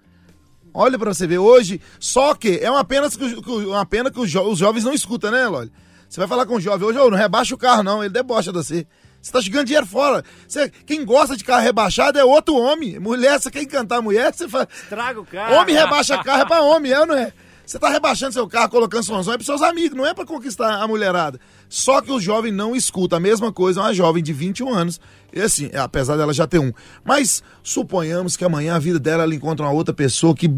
Olha 0.75 0.99
pra 0.99 1.13
você 1.13 1.25
ver, 1.25 1.37
hoje, 1.37 1.79
só 1.99 2.35
que 2.35 2.59
é 2.61 2.69
uma 2.69 2.83
pena 2.83 3.09
que, 3.09 3.23
uma 3.65 3.85
pena 3.85 4.11
que 4.11 4.19
os, 4.19 4.29
jo- 4.29 4.43
os 4.43 4.59
jovens 4.59 4.83
não 4.83 4.93
escutam, 4.93 5.31
né, 5.31 5.47
Loli? 5.47 5.71
Você 6.09 6.19
vai 6.19 6.27
falar 6.27 6.45
com 6.45 6.55
o 6.55 6.59
jovem 6.61 6.87
hoje, 6.87 6.99
ô, 6.99 7.09
não 7.09 7.17
rebaixa 7.17 7.55
o 7.55 7.57
carro, 7.57 7.81
não, 7.81 8.03
ele 8.03 8.13
debocha 8.13 8.51
de 8.51 8.57
você. 8.57 8.85
Você 9.21 9.31
tá 9.31 9.39
jogando 9.41 9.65
dinheiro 9.65 9.87
fora. 9.87 10.23
Você, 10.47 10.69
quem 10.85 11.03
gosta 11.03 11.35
de 11.35 11.43
carro 11.43 11.63
rebaixado 11.63 12.19
é 12.19 12.23
outro 12.23 12.55
homem. 12.55 12.99
Mulher, 12.99 13.39
você 13.39 13.49
quer 13.49 13.63
encantar 13.63 13.97
a 13.97 14.01
mulher, 14.01 14.31
você 14.33 14.47
faz. 14.47 14.67
Traga 14.87 15.19
o 15.19 15.25
carro. 15.25 15.55
Homem 15.55 15.73
rebaixa 15.75 16.21
carro 16.21 16.41
é 16.43 16.45
pra 16.45 16.61
homem, 16.61 16.91
é 16.91 16.99
ou 16.99 17.05
não 17.07 17.15
é? 17.15 17.33
Você 17.65 17.79
tá 17.79 17.89
rebaixando 17.89 18.33
seu 18.33 18.47
carro, 18.47 18.69
colocando 18.69 19.03
sonzão, 19.03 19.33
é 19.33 19.37
pros 19.37 19.47
seus 19.47 19.61
amigos, 19.61 19.97
não 19.97 20.05
é 20.05 20.13
pra 20.13 20.25
conquistar 20.25 20.81
a 20.81 20.87
mulherada. 20.87 21.39
Só 21.67 22.01
que 22.01 22.11
o 22.11 22.19
jovem 22.19 22.51
não 22.51 22.75
escuta. 22.75 23.17
A 23.17 23.19
mesma 23.19 23.51
coisa, 23.51 23.81
uma 23.81 23.93
jovem 23.93 24.21
de 24.21 24.31
21 24.31 24.73
anos. 24.73 24.99
E 25.33 25.41
assim, 25.41 25.69
apesar 25.73 26.15
dela 26.15 26.33
já 26.33 26.45
ter 26.45 26.59
um. 26.59 26.71
Mas 27.03 27.41
suponhamos 27.63 28.37
que 28.37 28.45
amanhã 28.45 28.75
a 28.75 28.79
vida 28.79 28.99
dela 28.99 29.23
ela 29.23 29.33
encontra 29.33 29.65
uma 29.65 29.71
outra 29.71 29.93
pessoa 29.93 30.35
que 30.35 30.49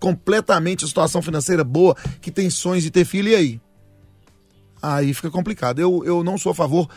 completamente 0.00 0.84
a 0.84 0.88
situação 0.88 1.22
financeira 1.22 1.64
boa, 1.64 1.96
que 2.20 2.30
tem 2.30 2.48
sonhos 2.50 2.82
de 2.82 2.90
ter 2.90 3.04
filho, 3.04 3.28
e 3.28 3.34
aí? 3.34 3.60
Aí 4.82 5.14
fica 5.14 5.30
complicado. 5.30 5.78
Eu, 5.78 6.02
eu 6.04 6.24
não 6.24 6.36
sou 6.36 6.52
a 6.52 6.54
favor 6.54 6.88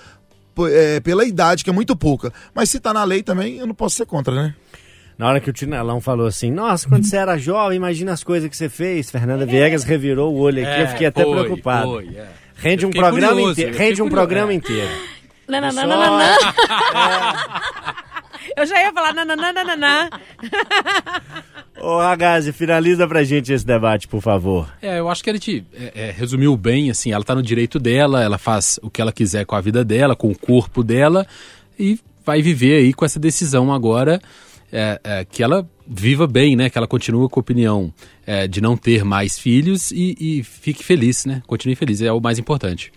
é, 0.70 1.00
pela 1.00 1.26
idade, 1.26 1.64
que 1.64 1.70
é 1.70 1.74
muito 1.74 1.96
pouca. 1.96 2.34
Mas 2.54 2.70
se 2.70 2.80
tá 2.80 2.94
na 2.94 3.04
lei 3.04 3.22
também, 3.22 3.58
eu 3.58 3.68
não 3.68 3.76
posso 3.76 3.96
ser 3.96 4.06
contra, 4.06 4.34
né? 4.34 4.56
Na 5.18 5.28
hora 5.28 5.40
que 5.40 5.50
o 5.50 5.54
Tinelão 5.54 6.00
falou 6.00 6.28
assim, 6.28 6.52
nossa, 6.52 6.88
quando 6.88 7.04
você 7.04 7.18
era 7.18 7.38
jovem, 7.38 7.76
imagina 7.78 8.14
as 8.14 8.24
coisas 8.24 8.48
que 8.50 8.56
você 8.56 8.70
fez. 8.70 9.10
Fernanda 9.10 9.46
Viegas 9.46 9.84
revirou 9.84 10.34
o 10.34 10.40
olho 10.40 10.62
aqui, 10.62 10.82
eu 10.82 10.88
fiquei 10.90 11.08
até 11.08 11.22
É, 11.22 11.26
foi, 11.26 11.34
preocupado. 11.34 11.92
foi, 11.92 12.08
é. 12.16 12.28
Rende 12.56 12.86
um 12.86 12.92
programa 12.92 13.34
curioso, 13.34 13.52
inteiro. 13.52 13.78
Rende 13.78 14.02
um 14.02 14.10
programa 14.10 14.52
é. 14.52 14.56
inteiro. 14.56 14.92
Nananana. 15.48 16.36
Eu 18.56 18.66
já 18.66 18.82
ia 18.82 18.92
falar 18.92 19.14
nananana. 19.14 20.10
Ô, 21.80 22.00
Ragazzi, 22.00 22.52
finaliza 22.52 23.08
pra 23.08 23.24
gente 23.24 23.54
esse 23.54 23.66
debate, 23.66 24.08
por 24.08 24.20
favor. 24.20 24.68
É, 24.82 25.00
eu 25.00 25.08
acho 25.10 25.24
que 25.24 25.30
a 25.30 25.34
gente 25.34 25.64
é, 25.74 26.08
é, 26.08 26.12
resumiu 26.12 26.58
bem, 26.58 26.90
assim, 26.90 27.12
ela 27.12 27.24
tá 27.24 27.36
no 27.36 27.44
direito 27.44 27.78
dela, 27.78 28.24
ela 28.24 28.40
faz 28.40 28.80
o 28.82 28.90
que 28.90 29.00
ela 29.00 29.12
quiser 29.12 29.46
com 29.46 29.56
a 29.56 29.62
vida 29.62 29.86
dela, 29.86 30.16
com 30.16 30.32
o 30.32 30.38
corpo 30.38 30.84
dela, 30.84 31.28
e 31.78 32.00
vai 32.26 32.42
viver 32.42 32.78
aí 32.78 32.94
com 32.94 33.06
essa 33.06 33.20
decisão 33.20 33.72
agora, 33.72 34.20
é, 34.72 35.00
é, 35.04 35.26
que 35.26 35.42
ela 35.42 35.68
viva 35.88 36.28
bem, 36.28 36.56
né? 36.56 36.70
Que 36.70 36.78
ela 36.78 36.88
continue 36.88 37.30
com 37.30 37.40
a 37.40 37.42
opinião 37.42 37.94
é, 38.26 38.48
de 38.48 38.62
não 38.62 38.76
ter 38.76 39.04
mais 39.04 39.40
filhos 39.40 39.92
e, 39.92 40.16
e 40.20 40.44
fique 40.44 40.84
feliz, 40.84 41.26
né? 41.26 41.42
Continue 41.48 41.76
feliz, 41.76 42.02
é 42.02 42.12
o 42.12 42.20
mais 42.20 42.38
importante. 42.38 42.92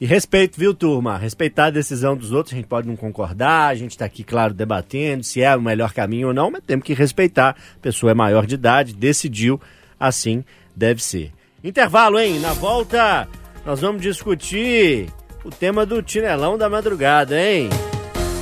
E 0.00 0.06
respeito, 0.06 0.58
viu, 0.58 0.72
turma? 0.72 1.18
Respeitar 1.18 1.66
a 1.66 1.70
decisão 1.70 2.16
dos 2.16 2.32
outros, 2.32 2.54
a 2.54 2.56
gente 2.56 2.66
pode 2.66 2.88
não 2.88 2.96
concordar, 2.96 3.68
a 3.68 3.74
gente 3.74 3.98
tá 3.98 4.06
aqui, 4.06 4.24
claro, 4.24 4.54
debatendo 4.54 5.22
se 5.22 5.42
é 5.42 5.54
o 5.54 5.60
melhor 5.60 5.92
caminho 5.92 6.28
ou 6.28 6.34
não, 6.34 6.50
mas 6.50 6.62
temos 6.66 6.86
que 6.86 6.94
respeitar. 6.94 7.50
A 7.50 7.78
pessoa 7.82 8.12
é 8.12 8.14
maior 8.14 8.46
de 8.46 8.54
idade, 8.54 8.94
decidiu, 8.94 9.60
assim 9.98 10.42
deve 10.74 11.04
ser. 11.04 11.32
Intervalo, 11.62 12.18
hein? 12.18 12.38
Na 12.38 12.54
volta, 12.54 13.28
nós 13.66 13.82
vamos 13.82 14.00
discutir 14.00 15.06
o 15.44 15.50
tema 15.50 15.84
do 15.84 16.02
Tinelão 16.02 16.56
da 16.56 16.70
Madrugada, 16.70 17.38
hein? 17.38 17.68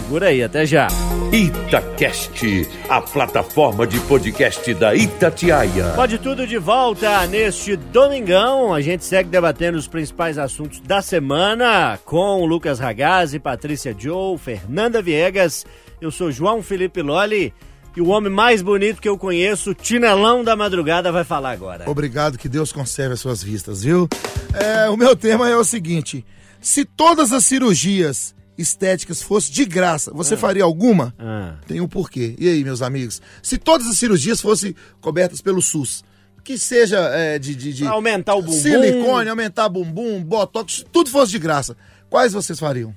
Segura 0.09 0.29
aí, 0.29 0.43
até 0.43 0.65
já. 0.65 0.89
Itacast, 1.31 2.67
a 2.89 3.03
plataforma 3.03 3.87
de 3.87 4.01
podcast 4.01 4.73
da 4.73 4.95
Itatiaia. 4.95 5.93
Pode 5.95 6.17
tudo 6.17 6.47
de 6.47 6.57
volta 6.57 7.27
neste 7.27 7.77
domingão. 7.77 8.73
A 8.73 8.81
gente 8.81 9.05
segue 9.05 9.29
debatendo 9.29 9.77
os 9.77 9.87
principais 9.87 10.39
assuntos 10.39 10.81
da 10.81 11.03
semana 11.03 11.99
com 12.07 12.47
Lucas 12.47 12.79
Ragazzi, 12.79 13.39
Patrícia 13.39 13.95
Joe, 13.97 14.39
Fernanda 14.39 15.03
Viegas. 15.03 15.67
Eu 16.01 16.11
sou 16.11 16.33
João 16.33 16.63
Felipe 16.63 17.03
Loli 17.03 17.53
e 17.95 18.01
o 18.01 18.09
homem 18.09 18.33
mais 18.33 18.63
bonito 18.63 19.03
que 19.03 19.09
eu 19.11 19.19
conheço, 19.19 19.75
Tinelão 19.75 20.43
da 20.43 20.57
Madrugada, 20.57 21.13
vai 21.13 21.23
falar 21.23 21.51
agora. 21.51 21.85
Obrigado, 21.87 22.39
que 22.39 22.49
Deus 22.49 22.73
conserve 22.73 23.13
as 23.13 23.21
suas 23.21 23.43
vistas, 23.43 23.83
viu? 23.83 24.09
É, 24.55 24.89
o 24.89 24.97
meu 24.97 25.15
tema 25.15 25.51
é 25.51 25.57
o 25.57 25.65
seguinte: 25.65 26.25
se 26.63 26.87
todas 26.87 27.31
as 27.31 27.45
cirurgias 27.45 28.38
estéticas 28.59 29.23
fossem 29.23 29.55
de 29.55 29.65
graça, 29.65 30.11
você 30.13 30.37
faria 30.37 30.65
alguma? 30.65 31.15
Ah, 31.19 31.55
Tem 31.67 31.81
um 31.81 31.87
porquê. 31.89 32.35
E 32.39 32.49
aí, 32.49 32.65
meus 32.65 32.83
amigos? 32.83 33.23
Se 33.43 33.57
todas 33.57 33.87
as 33.87 33.97
cirurgias 33.97 34.41
fossem 34.41 34.75
cobertas 35.01 35.41
pelo 35.41 35.63
SUS, 35.63 36.05
que 36.43 36.59
seja 36.59 36.99
é, 37.15 37.39
de, 37.39 37.55
de, 37.55 37.73
de 37.73 37.87
aumentar 37.87 38.35
o 38.35 38.43
bumbum. 38.43 38.57
silicone, 38.57 39.29
aumentar 39.29 39.69
bumbum, 39.69 40.23
botox, 40.23 40.85
tudo 40.91 41.09
fosse 41.09 41.31
de 41.33 41.39
graça, 41.39 41.77
quais 42.11 42.33
vocês 42.33 42.59
fariam? 42.59 42.95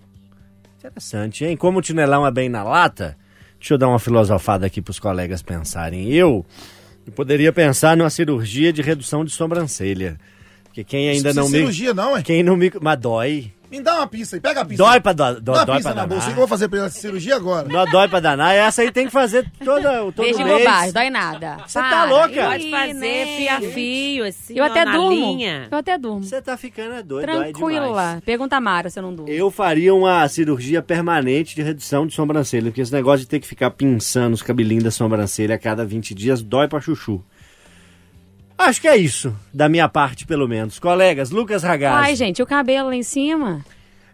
interessante, 0.79 1.45
hein? 1.45 1.55
Como 1.55 1.77
o 1.77 1.81
Tinelão 1.81 2.25
é 2.25 2.31
bem 2.31 2.49
na 2.49 2.63
lata, 2.63 3.15
deixa 3.59 3.75
eu 3.75 3.77
dar 3.77 3.87
uma 3.87 3.99
filosofada 3.99 4.65
aqui 4.65 4.81
pros 4.81 4.99
colegas 4.99 5.43
pensarem. 5.43 6.11
Eu, 6.11 6.43
eu 7.05 7.13
poderia 7.13 7.53
pensar 7.53 7.95
numa 7.95 8.09
cirurgia 8.09 8.73
de 8.73 8.81
redução 8.81 9.23
de 9.23 9.29
sobrancelha. 9.31 10.17
Porque 10.63 10.83
quem 10.83 11.09
ainda 11.09 11.33
não 11.33 11.43
precisa 11.43 11.51
me. 11.51 11.59
cirurgia 11.59 11.93
não, 11.93 12.17
é? 12.17 12.23
Quem 12.23 12.41
não 12.41 12.57
me. 12.57 12.71
Mas 12.81 12.99
dói. 12.99 13.51
Me 13.71 13.81
dá 13.81 13.95
uma 13.95 14.07
pista 14.07 14.35
aí, 14.35 14.39
pega 14.41 14.61
a 14.61 14.65
pista. 14.65 14.83
Dói 14.83 14.99
pra, 14.99 15.13
do, 15.13 15.39
Dá 15.41 15.51
uma 15.53 15.65
dói 15.65 15.75
pista 15.77 15.93
pra 15.93 16.01
na 16.01 16.07
bolsa 16.07 16.23
aí 16.27 16.27
que 16.27 16.31
eu 16.31 16.35
danar. 16.35 16.35
vou 16.35 16.47
fazer 16.47 16.67
pra 16.67 16.79
ela 16.79 16.89
cirurgia 16.89 17.35
agora. 17.37 17.69
Dó, 17.69 17.85
dói 17.85 18.07
pra 18.09 18.19
danar. 18.19 18.53
Essa 18.53 18.81
aí 18.81 18.91
tem 18.91 19.05
que 19.05 19.11
fazer 19.11 19.49
toda, 19.63 19.99
todo 20.11 20.15
Deixa 20.25 20.39
de 20.39 20.43
mês. 20.43 20.57
bobagem, 20.59 20.91
dói 20.91 21.09
nada. 21.09 21.57
Você 21.65 21.79
tá 21.79 21.89
Para. 21.89 22.03
louca? 22.09 22.45
Pode 22.47 22.69
fazer 22.69 22.93
né? 22.93 23.25
fio 23.37 23.49
a 23.55 23.61
fio, 23.71 24.25
assim, 24.25 24.53
Eu 24.57 24.63
ó, 24.63 24.67
até 24.67 24.83
na 24.83 24.91
durmo. 24.91 25.11
linha. 25.11 25.67
Eu 25.71 25.77
até 25.77 25.97
durmo. 25.97 26.23
Você 26.23 26.41
tá 26.41 26.57
ficando 26.57 26.95
é 26.95 27.01
doido, 27.03 27.25
dói 27.25 27.33
demais. 27.53 27.53
Tranquila. 27.57 28.21
Pergunta 28.25 28.57
a 28.57 28.61
Mara 28.61 28.89
se 28.89 28.99
eu 28.99 29.03
não 29.03 29.15
durmo. 29.15 29.31
Eu 29.31 29.49
faria 29.49 29.95
uma 29.95 30.27
cirurgia 30.27 30.81
permanente 30.81 31.55
de 31.55 31.61
redução 31.61 32.05
de 32.05 32.13
sobrancelha, 32.13 32.65
porque 32.65 32.81
esse 32.81 32.91
negócio 32.93 33.19
de 33.21 33.27
ter 33.27 33.39
que 33.39 33.47
ficar 33.47 33.71
pinçando 33.71 34.33
os 34.33 34.41
cabelinhos 34.41 34.83
da 34.83 34.91
sobrancelha 34.91 35.55
a 35.55 35.57
cada 35.57 35.85
20 35.85 36.13
dias 36.13 36.41
dói 36.41 36.67
pra 36.67 36.81
chuchu. 36.81 37.23
Acho 38.61 38.81
que 38.81 38.87
é 38.87 38.95
isso, 38.97 39.35
da 39.53 39.67
minha 39.67 39.87
parte, 39.89 40.25
pelo 40.25 40.47
menos. 40.47 40.79
Colegas, 40.79 41.31
Lucas 41.31 41.63
Ragazzi. 41.63 42.05
Ai, 42.09 42.15
gente, 42.15 42.41
o 42.41 42.45
cabelo 42.45 42.89
lá 42.89 42.95
em 42.95 43.03
cima. 43.03 43.63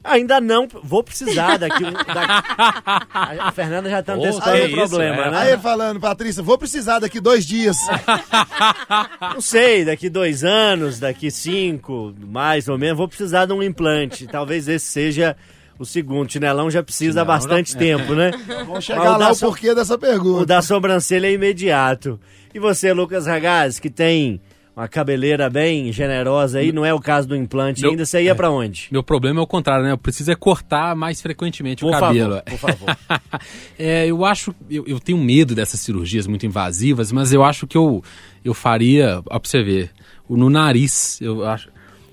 Ainda 0.03 0.39
não, 0.39 0.69
vou 0.83 1.03
precisar 1.03 1.57
daqui. 1.57 1.83
daqui- 1.83 1.97
A 3.41 3.51
Fernanda 3.51 3.89
já 3.89 4.01
tá 4.01 4.13
Pô, 4.15 4.23
antecipando 4.23 4.65
o 4.65 4.87
problema, 4.87 5.23
é. 5.25 5.31
né? 5.31 5.37
Aí 5.37 5.57
falando, 5.57 5.99
Patrícia, 5.99 6.41
vou 6.41 6.57
precisar 6.57 6.99
daqui 6.99 7.19
dois 7.19 7.45
dias. 7.45 7.75
Não 9.33 9.41
sei, 9.41 9.83
daqui 9.85 10.09
dois 10.09 10.43
anos, 10.45 10.99
daqui 10.99 11.29
cinco, 11.29 12.13
mais 12.19 12.67
ou 12.69 12.77
menos, 12.77 12.97
vou 12.97 13.07
precisar 13.07 13.45
de 13.45 13.53
um 13.53 13.61
implante. 13.61 14.27
Talvez 14.27 14.67
esse 14.69 14.85
seja 14.85 15.35
o 15.77 15.85
segundo. 15.85 16.27
Tinelão 16.29 16.69
já 16.71 16.81
precisa 16.81 17.21
há 17.21 17.25
bastante 17.25 17.75
tempo, 17.75 18.13
né? 18.15 18.31
Vamos 18.65 18.85
chegar 18.85 19.15
o 19.15 19.19
lá 19.19 19.31
o 19.31 19.35
so- 19.35 19.47
porquê 19.47 19.75
dessa 19.75 19.95
O 19.95 19.99
pergunta. 19.99 20.45
da 20.45 20.61
sobrancelha 20.61 21.27
é 21.27 21.33
imediato. 21.33 22.19
E 22.57 22.59
você, 22.59 22.91
Lucas 22.91 23.27
Ragazzi, 23.27 23.79
que 23.79 23.87
tem 23.87 24.41
uma 24.75 24.87
cabeleira 24.87 25.47
bem 25.47 25.91
generosa 25.91 26.57
aí, 26.57 26.71
não 26.71 26.83
é 26.83 26.91
o 26.91 26.99
caso 26.99 27.27
do 27.27 27.35
implante 27.35 27.83
Meu- 27.83 27.91
ainda, 27.91 28.03
você 28.03 28.23
ia 28.23 28.33
pra 28.33 28.49
onde? 28.49 28.87
Meu 28.91 29.03
problema 29.03 29.39
é 29.39 29.43
o 29.43 29.45
contrário, 29.45 29.85
né? 29.85 29.91
Eu 29.91 29.97
preciso 29.97 30.31
é 30.31 30.35
cortar 30.35 30.95
mais 30.95 31.21
frequentemente 31.21 31.81
Por 31.81 31.89
o 31.89 31.99
cabelo. 31.99 32.37
favor, 32.37 32.43
por 32.43 32.57
favor. 32.57 32.97
é, 33.77 34.07
eu 34.07 34.25
acho, 34.25 34.55
eu, 34.67 34.83
eu 34.87 34.99
tenho 34.99 35.19
medo 35.19 35.53
dessas 35.53 35.81
cirurgias 35.81 36.25
muito 36.25 36.47
invasivas, 36.47 37.11
mas 37.11 37.31
eu 37.31 37.43
acho 37.43 37.67
que 37.67 37.77
eu, 37.77 38.03
eu 38.43 38.55
faria, 38.55 39.21
ó, 39.29 39.37
pra 39.37 39.47
você 39.47 39.61
ver, 39.61 39.91
no 40.27 40.49
nariz, 40.49 41.21
eu 41.21 41.45
acho. 41.47 41.69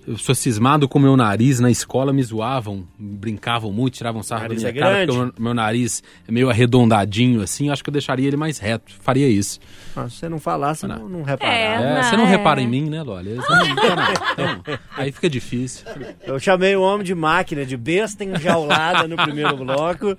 Eu 0.07 0.19
sou 0.19 0.35
cismado 0.35 0.87
com 0.87 0.99
o 0.99 1.03
meu 1.03 1.17
nariz, 1.17 1.61
na 1.61 1.71
escola 1.71 2.13
me 2.13 2.23
zoavam, 2.23 2.87
brincavam 2.99 3.73
muito, 3.73 3.95
tiravam 3.95 4.23
sarro 4.23 4.49
da 4.49 4.55
minha 4.55 4.69
é 4.69 4.73
cara, 4.73 4.91
grande. 5.07 5.13
porque 5.19 5.41
o 5.41 5.43
meu, 5.43 5.55
nariz 5.55 6.03
é 6.29 6.33
meio 6.33 6.51
arredondadinho 6.51 7.41
assim, 7.41 7.69
eu 7.69 7.73
acho 7.73 7.83
que 7.83 7.89
eu 7.89 7.93
deixaria 7.93 8.27
ele 8.29 8.37
mais 8.37 8.59
reto, 8.59 8.93
faria 9.01 9.27
isso. 9.27 9.59
Ah, 9.97 10.07
se 10.09 10.17
você 10.17 10.29
não 10.29 10.39
falasse, 10.39 10.87
não, 10.87 11.09
não 11.09 11.21
É, 11.21 11.25
reparava. 11.25 11.57
É, 11.57 11.95
não, 11.95 12.03
você 12.03 12.17
não 12.19 12.25
é. 12.27 12.29
repara 12.29 12.61
em 12.61 12.69
mim, 12.69 12.91
né, 12.91 13.03
Lolly? 13.03 13.39
Então, 13.39 14.63
aí 14.97 15.11
fica 15.11 15.31
difícil. 15.31 15.87
Eu 16.23 16.39
chamei 16.39 16.77
o 16.77 16.83
homem 16.83 17.05
de 17.05 17.15
máquina, 17.15 17.65
de 17.65 17.77
besta 17.77 18.25
enjaulada 18.25 19.09
no 19.09 19.17
primeiro 19.17 19.57
bloco. 19.57 20.17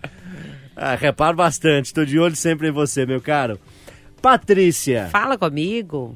Ah, 0.75 0.95
reparo 0.95 1.37
bastante, 1.37 1.93
tô 1.93 2.03
de 2.03 2.17
olho 2.17 2.35
sempre 2.35 2.69
em 2.69 2.71
você, 2.71 3.05
meu 3.05 3.21
caro. 3.21 3.59
Patrícia, 4.21 5.09
Fala 5.11 5.37
comigo. 5.37 6.15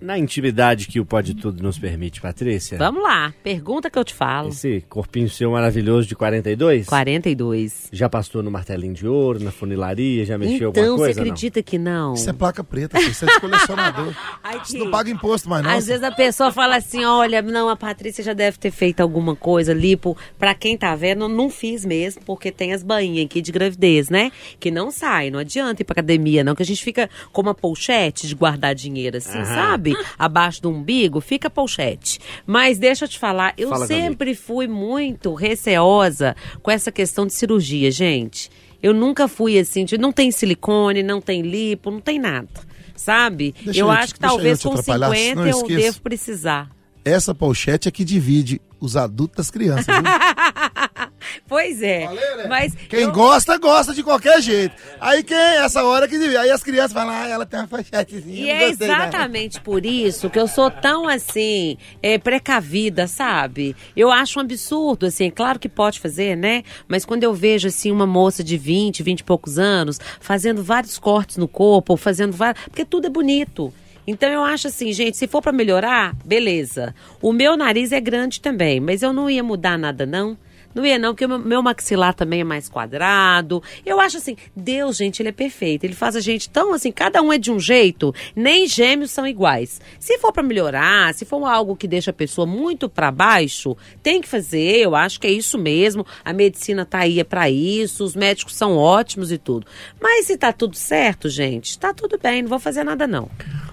Na 0.00 0.18
intimidade 0.18 0.86
que 0.86 1.00
o 1.00 1.04
Pode 1.04 1.34
Tudo 1.34 1.62
nos 1.62 1.78
permite, 1.78 2.20
Patrícia. 2.20 2.78
Vamos 2.78 3.02
lá. 3.02 3.32
Pergunta 3.42 3.90
que 3.90 3.98
eu 3.98 4.04
te 4.04 4.14
falo. 4.14 4.48
Esse 4.50 4.84
corpinho 4.88 5.28
seu 5.28 5.50
maravilhoso 5.50 6.06
de 6.08 6.14
42? 6.14 6.86
42. 6.86 7.88
Já 7.92 8.08
pastou 8.08 8.42
no 8.42 8.50
martelinho 8.50 8.94
de 8.94 9.06
ouro, 9.06 9.40
na 9.42 9.50
funilaria, 9.50 10.24
já 10.24 10.38
mexeu 10.38 10.70
Então, 10.70 10.82
alguma 10.84 10.98
você 10.98 11.04
coisa? 11.14 11.20
não? 11.20 11.26
acredita 11.26 11.62
que 11.62 11.78
não? 11.78 12.14
Isso 12.14 12.30
é 12.30 12.32
placa 12.32 12.62
preta, 12.64 12.98
filho. 12.98 13.10
isso 13.10 13.24
é 13.24 13.28
de 13.28 13.40
colecionador. 13.40 14.14
Que- 14.66 14.78
não 14.78 14.90
paga 14.90 15.10
imposto 15.10 15.48
mais, 15.48 15.62
não. 15.64 15.70
Às 15.70 15.86
vezes 15.86 16.02
a 16.02 16.10
pessoa 16.10 16.50
fala 16.50 16.76
assim, 16.76 17.04
olha, 17.04 17.40
não, 17.42 17.68
a 17.68 17.76
Patrícia 17.76 18.24
já 18.24 18.32
deve 18.32 18.58
ter 18.58 18.70
feito 18.70 19.00
alguma 19.00 19.36
coisa, 19.36 19.72
lipo. 19.72 20.16
Pra 20.38 20.54
quem 20.54 20.76
tá 20.76 20.94
vendo, 20.96 21.24
eu 21.24 21.28
não 21.28 21.48
fiz 21.50 21.84
mesmo, 21.84 22.22
porque 22.24 22.50
tem 22.50 22.72
as 22.72 22.82
bainhas 22.82 23.26
aqui 23.26 23.40
de 23.40 23.52
gravidez, 23.52 24.08
né? 24.08 24.30
Que 24.58 24.70
não 24.70 24.90
sai, 24.90 25.30
não 25.30 25.38
adianta 25.38 25.82
ir 25.82 25.84
pra 25.84 25.92
academia, 25.92 26.42
não, 26.42 26.54
que 26.54 26.62
a 26.62 26.66
gente 26.66 26.82
fica 26.82 27.08
com 27.32 27.42
uma 27.42 27.54
polchete 27.54 28.26
de 28.26 28.34
guardar 28.34 28.74
dinheiro 28.74 29.16
assim, 29.18 29.44
sabe? 29.44 29.87
Abaixo 30.18 30.62
do 30.62 30.70
umbigo, 30.70 31.20
fica 31.20 31.50
polchete. 31.50 32.18
Mas 32.46 32.78
deixa 32.78 33.04
eu 33.04 33.08
te 33.08 33.18
falar, 33.18 33.54
eu 33.56 33.70
Fala 33.70 33.86
sempre 33.86 34.34
fui 34.34 34.66
muito 34.66 35.34
receosa 35.34 36.36
com 36.62 36.70
essa 36.70 36.90
questão 36.90 37.26
de 37.26 37.32
cirurgia, 37.32 37.90
gente. 37.90 38.50
Eu 38.82 38.94
nunca 38.94 39.26
fui 39.26 39.58
assim, 39.58 39.84
de, 39.84 39.98
não 39.98 40.12
tem 40.12 40.30
silicone, 40.30 41.02
não 41.02 41.20
tem 41.20 41.42
lipo, 41.42 41.90
não 41.90 42.00
tem 42.00 42.18
nada. 42.18 42.48
Sabe? 42.94 43.54
Eu 43.66 43.74
eu 43.74 43.90
acho 43.90 44.14
que 44.14 44.20
talvez 44.20 44.64
eu 44.64 44.70
com 44.72 44.78
atrapalhar, 44.78 45.16
50 45.16 45.34
não 45.36 45.46
eu 45.46 45.56
esqueça. 45.58 45.80
devo 45.80 46.00
precisar. 46.00 46.77
Essa 47.08 47.34
pochete 47.34 47.88
é 47.88 47.90
que 47.90 48.04
divide 48.04 48.60
os 48.80 48.96
adultos 48.96 49.36
das 49.36 49.50
crianças, 49.50 49.86
viu? 49.86 49.96
Pois 51.46 51.82
é. 51.82 52.08
Mas 52.48 52.74
Quem 52.88 53.00
eu- 53.00 53.12
gosta, 53.12 53.56
gosta 53.58 53.94
de 53.94 54.02
qualquer 54.02 54.40
jeito. 54.40 54.74
Aí 55.00 55.22
quem, 55.22 55.36
essa 55.36 55.82
hora 55.82 56.06
que 56.06 56.18
divide. 56.18 56.36
Aí 56.36 56.50
as 56.50 56.62
crianças 56.62 56.92
falam, 56.92 57.14
ah, 57.14 57.26
ela 57.26 57.46
tem 57.46 57.58
uma 57.60 57.66
pochetezinha. 57.66 58.36
E 58.46 58.50
é 58.50 58.54
né?" 58.54 58.60
não." 58.60 58.68
exatamente 58.86 59.60
por 59.60 59.84
isso 59.84 60.28
que 60.30 60.38
eu 60.38 60.46
sou 60.46 60.70
tão 60.70 61.08
assim, 61.08 61.76
é, 62.02 62.18
precavida, 62.18 63.06
sabe? 63.06 63.74
Eu 63.96 64.10
acho 64.10 64.38
um 64.38 64.42
absurdo, 64.42 65.06
assim, 65.06 65.26
é 65.26 65.30
claro 65.30 65.58
que 65.58 65.68
pode 65.68 66.00
fazer, 66.00 66.36
né? 66.36 66.62
Mas 66.86 67.04
quando 67.04 67.24
eu 67.24 67.32
vejo, 67.34 67.68
assim, 67.68 67.90
uma 67.90 68.06
moça 68.06 68.44
de 68.44 68.56
20, 68.58 69.02
20 69.02 69.20
e 69.20 69.24
poucos 69.24 69.58
anos, 69.58 69.98
fazendo 70.20 70.62
vários 70.62 70.98
cortes 70.98 71.36
no 71.38 71.48
corpo, 71.48 71.94
ou 71.94 71.96
fazendo 71.96 72.32
vários. 72.32 72.62
Porque 72.64 72.84
tudo 72.84 73.06
é 73.06 73.10
bonito. 73.10 73.72
Então 74.10 74.30
eu 74.30 74.42
acho 74.42 74.68
assim, 74.68 74.90
gente, 74.90 75.18
se 75.18 75.26
for 75.26 75.42
pra 75.42 75.52
melhorar, 75.52 76.16
beleza. 76.24 76.94
O 77.20 77.30
meu 77.30 77.58
nariz 77.58 77.92
é 77.92 78.00
grande 78.00 78.40
também, 78.40 78.80
mas 78.80 79.02
eu 79.02 79.12
não 79.12 79.28
ia 79.28 79.42
mudar 79.42 79.76
nada, 79.76 80.06
não. 80.06 80.34
Não 80.78 80.86
ia 80.86 80.98
não, 80.98 81.10
porque 81.12 81.24
o 81.24 81.28
meu, 81.28 81.38
meu 81.38 81.62
maxilar 81.62 82.14
também 82.14 82.40
é 82.40 82.44
mais 82.44 82.68
quadrado. 82.68 83.62
Eu 83.84 84.00
acho 84.00 84.16
assim, 84.18 84.36
Deus, 84.56 84.96
gente, 84.96 85.20
ele 85.20 85.30
é 85.30 85.32
perfeito. 85.32 85.84
Ele 85.84 85.94
faz 85.94 86.14
a 86.14 86.20
gente 86.20 86.48
tão 86.48 86.72
assim, 86.72 86.92
cada 86.92 87.20
um 87.20 87.32
é 87.32 87.38
de 87.38 87.50
um 87.50 87.58
jeito, 87.58 88.14
nem 88.36 88.66
gêmeos 88.66 89.10
são 89.10 89.26
iguais. 89.26 89.80
Se 89.98 90.18
for 90.18 90.32
pra 90.32 90.42
melhorar, 90.42 91.12
se 91.14 91.24
for 91.24 91.44
algo 91.44 91.74
que 91.76 91.88
deixa 91.88 92.10
a 92.10 92.14
pessoa 92.14 92.46
muito 92.46 92.88
pra 92.88 93.10
baixo, 93.10 93.76
tem 94.02 94.20
que 94.20 94.28
fazer, 94.28 94.78
eu 94.78 94.94
acho 94.94 95.18
que 95.20 95.26
é 95.26 95.30
isso 95.30 95.58
mesmo. 95.58 96.06
A 96.24 96.32
medicina 96.32 96.84
tá 96.84 96.98
aí 97.00 97.18
é 97.18 97.24
pra 97.24 97.50
isso, 97.50 98.04
os 98.04 98.14
médicos 98.14 98.54
são 98.54 98.76
ótimos 98.76 99.32
e 99.32 99.38
tudo. 99.38 99.66
Mas 100.00 100.26
se 100.26 100.36
tá 100.36 100.52
tudo 100.52 100.76
certo, 100.76 101.28
gente, 101.28 101.78
tá 101.78 101.92
tudo 101.92 102.18
bem, 102.22 102.42
não 102.42 102.48
vou 102.48 102.60
fazer 102.60 102.84
nada 102.84 103.06
não. 103.06 103.28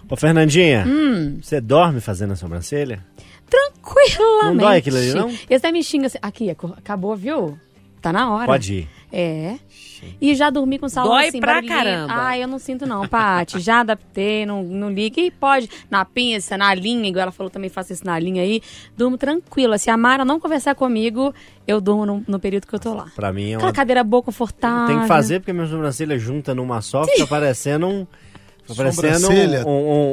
Ô, 0.09 0.15
Fernandinha, 0.15 0.85
Hum. 0.87 1.37
você 1.41 1.61
dorme 1.61 2.01
fazendo 2.01 2.33
a 2.33 2.35
sobrancelha? 2.35 3.03
Tranquilamente. 3.49 4.43
Não 4.43 4.55
dói 4.57 4.77
aquilo 4.77 4.97
ali, 4.97 5.13
não? 5.13 5.29
Esse 5.29 5.53
até 5.55 5.71
me 5.71 5.83
xinga 5.83 6.07
assim. 6.07 6.17
Aqui, 6.21 6.49
acabou, 6.49 7.15
viu? 7.15 7.57
Tá 8.01 8.13
na 8.13 8.31
hora. 8.31 8.45
Pode 8.45 8.73
ir. 8.73 8.89
É. 9.11 9.55
E 10.21 10.35
já 10.35 10.49
dormi 10.51 10.77
com 10.77 10.87
salão 10.87 11.11
Dói 11.11 11.29
assim, 11.29 11.39
pra 11.39 11.53
barulhinho. 11.53 11.75
caramba. 11.75 12.13
Ah, 12.15 12.37
eu 12.37 12.47
não 12.47 12.59
sinto 12.59 12.85
não, 12.85 13.07
Paty. 13.07 13.59
Já 13.59 13.79
adaptei, 13.79 14.45
não, 14.45 14.61
não 14.61 14.91
liga. 14.91 15.19
E 15.19 15.31
pode, 15.31 15.67
na 15.89 16.05
pinça, 16.05 16.57
na 16.57 16.73
linha, 16.75 17.09
igual 17.09 17.23
ela 17.23 17.31
falou, 17.31 17.49
também 17.49 17.69
faço 17.69 17.93
isso 17.93 18.05
na 18.05 18.19
linha 18.19 18.43
aí. 18.43 18.61
Durmo 18.95 19.17
tranquila. 19.17 19.77
Se 19.79 19.89
a 19.89 19.97
Mara 19.97 20.23
não 20.23 20.39
conversar 20.39 20.75
comigo, 20.75 21.33
eu 21.65 21.81
durmo 21.81 22.05
no, 22.05 22.23
no 22.27 22.39
período 22.39 22.67
que 22.67 22.75
eu 22.75 22.79
tô 22.79 22.93
lá. 22.93 23.07
Pra 23.15 23.33
mim 23.33 23.51
é 23.51 23.55
Aquela 23.55 23.69
uma... 23.69 23.73
cadeira 23.73 24.03
boa, 24.03 24.21
confortável. 24.21 24.87
Tem 24.87 25.01
que 25.01 25.07
fazer 25.07 25.39
porque 25.39 25.53
minha 25.53 25.65
sobrancelha 25.65 26.19
junta 26.19 26.53
numa 26.53 26.81
só, 26.81 27.05
fica 27.05 27.25
parecendo 27.25 27.87
um... 27.87 28.07
Parecendo 28.73 29.29
um, 29.67 29.69
um, 29.69 30.11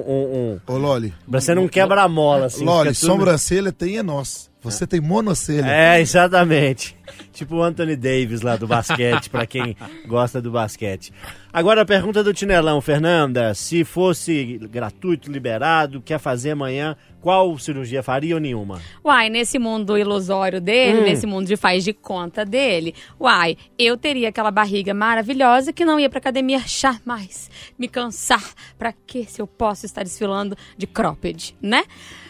um, 0.54 0.60
Ô, 0.66 0.76
Loli. 0.76 1.14
Parecendo 1.30 1.60
um 1.60 1.68
quebra-mola, 1.68 2.46
assim. 2.46 2.64
Loli, 2.64 2.92
tudo- 2.92 3.06
sobrancelha 3.06 3.72
tem 3.72 3.98
é 3.98 4.02
nós. 4.02 4.50
Você 4.62 4.86
tem 4.86 5.00
monocelha. 5.00 5.66
É, 5.66 6.00
exatamente. 6.00 6.96
tipo 7.32 7.56
o 7.56 7.62
Anthony 7.62 7.96
Davis 7.96 8.42
lá 8.42 8.56
do 8.56 8.66
basquete, 8.66 9.28
pra 9.28 9.44
quem 9.46 9.76
gosta 10.06 10.40
do 10.40 10.50
basquete. 10.52 11.12
Agora 11.54 11.82
a 11.82 11.84
pergunta 11.84 12.24
do 12.24 12.32
Tinelão, 12.32 12.80
Fernanda. 12.80 13.52
Se 13.52 13.84
fosse 13.84 14.58
gratuito, 14.70 15.30
liberado, 15.30 16.00
quer 16.00 16.18
fazer 16.18 16.52
amanhã, 16.52 16.96
qual 17.20 17.58
cirurgia 17.58 18.02
faria 18.02 18.36
ou 18.36 18.40
nenhuma? 18.40 18.80
Uai, 19.04 19.28
nesse 19.28 19.58
mundo 19.58 19.98
ilusório 19.98 20.62
dele, 20.62 21.00
Hum. 21.00 21.04
nesse 21.04 21.26
mundo 21.26 21.46
de 21.46 21.54
faz 21.54 21.84
de 21.84 21.92
conta 21.92 22.42
dele, 22.42 22.94
uai, 23.20 23.58
eu 23.78 23.98
teria 23.98 24.30
aquela 24.30 24.50
barriga 24.50 24.94
maravilhosa 24.94 25.74
que 25.74 25.84
não 25.84 26.00
ia 26.00 26.08
pra 26.08 26.20
academia 26.20 26.60
jamais 26.66 27.50
me 27.78 27.86
cansar. 27.86 28.42
Pra 28.78 28.94
que 29.06 29.24
se 29.24 29.42
eu 29.42 29.46
posso 29.46 29.84
estar 29.84 30.02
desfilando 30.04 30.56
de 30.78 30.86
cropped, 30.86 31.54
né? 31.60 31.84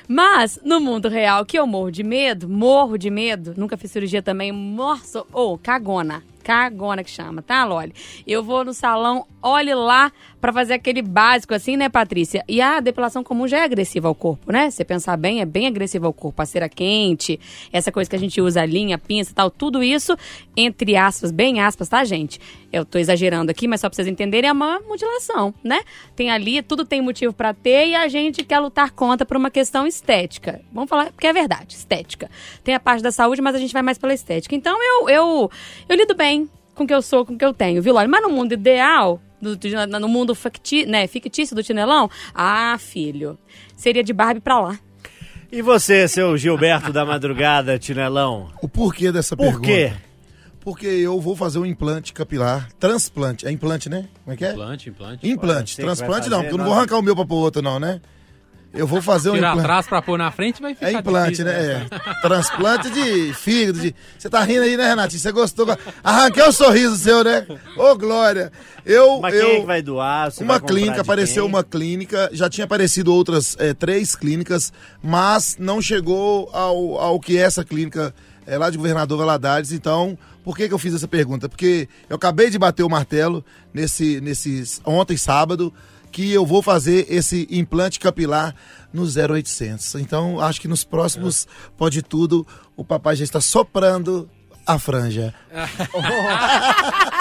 Mas, 0.09 0.59
no 0.65 0.81
mundo 0.81 1.09
real, 1.09 1.47
que 1.47 1.57
eu 1.57 1.65
morro 1.67 1.93
de 1.93 2.03
medo, 2.03 2.49
morro 2.49 2.99
de 2.99 3.09
medo, 3.09 3.55
nunca 3.57 3.77
fiz 3.77 3.93
cirurgia 3.93 4.21
também, 4.21 4.51
morso, 4.51 5.25
ou 5.33 5.57
cagona. 5.57 6.25
Cagona 6.43 7.05
que 7.05 7.11
chama, 7.11 7.41
tá, 7.41 7.65
Loli? 7.65 7.95
Eu 8.27 8.43
vou 8.43 8.65
no 8.65 8.75
salão, 8.75 9.27
olhe 9.43 9.75
lá 9.75 10.13
pra 10.41 10.53
fazer 10.53 10.75
aquele 10.75 11.03
básico 11.03 11.55
assim, 11.55 11.77
né, 11.77 11.89
Patrícia? 11.89 12.45
E 12.49 12.61
a 12.61 12.81
depilação 12.81 13.23
comum 13.23 13.47
já 13.47 13.59
é 13.59 13.65
agressiva 13.65 14.09
ao 14.09 14.15
corpo, 14.15 14.51
né? 14.53 14.71
Se 14.71 14.79
você 14.79 14.85
pensar 14.85 15.17
bem, 15.17 15.41
é 15.41 15.45
bem 15.45 15.67
agressiva 15.67 16.07
ao 16.07 16.13
corpo. 16.13 16.43
A 16.43 16.47
cera 16.47 16.69
quente, 16.69 17.39
essa 17.73 17.93
coisa 17.93 18.11
que 18.11 18.17
a 18.17 18.19
gente 18.19 18.41
usa, 18.41 18.65
linha, 18.65 18.99
pinça 18.99 19.33
tal, 19.35 19.51
tudo 19.51 19.83
isso, 19.83 20.17
entre 20.57 20.97
aspas, 20.97 21.31
bem 21.31 21.61
aspas, 21.61 21.89
tá, 21.89 22.05
gente? 22.05 22.41
Eu 22.73 22.85
tô 22.85 22.99
exagerando 22.99 23.51
aqui, 23.51 23.69
mas 23.69 23.81
só 23.81 23.89
pra 23.89 23.97
vocês 23.97 24.09
entenderem, 24.09 24.49
é 24.49 24.53
uma 24.53 24.81
mutilação, 24.81 25.55
né? 25.63 25.81
Tem 26.17 26.31
ali, 26.31 26.63
tudo 26.63 26.85
tem 26.85 27.01
motivo 27.01 27.33
pra 27.33 27.53
ter 27.55 27.89
e 27.89 27.95
a 27.95 28.09
gente 28.09 28.43
quer 28.43 28.59
lutar 28.59 28.91
contra 28.91 29.27
por 29.27 29.37
uma 29.37 29.51
questão 29.51 29.87
estética. 29.87 30.61
Vamos 30.73 30.89
falar, 30.89 31.13
porque 31.13 31.27
é 31.27 31.33
verdade, 31.33 31.75
estética. 31.75 32.31
Tem 32.65 32.75
a 32.75 32.81
parte 32.81 33.03
da 33.03 33.13
saúde, 33.13 33.43
mas 33.43 33.55
a 33.55 33.59
gente 33.59 33.73
vai 33.73 33.83
mais 33.83 33.99
pela 33.99 34.15
estética. 34.15 34.55
Então 34.55 34.77
eu, 34.83 35.09
eu, 35.09 35.51
eu 35.89 35.97
lido 35.97 36.15
bem 36.15 36.32
com 36.75 36.85
o 36.85 36.87
que 36.87 36.95
eu 36.95 37.03
sou, 37.03 37.25
com 37.27 37.35
o 37.35 37.39
que 37.39 37.45
eu 37.45 37.53
tenho, 37.53 37.83
viu, 37.83 37.93
Loli? 37.95 38.09
Mas 38.09 38.23
no 38.23 38.31
mundo 38.31 38.53
ideal, 38.53 39.21
do- 39.41 39.57
do- 39.57 40.01
no 40.01 40.09
mundo 40.09 40.35
ficti, 40.35 40.87
né, 40.87 41.07
fictício 41.07 41.55
do 41.55 41.63
Tinelão, 41.63 42.09
ah, 42.35 42.77
filho, 42.79 43.39
seria 43.77 44.03
de 44.05 44.13
Barbie 44.13 44.41
pra 44.41 44.61
lá. 44.61 44.79
E 45.51 45.61
você, 45.61 46.09
seu 46.09 46.37
Gilberto 46.39 46.93
da 46.93 47.05
Madrugada, 47.05 47.79
Tinelão? 47.79 48.51
O 48.63 48.69
porquê 48.69 49.13
dessa 49.13 49.37
Por 49.37 49.45
pergunta? 49.45 49.67
quê? 49.67 49.93
Porque 50.61 50.87
eu 50.87 51.21
vou 51.21 51.35
fazer 51.37 51.59
um 51.59 51.67
implante 51.67 52.13
capilar. 52.13 52.69
Transplante. 52.79 53.47
É 53.47 53.51
implante, 53.51 53.89
né? 53.89 54.09
Como 54.25 54.33
é 54.33 54.37
que 54.37 54.45
é? 54.45 54.53
Implante, 54.53 54.89
implante. 54.89 55.29
Implante. 55.29 55.77
Transplante 55.77 56.31
não, 56.31 56.39
porque 56.39 56.55
eu 56.55 56.57
não 56.59 56.65
não. 56.65 56.71
vou 56.71 56.79
arrancar 56.79 56.99
o 56.99 57.03
meu 57.03 57.15
pra 57.17 57.27
pôr 57.27 57.35
outro, 57.37 57.61
não, 57.61 57.79
né? 57.81 58.01
Eu 58.75 58.87
vou 58.87 59.03
fazer 59.03 59.31
um 59.31 59.35
Tirar 59.35 59.51
implante. 59.51 59.67
atrás 59.67 59.87
pra 59.87 60.01
pôr 60.01 60.17
na 60.17 60.31
frente 60.31 60.63
vai 60.63 60.75
ficar 60.75 60.89
É 60.89 60.93
implante, 60.93 61.43
difícil, 61.43 61.45
né? 61.45 61.89
É. 61.91 62.21
Transplante 62.23 62.91
de 62.91 63.35
fígado. 63.35 63.81
De... 63.81 63.95
Você 64.19 64.31
tá 64.31 64.43
rindo 64.43 64.63
aí, 64.63 64.77
né, 64.77 64.89
Renatinho? 64.89 65.21
Você 65.21 65.31
gostou? 65.31 65.67
Arranquei 66.03 66.43
o 66.43 66.53
sorriso 66.53 66.97
seu, 66.97 67.23
né? 67.23 67.47
Ô, 67.77 67.95
Glória. 67.97 68.51
Eu. 68.85 69.21
Mas 69.21 69.35
eu... 69.35 69.47
quem 69.47 69.57
é 69.57 69.61
que 69.61 69.67
vai 69.67 69.83
doar? 69.83 70.33
Você 70.33 70.43
uma 70.43 70.59
vai 70.59 70.69
clínica, 70.69 70.95
de 70.95 71.01
apareceu 71.01 71.45
quem? 71.45 71.53
uma 71.53 71.63
clínica, 71.63 72.31
já 72.33 72.49
tinha 72.49 72.65
aparecido 72.65 73.13
outras 73.13 73.57
é, 73.59 73.75
três 73.75 74.17
clínicas, 74.17 74.73
mas 75.03 75.57
não 75.59 75.83
chegou 75.83 76.49
ao, 76.53 76.99
ao 76.99 77.21
que 77.21 77.37
essa 77.37 77.65
clínica 77.65 78.15
é 78.47 78.57
lá 78.57 78.71
de 78.71 78.79
Governador 78.79 79.19
Valadares. 79.19 79.71
Então, 79.71 80.19
por 80.43 80.57
que, 80.57 80.67
que 80.67 80.75
eu 80.75 80.79
fiz 80.79 80.95
essa 80.95 81.07
pergunta? 81.07 81.49
Porque 81.49 81.89
eu 82.09 82.17
acabei 82.17 82.51
de 82.51 82.59
bater 82.59 82.83
o 82.83 82.89
martelo 82.89 83.45
nesse, 83.73 84.21
nesse 84.21 84.65
ontem, 84.85 85.17
sábado, 85.17 85.73
que 86.13 86.31
eu 86.31 86.45
vou 86.45 86.63
fazer 86.63 87.07
esse 87.09 87.49
implante 87.51 87.99
capilar 87.99 88.55
no 88.93 89.03
0800. 89.05 89.95
Então, 89.97 90.39
acho 90.39 90.61
que 90.61 90.69
nos 90.69 90.85
próximos 90.85 91.49
Pode 91.77 92.03
Tudo, 92.03 92.47
o 92.77 92.85
papai 92.85 93.17
já 93.17 93.25
está 93.25 93.41
soprando 93.41 94.29
a 94.67 94.79
franja. 94.79 95.35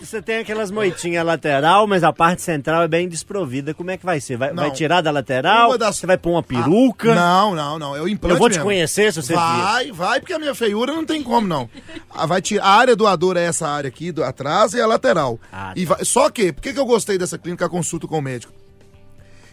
Você 0.00 0.22
tem 0.22 0.38
aquelas 0.38 0.70
moitinhas 0.70 1.24
lateral, 1.24 1.86
mas 1.86 2.02
a 2.04 2.12
parte 2.12 2.42
central 2.42 2.82
é 2.82 2.88
bem 2.88 3.08
desprovida. 3.08 3.74
Como 3.74 3.90
é 3.90 3.96
que 3.96 4.04
vai 4.04 4.20
ser? 4.20 4.36
Vai, 4.36 4.52
vai 4.52 4.70
tirar 4.70 5.00
da 5.00 5.10
lateral? 5.10 5.68
Uma 5.70 5.78
das- 5.78 5.96
Você 5.96 6.06
vai 6.06 6.16
pôr 6.18 6.30
uma 6.32 6.42
peruca? 6.42 7.12
Ah, 7.12 7.14
não, 7.14 7.54
não, 7.54 7.78
não. 7.78 7.92
O 8.02 8.08
implante 8.08 8.34
Eu 8.34 8.38
vou 8.38 8.48
te 8.48 8.52
mesmo. 8.54 8.64
conhecer 8.64 9.12
se 9.12 9.22
você. 9.22 9.34
Vai, 9.34 9.92
vai, 9.92 10.20
porque 10.20 10.32
a 10.32 10.38
minha 10.38 10.54
feiura 10.54 10.92
não 10.92 11.04
tem 11.04 11.22
como, 11.22 11.46
não. 11.46 11.68
Ah, 12.10 12.26
Vai 12.26 12.40
tirar, 12.40 12.64
a 12.64 12.70
área 12.70 12.96
doadora 12.96 13.40
é 13.40 13.44
essa 13.44 13.68
área 13.68 13.88
aqui, 13.88 14.10
do, 14.10 14.24
atrás, 14.24 14.72
e 14.74 14.80
a 14.80 14.86
lateral. 14.86 15.38
Ah, 15.52 15.72
E 15.76 15.84
vai- 15.84 16.04
só 16.04 16.30
que, 16.30 16.52
por 16.52 16.62
que, 16.62 16.72
que 16.72 16.78
eu 16.80 16.86
gostei 16.86 17.18
dessa 17.18 17.38
clínica, 17.38 17.66
a 17.66 17.68
consulta 17.68 18.06
com 18.06 18.18
o 18.18 18.22
médico? 18.22 18.52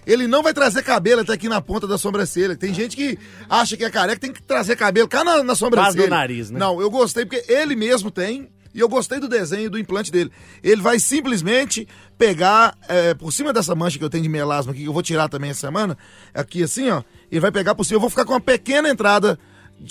Ele 0.07 0.27
não 0.27 0.41
vai 0.41 0.53
trazer 0.53 0.82
cabelo 0.82 1.21
até 1.21 1.34
aqui 1.34 1.47
na 1.47 1.61
ponta 1.61 1.86
da 1.86 1.97
sobrancelha. 1.97 2.55
Tem 2.55 2.73
gente 2.73 2.95
que 2.95 3.19
acha 3.49 3.77
que 3.77 3.84
é 3.84 3.89
careca, 3.91 4.19
tem 4.19 4.32
que 4.32 4.41
trazer 4.41 4.75
cabelo 4.75 5.07
cá 5.07 5.23
na, 5.23 5.43
na 5.43 5.53
sobrancelha. 5.55 5.93
Quase 5.97 6.09
no 6.09 6.15
nariz, 6.15 6.49
né? 6.49 6.57
Não, 6.59 6.82
eu 6.82 6.89
gostei 6.89 7.25
porque 7.25 7.51
ele 7.51 7.75
mesmo 7.75 8.09
tem. 8.09 8.49
E 8.74 8.80
eu 8.80 8.88
gostei 8.88 9.20
do 9.20 9.28
desenho 9.28 9.70
do 9.70 9.80
implante 9.80 10.11
dele. 10.11 10.32
Ele 10.63 10.82
vai 10.82 10.99
simplesmente 10.99 11.88
pegar, 12.17 12.78
é, 12.88 13.13
por 13.13 13.32
cima 13.32 13.51
dessa 13.51 13.74
mancha 13.74 13.97
que 13.97 14.03
eu 14.03 14.09
tenho 14.09 14.24
de 14.24 14.30
melasma 14.30 14.72
aqui, 14.72 14.82
que 14.82 14.88
eu 14.88 14.93
vou 14.93 15.01
tirar 15.01 15.28
também 15.28 15.49
essa 15.49 15.61
semana, 15.61 15.97
aqui 16.34 16.63
assim, 16.63 16.89
ó. 16.89 17.03
Ele 17.32 17.41
vai 17.41 17.51
pegar 17.51 17.74
por 17.76 17.84
cima. 17.84 17.97
Eu 17.97 18.01
vou 18.01 18.09
ficar 18.09 18.26
com 18.26 18.34
uma 18.34 18.41
pequena 18.41 18.89
entrada 18.89 19.39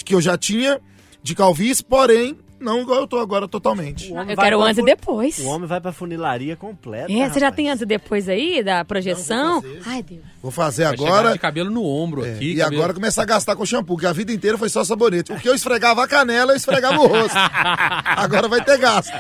que 0.05 0.15
eu 0.15 0.21
já 0.21 0.37
tinha 0.39 0.81
de 1.23 1.35
calvície, 1.35 1.85
porém, 1.85 2.39
não 2.61 2.81
igual 2.83 3.01
eu 3.01 3.07
tô 3.07 3.19
agora 3.19 3.47
totalmente. 3.49 4.09
Eu 4.11 4.15
vai 4.25 4.37
quero 4.37 4.63
antes 4.63 4.79
e 4.79 4.85
depois. 4.85 5.39
O 5.39 5.47
homem 5.47 5.67
vai 5.69 5.81
pra 5.81 5.93
funilaria 5.93 6.57
completa. 6.57 7.11
É, 7.13 7.29
você 7.29 7.39
já 7.41 7.47
rapaz. 7.47 7.57
tem 7.57 7.71
antes 7.71 7.83
e 7.83 7.87
depois 7.87 8.29
aí 8.29 8.63
da 8.63 8.85
projeção? 8.85 9.55
Não, 9.57 9.61
vou 9.63 9.71
fazer. 9.73 9.83
Ai, 9.91 10.03
Deus. 10.03 10.21
Vou 10.41 10.51
fazer 10.53 10.85
Vai 10.85 10.93
agora. 10.95 11.33
de 11.33 11.39
cabelo 11.39 11.71
no 11.71 11.85
ombro 11.85 12.25
É, 12.25 12.33
aqui. 12.35 12.53
e 12.53 12.57
cabelo- 12.57 12.77
agora 12.83 12.95
começar 12.95 13.23
a 13.23 13.27
gastar 13.27 13.57
com 13.57 13.67
shampoo, 13.67 13.97
que 13.97 14.07
a 14.07 14.13
vida 14.13 14.33
inteira 14.33 14.57
foi 14.57 14.69
só 14.69 14.85
sabonete. 14.85 15.33
O 15.33 15.37
que 15.41 15.49
eu 15.49 15.55
esfregava 15.55 16.05
a 16.05 16.09
canela, 16.09 16.53
eu 16.53 16.57
esfregava 16.57 16.99
o 17.01 17.07
rosto. 17.07 17.37
Agora 18.05 18.47
vai 18.49 18.63
ter 18.65 18.79
gasto. 18.79 19.13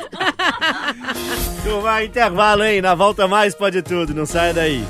Turma, 1.64 2.02
intervalo, 2.04 2.62
hein? 2.64 2.80
Na 2.80 2.94
volta 2.94 3.26
mais 3.26 3.54
pode 3.54 3.82
tudo, 3.82 4.14
não 4.14 4.26
sai 4.26 4.52
daí. 4.52 4.84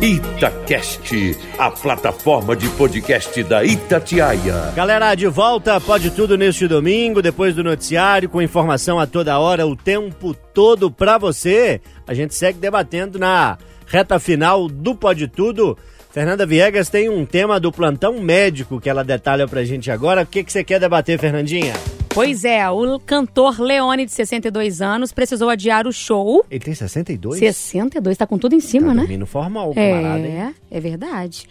Itacast, 0.00 1.36
a 1.58 1.70
plataforma 1.70 2.56
de 2.56 2.68
podcast 2.70 3.42
da 3.44 3.64
Itatiaia. 3.64 4.72
Galera, 4.74 5.14
de 5.14 5.26
volta, 5.26 5.80
pode 5.80 6.10
tudo 6.10 6.36
neste 6.36 6.66
domingo, 6.66 7.20
depois 7.20 7.54
do 7.54 7.62
noticiário, 7.62 8.28
com 8.28 8.40
informação 8.40 8.98
a 8.98 9.06
toda 9.06 9.38
hora, 9.38 9.66
o 9.66 9.76
tempo 9.76 10.34
todo 10.54 10.90
pra 10.90 11.18
você. 11.18 11.80
A 12.06 12.14
gente 12.14 12.34
segue 12.34 12.58
debatendo 12.58 13.18
na 13.18 13.58
reta 13.86 14.18
final 14.18 14.68
do 14.68 14.94
Pode 14.94 15.28
Tudo. 15.28 15.76
Fernanda 16.10 16.44
Viegas 16.44 16.88
tem 16.88 17.08
um 17.08 17.24
tema 17.24 17.58
do 17.58 17.72
plantão 17.72 18.20
médico 18.20 18.80
que 18.80 18.90
ela 18.90 19.02
detalha 19.02 19.46
pra 19.46 19.64
gente 19.64 19.90
agora. 19.90 20.22
O 20.22 20.26
que, 20.26 20.44
que 20.44 20.52
você 20.52 20.62
quer 20.62 20.78
debater, 20.78 21.18
Fernandinha? 21.18 21.74
Pois 22.14 22.44
é, 22.44 22.68
o 22.68 23.00
cantor 23.00 23.58
Leone, 23.58 24.04
de 24.04 24.12
62 24.12 24.82
anos, 24.82 25.12
precisou 25.12 25.48
adiar 25.48 25.86
o 25.86 25.92
show. 25.92 26.44
Ele 26.50 26.60
tem 26.60 26.74
62? 26.74 27.38
62, 27.38 28.18
tá 28.18 28.26
com 28.26 28.36
tudo 28.36 28.54
em 28.54 28.60
cima, 28.60 28.88
tá 28.88 28.94
né? 28.94 29.00
dormindo 29.00 29.24
formal, 29.24 29.72
camarada, 29.72 30.26
hein? 30.26 30.54
É, 30.70 30.76
é 30.76 30.80
verdade. 30.80 31.46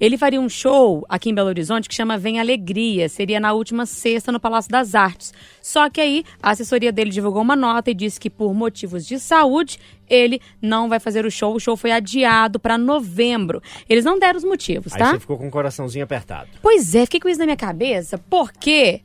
Ele 0.00 0.16
faria 0.16 0.40
um 0.40 0.48
show 0.48 1.04
aqui 1.08 1.30
em 1.30 1.34
Belo 1.34 1.48
Horizonte 1.48 1.88
que 1.88 1.94
chama 1.94 2.16
Vem 2.16 2.40
Alegria. 2.40 3.08
Seria 3.10 3.38
na 3.38 3.52
última 3.52 3.84
sexta 3.84 4.32
no 4.32 4.40
Palácio 4.40 4.70
das 4.70 4.94
Artes. 4.94 5.34
Só 5.60 5.88
que 5.90 6.00
aí 6.00 6.24
a 6.42 6.50
assessoria 6.50 6.92
dele 6.92 7.10
divulgou 7.10 7.42
uma 7.42 7.56
nota 7.56 7.90
e 7.90 7.94
disse 7.94 8.18
que 8.18 8.30
por 8.30 8.54
motivos 8.54 9.06
de 9.06 9.18
saúde 9.18 9.78
ele 10.08 10.40
não 10.60 10.88
vai 10.88 11.00
fazer 11.00 11.26
o 11.26 11.30
show. 11.30 11.54
O 11.54 11.60
show 11.60 11.76
foi 11.76 11.92
adiado 11.92 12.58
para 12.58 12.78
novembro. 12.78 13.62
Eles 13.88 14.04
não 14.04 14.18
deram 14.18 14.38
os 14.38 14.44
motivos, 14.44 14.92
Aí 14.94 14.98
tá? 14.98 15.10
você 15.12 15.20
ficou 15.20 15.36
com 15.36 15.48
o 15.48 15.50
coraçãozinho 15.50 16.04
apertado. 16.04 16.48
Pois 16.62 16.94
é, 16.94 17.04
fiquei 17.04 17.20
com 17.20 17.28
isso 17.28 17.38
na 17.38 17.46
minha 17.46 17.56
cabeça, 17.56 18.18
porque 18.18 19.02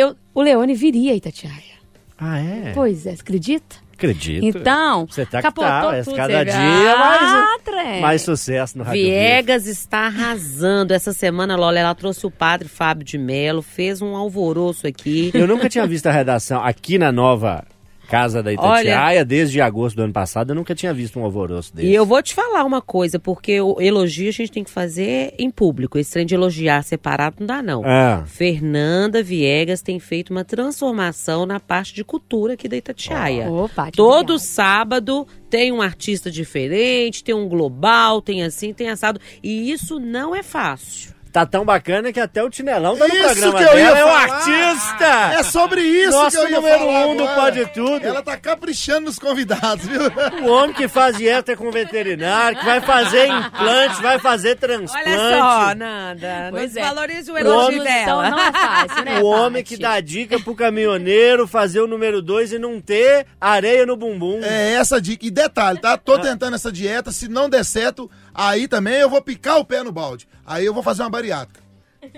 eu, 0.00 0.16
o 0.34 0.42
Leone 0.42 0.74
viria 0.74 1.12
a 1.12 1.16
Itatiaia. 1.16 1.78
Ah, 2.18 2.38
é? 2.38 2.72
Pois 2.74 3.06
é, 3.06 3.14
você 3.14 3.22
acredita? 3.22 3.76
Acredito. 3.94 4.44
Então, 4.46 5.06
Você 5.06 5.26
tá 5.26 5.42
que 5.42 5.52
tá, 5.52 5.82
mas 5.86 6.04
tudo, 6.04 6.16
cada 6.16 6.44
dia 6.44 6.52
mais, 6.96 7.22
Ah, 7.22 8.00
mais 8.00 8.22
sucesso 8.22 8.78
no 8.78 8.84
Rádio 8.84 9.02
Viegas 9.02 9.66
está 9.66 10.06
arrasando. 10.06 10.94
Essa 10.94 11.12
semana, 11.12 11.56
Lola, 11.56 11.80
ela 11.80 11.94
trouxe 11.96 12.24
o 12.24 12.30
padre 12.30 12.68
Fábio 12.68 13.04
de 13.04 13.18
Mello, 13.18 13.60
fez 13.60 14.00
um 14.00 14.14
alvoroço 14.14 14.86
aqui. 14.86 15.32
Eu 15.34 15.48
nunca 15.48 15.68
tinha 15.68 15.84
visto 15.84 16.06
a 16.06 16.12
redação 16.12 16.62
aqui 16.62 16.96
na 16.96 17.10
nova 17.10 17.64
casa 18.08 18.42
da 18.42 18.52
Itatiaia, 18.52 19.24
desde 19.24 19.60
agosto 19.60 19.96
do 19.96 20.02
ano 20.02 20.12
passado, 20.12 20.50
eu 20.50 20.56
nunca 20.56 20.74
tinha 20.74 20.94
visto 20.94 21.20
um 21.20 21.24
alvoroço 21.24 21.74
desse. 21.74 21.88
E 21.88 21.94
eu 21.94 22.06
vou 22.06 22.22
te 22.22 22.34
falar 22.34 22.64
uma 22.64 22.80
coisa, 22.80 23.18
porque 23.18 23.60
o 23.60 23.80
elogio 23.80 24.28
a 24.28 24.32
gente 24.32 24.50
tem 24.50 24.64
que 24.64 24.70
fazer 24.70 25.34
em 25.38 25.50
público. 25.50 25.98
Esse 25.98 26.12
trem 26.12 26.26
de 26.26 26.34
elogiar 26.34 26.82
separado 26.82 27.36
não 27.40 27.46
dá, 27.46 27.62
não. 27.62 27.82
Ah. 27.84 28.24
Fernanda 28.26 29.22
Viegas 29.22 29.82
tem 29.82 30.00
feito 30.00 30.30
uma 30.30 30.44
transformação 30.44 31.44
na 31.44 31.60
parte 31.60 31.94
de 31.94 32.02
cultura 32.02 32.54
aqui 32.54 32.68
da 32.68 32.76
Itatiaia. 32.76 33.50
Opa, 33.50 33.90
que 33.90 33.96
Todo 33.96 34.32
legal. 34.32 34.38
sábado 34.38 35.26
tem 35.50 35.70
um 35.70 35.82
artista 35.82 36.30
diferente, 36.30 37.22
tem 37.22 37.34
um 37.34 37.48
global, 37.48 38.22
tem 38.22 38.42
assim, 38.42 38.72
tem 38.72 38.88
assado. 38.88 39.20
E 39.42 39.70
isso 39.70 39.98
não 40.00 40.34
é 40.34 40.42
fácil. 40.42 41.17
Tá 41.32 41.44
tão 41.44 41.64
bacana 41.64 42.12
que 42.12 42.18
até 42.18 42.42
o 42.42 42.48
Tinelão 42.50 42.96
tá 42.96 43.06
no 43.06 43.14
Isso 43.14 43.24
programa 43.24 43.58
que 43.58 43.64
eu 43.64 43.78
ia 43.78 43.84
dela, 43.94 43.98
é 43.98 44.04
um 44.04 44.08
falar. 44.08 44.22
artista! 44.34 45.38
É 45.38 45.42
sobre 45.42 45.80
isso 45.82 46.10
Nosso 46.10 46.30
que 46.38 46.42
eu 46.42 46.48
ia 46.50 46.56
número 46.56 46.78
falar 46.78 47.06
um 47.06 47.16
do. 47.16 47.28
Pode 47.28 47.66
Tudo. 47.66 48.06
Ela 48.06 48.22
tá 48.22 48.36
caprichando 48.36 49.02
nos 49.02 49.18
convidados, 49.18 49.86
viu? 49.86 50.00
O 50.42 50.48
homem 50.50 50.72
que 50.74 50.88
faz 50.88 51.16
dieta 51.16 51.54
com 51.56 51.70
veterinário, 51.70 52.58
que 52.58 52.64
vai 52.64 52.80
fazer 52.80 53.26
implante, 53.26 54.00
vai 54.02 54.18
fazer 54.18 54.56
transplante. 54.56 55.08
Olha 55.08 55.38
só, 55.38 55.74
Nanda. 55.74 56.48
Pois 56.50 56.74
não 56.74 56.82
é. 56.82 56.84
desvalorize 56.84 57.30
o 57.30 57.34
O 57.34 57.38
elogio 57.38 57.80
homem- 57.80 58.02
Então 58.02 58.22
dela. 58.22 58.30
não 58.30 58.38
é 58.38 58.52
fácil, 58.52 59.04
né? 59.04 59.20
O 59.20 59.26
homem 59.26 59.62
que 59.62 59.76
dá 59.76 60.00
dica 60.00 60.40
pro 60.40 60.54
caminhoneiro 60.54 61.46
fazer 61.46 61.80
o 61.80 61.86
número 61.86 62.22
dois 62.22 62.52
e 62.52 62.58
não 62.58 62.80
ter 62.80 63.26
areia 63.40 63.84
no 63.84 63.96
bumbum. 63.96 64.40
É 64.42 64.72
essa 64.74 65.00
dica. 65.00 65.26
E 65.26 65.30
detalhe, 65.30 65.78
tá? 65.80 65.96
Tô 65.96 66.18
tentando 66.18 66.54
essa 66.54 66.72
dieta. 66.72 67.12
Se 67.12 67.28
não 67.28 67.48
der 67.48 67.64
certo, 67.64 68.10
aí 68.38 68.68
também 68.68 68.94
eu 68.94 69.10
vou 69.10 69.20
picar 69.20 69.58
o 69.58 69.64
pé 69.64 69.82
no 69.82 69.92
balde. 69.92 70.28
Aí 70.46 70.64
eu 70.64 70.72
vou 70.72 70.82
fazer 70.82 71.02
uma 71.02 71.10
bariátrica. 71.10 71.60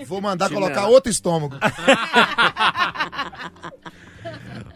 Vou 0.07 0.21
mandar 0.21 0.51
colocar 0.51 0.87
outro 0.87 1.11
estômago. 1.11 1.57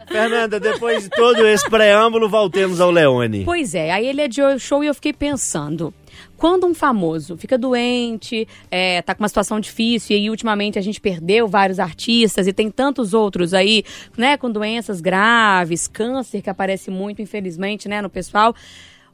Fernanda, 0.09 0.61
depois 0.61 1.05
de 1.05 1.11
todo 1.11 1.47
esse 1.47 1.68
preâmbulo, 1.68 2.28
voltemos 2.28 2.80
ao 2.80 2.90
Leone. 2.90 3.45
Pois 3.45 3.74
é, 3.74 3.90
aí 3.90 4.07
ele 4.07 4.20
é 4.20 4.28
de 4.28 4.40
show 4.59 4.84
e 4.84 4.86
eu 4.86 4.95
fiquei 4.95 5.12
pensando. 5.12 5.92
Quando 6.36 6.66
um 6.66 6.74
famoso 6.74 7.36
fica 7.36 7.59
doente, 7.59 8.47
é, 8.70 9.03
tá 9.03 9.14
com 9.14 9.22
uma 9.22 9.28
situação 9.28 9.59
difícil, 9.59 10.16
e 10.16 10.20
aí 10.20 10.30
ultimamente 10.30 10.78
a 10.78 10.82
gente 10.82 11.01
perdeu 11.01 11.49
vários 11.49 11.78
artistas 11.78 12.47
e 12.47 12.53
tem 12.53 12.70
tantos 12.70 13.14
outros 13.14 13.55
aí, 13.55 13.84
né, 14.16 14.36
com 14.36 14.51
doenças 14.51 15.01
graves, 15.01 15.88
câncer 15.88 16.42
que 16.42 16.51
aparece 16.51 16.90
muito, 16.90 17.22
infelizmente, 17.22 17.88
né, 17.88 18.01
no 18.01 18.11
pessoal. 18.11 18.55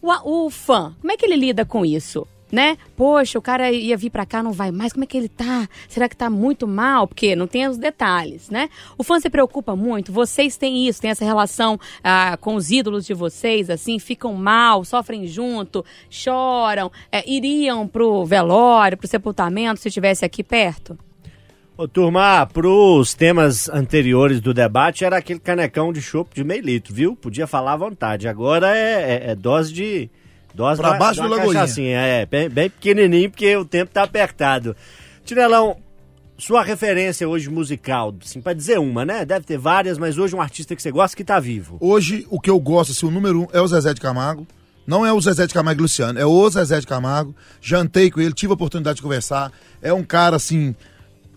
O, 0.03 0.47
o 0.47 0.51
fã, 0.51 0.95
como 1.01 1.13
é 1.13 1.17
que 1.17 1.25
ele 1.25 1.37
lida 1.37 1.65
com 1.65 1.85
isso? 1.85 2.27
Né? 2.51 2.77
Poxa, 2.97 3.39
o 3.39 3.43
cara 3.43 3.71
ia 3.71 3.97
vir 3.97 4.11
pra 4.11 4.27
cá, 4.27 4.43
não 4.43 4.51
vai 4.51 4.73
mais. 4.73 4.93
Como 4.93 5.05
é 5.05 5.07
que 5.07 5.17
ele 5.17 5.29
tá? 5.29 5.69
Será 5.89 6.09
que 6.09 6.17
tá 6.17 6.29
muito 6.29 6.67
mal? 6.67 7.07
Porque 7.07 7.37
não 7.37 7.47
tem 7.47 7.69
os 7.69 7.79
detalhes, 7.79 8.51
né? 8.51 8.69
O 8.99 9.05
fã 9.05 9.21
se 9.21 9.31
preocupa 9.31 9.77
muito. 9.77 10.13
Vocês 10.13 10.57
têm 10.57 10.89
isso, 10.89 11.01
têm 11.01 11.13
essa 11.13 11.25
relação 11.25 11.79
ah, 12.03 12.37
com 12.41 12.57
os 12.57 12.73
ídolos 12.73 13.07
de 13.07 13.15
vocês, 13.15 13.71
assim, 13.71 14.01
ficam 14.01 14.35
mal, 14.35 14.85
sofrem 14.85 15.29
junto, 15.29 15.85
choram, 16.09 16.91
é, 17.13 17.23
iriam 17.31 17.87
pro 17.87 18.25
velório, 18.25 18.99
pro 18.99 19.07
sepultamento, 19.07 19.79
se 19.79 19.87
estivesse 19.87 20.25
aqui 20.25 20.43
perto? 20.43 20.99
Ô, 21.81 21.89
turma, 21.89 22.45
pros 22.45 23.15
temas 23.15 23.67
anteriores 23.71 24.39
do 24.39 24.53
debate, 24.53 25.03
era 25.03 25.17
aquele 25.17 25.41
canecão 25.41 25.91
de 25.95 26.03
chopp 26.03 26.35
de 26.35 26.45
meio 26.45 26.63
litro, 26.63 26.93
viu? 26.95 27.17
Podia 27.17 27.47
falar 27.47 27.73
à 27.73 27.77
vontade. 27.79 28.29
Agora 28.29 28.77
é, 28.77 29.13
é- 29.29 29.31
é 29.31 29.35
dose 29.35 29.73
de... 29.73 30.11
Dose 30.55 30.79
Pra 30.79 30.91
da- 30.91 30.99
baixo 30.99 31.23
de 31.23 31.27
do 31.27 31.35
Lagoinha. 31.35 31.61
cachaçinha, 31.61 31.97
É, 31.99 32.27
bem, 32.27 32.51
bem 32.51 32.69
pequenininho, 32.69 33.31
porque 33.31 33.57
o 33.57 33.65
tempo 33.65 33.91
tá 33.95 34.03
apertado. 34.03 34.77
Tinelão, 35.25 35.79
sua 36.37 36.63
referência 36.63 37.27
hoje 37.27 37.49
musical, 37.49 38.15
assim, 38.23 38.43
pra 38.43 38.53
dizer 38.53 38.79
uma, 38.79 39.03
né? 39.07 39.25
Deve 39.25 39.47
ter 39.47 39.57
várias, 39.57 39.97
mas 39.97 40.19
hoje 40.19 40.37
um 40.37 40.41
artista 40.43 40.77
que 40.77 40.83
você 40.83 40.91
gosta 40.91 41.17
que 41.17 41.25
tá 41.25 41.41
vivo. 41.41 41.79
Hoje, 41.81 42.27
o 42.29 42.39
que 42.39 42.51
eu 42.51 42.61
gosto, 42.61 42.91
assim, 42.91 43.07
o 43.07 43.11
número 43.11 43.41
um 43.45 43.47
é 43.55 43.61
o 43.63 43.67
Zezé 43.67 43.95
de 43.95 44.03
Camargo. 44.03 44.47
Não 44.87 45.07
é 45.07 45.13
o 45.15 45.21
Zezé 45.21 45.47
de 45.47 45.55
Camargo 45.55 45.81
e 45.81 45.83
Luciano, 45.83 46.19
é 46.19 46.27
o 46.27 46.51
Zezé 46.51 46.79
de 46.79 46.87
Camargo. 46.87 47.35
Jantei 47.63 48.11
com 48.11 48.21
ele, 48.21 48.35
tive 48.35 48.51
a 48.51 48.55
oportunidade 48.55 48.97
de 48.97 49.03
conversar. 49.03 49.51
É 49.81 49.95
um 49.95 50.03
cara, 50.03 50.37
assim, 50.37 50.75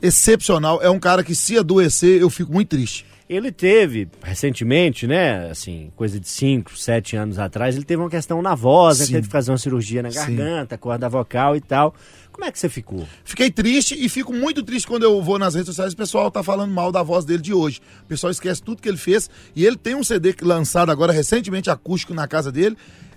excepcional. 0.04 0.82
É 0.82 0.90
um 0.90 1.00
cara 1.00 1.24
que, 1.24 1.34
se 1.34 1.58
adoecer, 1.58 2.22
eu 2.22 2.30
fico 2.30 2.52
muito 2.52 2.70
triste. 2.70 3.06
Ele 3.28 3.54
teve, 3.54 4.10
recentemente, 4.22 5.08
né, 5.08 5.50
assim, 5.50 5.92
coisa 5.96 6.20
de 6.20 6.28
5, 6.28 6.78
7 6.78 7.16
anos 7.16 7.40
atrás, 7.40 7.74
ele 7.74 7.86
teve 7.86 8.02
uma 8.02 8.10
questão 8.10 8.42
na 8.42 8.54
voz, 8.54 9.00
né, 9.00 9.06
Sim. 9.06 9.14
teve 9.14 9.28
que 9.28 9.32
fazer 9.32 9.52
uma 9.52 9.58
cirurgia 9.58 10.04
na 10.04 10.12
Sim. 10.12 10.18
garganta, 10.18 10.78
corda 10.78 11.08
vocal 11.08 11.56
e 11.56 11.62
tal. 11.62 11.96
Como 12.34 12.46
é 12.46 12.52
que 12.52 12.60
você 12.60 12.68
ficou? 12.68 13.08
Fiquei 13.24 13.50
triste 13.50 13.96
e 13.98 14.10
fico 14.10 14.34
muito 14.34 14.62
triste 14.62 14.88
quando 14.88 15.04
eu 15.04 15.22
vou 15.22 15.40
nas 15.40 15.54
redes 15.56 15.68
sociais 15.68 15.94
e 15.94 15.96
o 15.96 15.98
pessoal 15.98 16.30
tá 16.30 16.44
falando 16.44 16.72
mal 16.72 16.92
da 16.92 17.02
voz 17.02 17.24
dele 17.24 17.42
de 17.42 17.54
hoje. 17.54 17.80
O 18.04 18.08
pessoal 18.08 18.30
esquece 18.30 18.62
tudo 18.62 18.82
que 18.82 18.90
ele 18.90 18.98
fez 18.98 19.30
e 19.56 19.66
ele 19.66 19.78
tem 19.78 19.96
um 19.96 20.04
CD 20.04 20.36
lançado 20.42 20.92
agora 20.92 21.14
recentemente 21.14 21.70
acústico 21.70 22.14
na 22.14 22.28
casa 22.28 22.52
dele. 22.52 22.76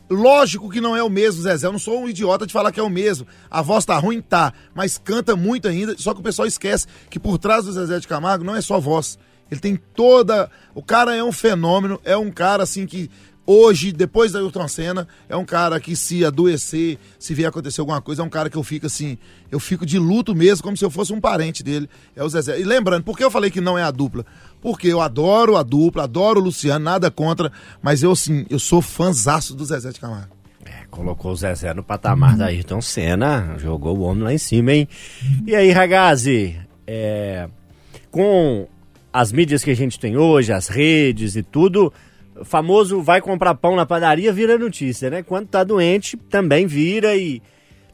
Lógico 0.09 0.71
que 0.71 0.81
não 0.81 0.97
é 0.97 1.03
o 1.03 1.11
mesmo, 1.11 1.43
Zezé. 1.43 1.67
Eu 1.67 1.73
não 1.73 1.79
sou 1.79 2.01
um 2.01 2.09
idiota 2.09 2.47
de 2.47 2.53
falar 2.53 2.71
que 2.71 2.79
é 2.79 2.83
o 2.83 2.89
mesmo. 2.91 3.27
A 3.51 3.61
voz 3.61 3.85
tá 3.85 3.99
ruim, 3.99 4.21
tá, 4.21 4.53
mas 4.75 4.99
canta 4.99 5.35
muito 5.35 5.67
ainda. 5.67 5.97
Só 5.99 6.15
que 6.15 6.21
o 6.21 6.23
pessoal 6.23 6.47
esquece 6.47 6.87
que 7.11 7.19
por 7.19 7.39
trás 7.39 7.65
do 7.65 7.73
Zezé 7.73 7.99
de 7.99 8.07
Camargo 8.07 8.45
não 8.45 8.55
é 8.55 8.61
só 8.61 8.79
voz. 8.79 9.19
Ele 9.51 9.61
tem 9.61 9.77
toda. 9.77 10.51
O 10.75 10.83
cara 10.83 11.15
é 11.15 11.23
um 11.23 11.33
fenômeno, 11.33 12.01
é 12.05 12.17
um 12.17 12.31
cara 12.31 12.63
assim 12.63 12.87
que 12.87 13.11
hoje, 13.47 13.93
depois 13.93 14.33
da 14.33 14.41
Ayrton 14.41 14.67
Senna, 14.69 15.07
é 15.29 15.37
um 15.37 15.45
cara 15.45 15.79
que 15.79 15.95
se 15.95 16.25
adoecer, 16.25 16.99
se 17.19 17.33
vier 17.33 17.49
acontecer 17.49 17.81
alguma 17.81 18.01
coisa, 18.01 18.23
é 18.23 18.25
um 18.25 18.29
cara 18.29 18.51
que 18.51 18.57
eu 18.57 18.63
fico 18.63 18.87
assim, 18.87 19.17
eu 19.51 19.61
fico 19.61 19.87
de 19.87 19.99
luto 19.99 20.35
mesmo, 20.35 20.65
como 20.65 20.77
se 20.77 20.85
eu 20.85 20.91
fosse 20.91 21.13
um 21.13 21.21
parente 21.21 21.63
dele. 21.63 21.89
É 22.15 22.23
o 22.23 22.29
Zezé. 22.29 22.61
E 22.61 22.65
lembrando, 22.65 23.05
por 23.05 23.17
que 23.17 23.25
eu 23.25 23.31
falei 23.31 23.51
que 23.51 23.61
não 23.61 23.79
é 23.79 23.83
a 23.83 23.91
dupla? 23.91 24.27
Porque 24.61 24.89
eu 24.89 25.01
adoro 25.01 25.57
a 25.57 25.63
dupla, 25.63 26.05
adoro 26.05 26.41
o 26.41 26.45
Luciano, 26.45 26.85
nada 26.85 27.11
contra, 27.11 27.53
mas 27.81 28.03
eu 28.03 28.13
assim, 28.13 28.45
eu 28.51 28.59
sou 28.59 28.83
fãzaço 28.83 29.55
do 29.55 29.65
Zezé 29.65 29.91
de 29.91 30.01
Camargo. 30.01 30.35
É, 30.65 30.85
colocou 30.91 31.31
o 31.31 31.37
Zezé 31.37 31.73
no 31.73 31.83
patamar 31.83 32.37
da 32.37 32.47
Ayrton 32.47 32.81
Senna, 32.81 33.57
jogou 33.59 33.97
o 33.97 34.01
homem 34.01 34.25
lá 34.25 34.33
em 34.33 34.39
cima, 34.39 34.73
hein? 34.73 34.89
E 35.47 35.55
aí, 35.55 35.71
Ragazzi, 35.71 36.57
é, 36.87 37.49
com 38.11 38.67
as 39.13 39.33
mídias 39.33 39.65
que 39.65 39.71
a 39.71 39.77
gente 39.77 39.99
tem 39.99 40.17
hoje, 40.17 40.53
as 40.53 40.69
redes 40.69 41.37
e 41.37 41.43
tudo, 41.43 41.93
famoso 42.45 43.03
vai 43.03 43.21
comprar 43.21 43.55
pão 43.55 43.77
na 43.77 43.87
padaria 43.87 44.33
vira 44.33 44.59
notícia, 44.59 45.11
né? 45.11 45.23
Quando 45.23 45.49
tá 45.49 45.65
doente, 45.65 46.17
também 46.17 46.67
vira 46.67 47.17
e 47.17 47.41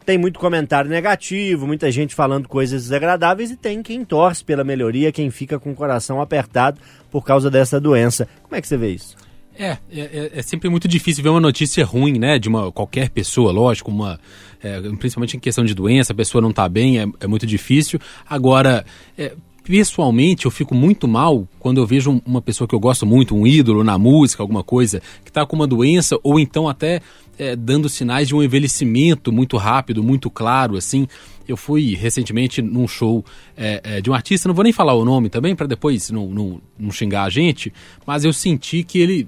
tem 0.05 0.19
muito 0.19 0.39
comentário 0.41 0.91
negativo, 0.91 1.67
muita 1.67 1.91
gente 1.91 2.15
falando 2.15 2.49
coisas 2.49 2.83
desagradáveis 2.83 3.51
e 3.53 3.57
tem 3.57 3.83
quem 3.83 4.05
torce 4.05 4.45
pela 4.45 4.65
melhoria, 4.65 5.13
quem 5.13 5.31
fica 5.31 5.59
com 5.61 5.71
o 5.71 5.75
coração 5.75 6.21
apertado 6.21 6.81
por 7.11 7.25
causa 7.25 7.49
dessa 7.51 7.81
doença. 7.81 8.29
Como 8.43 8.57
é 8.57 8.61
que 8.61 8.67
você 8.67 8.77
vê 8.77 8.91
isso? 8.91 9.17
É, 9.57 9.73
é, 9.93 10.01
é- 10.01 10.31
é 10.35 10.43
sempre 10.43 10.69
muito 10.69 10.89
difícil 10.89 11.23
ver 11.23 11.29
uma 11.29 11.41
notícia 11.41 11.85
ruim, 11.85 12.19
né? 12.19 12.39
De 12.39 12.49
uma 12.49 12.73
qualquer 12.73 13.11
pessoa, 13.11 13.53
lógico, 13.53 13.91
uma. 13.91 14.19
é, 14.63 14.81
principalmente 14.99 15.37
em 15.37 15.41
questão 15.41 15.65
de 15.65 15.75
doença, 15.75 16.13
a 16.13 16.17
pessoa 16.17 16.41
não 16.41 16.53
tá 16.53 16.69
bem, 16.69 16.99
é, 17.01 17.07
é 17.21 17.27
muito 17.27 17.47
difícil. 17.47 18.01
Agora, 18.29 18.85
é, 19.17 19.33
pessoalmente, 19.65 20.45
eu 20.45 20.51
fico 20.51 20.75
muito 20.75 21.07
mal 21.07 21.47
quando 21.59 21.79
eu 21.79 21.87
vejo 21.87 22.11
um- 22.11 22.21
uma 22.27 22.43
pessoa 22.43 22.67
que 22.69 22.75
eu 22.75 22.81
gosto 22.81 23.07
muito, 23.07 23.35
um 23.35 23.47
ídolo 23.47 23.83
na 23.85 23.97
música, 23.99 24.43
alguma 24.43 24.63
coisa, 24.63 25.01
que 25.25 25.33
tá 25.33 25.47
com 25.47 25.57
uma 25.57 25.67
doença, 25.67 26.19
ou 26.23 26.39
então 26.39 26.69
até 26.69 27.01
é, 27.39 27.57
dando 27.57 27.89
sinais 27.89 28.29
de 28.29 28.35
um 28.35 28.43
envelhecimento 28.43 29.33
muito 29.33 29.57
rápido, 29.57 30.03
muito 30.03 30.29
claro, 30.31 30.77
assim. 30.77 31.09
Eu 31.49 31.57
fui 31.57 31.95
recentemente 31.95 32.61
num 32.63 32.87
show 32.87 33.25
é, 33.57 33.81
é, 33.85 34.01
de 34.01 34.11
um 34.11 34.15
artista, 34.15 34.49
não 34.49 34.55
vou 34.55 34.65
nem 34.65 34.73
falar 34.73 34.95
o 34.95 35.05
nome 35.05 35.29
também, 35.29 35.55
para 35.55 35.67
depois 35.67 36.11
não, 36.11 36.29
não, 36.29 36.61
não 36.79 36.91
xingar 36.91 37.25
a 37.25 37.31
gente, 37.31 37.73
mas 38.07 38.25
eu 38.25 38.33
senti 38.33 38.83
que 38.83 38.99
ele, 38.99 39.27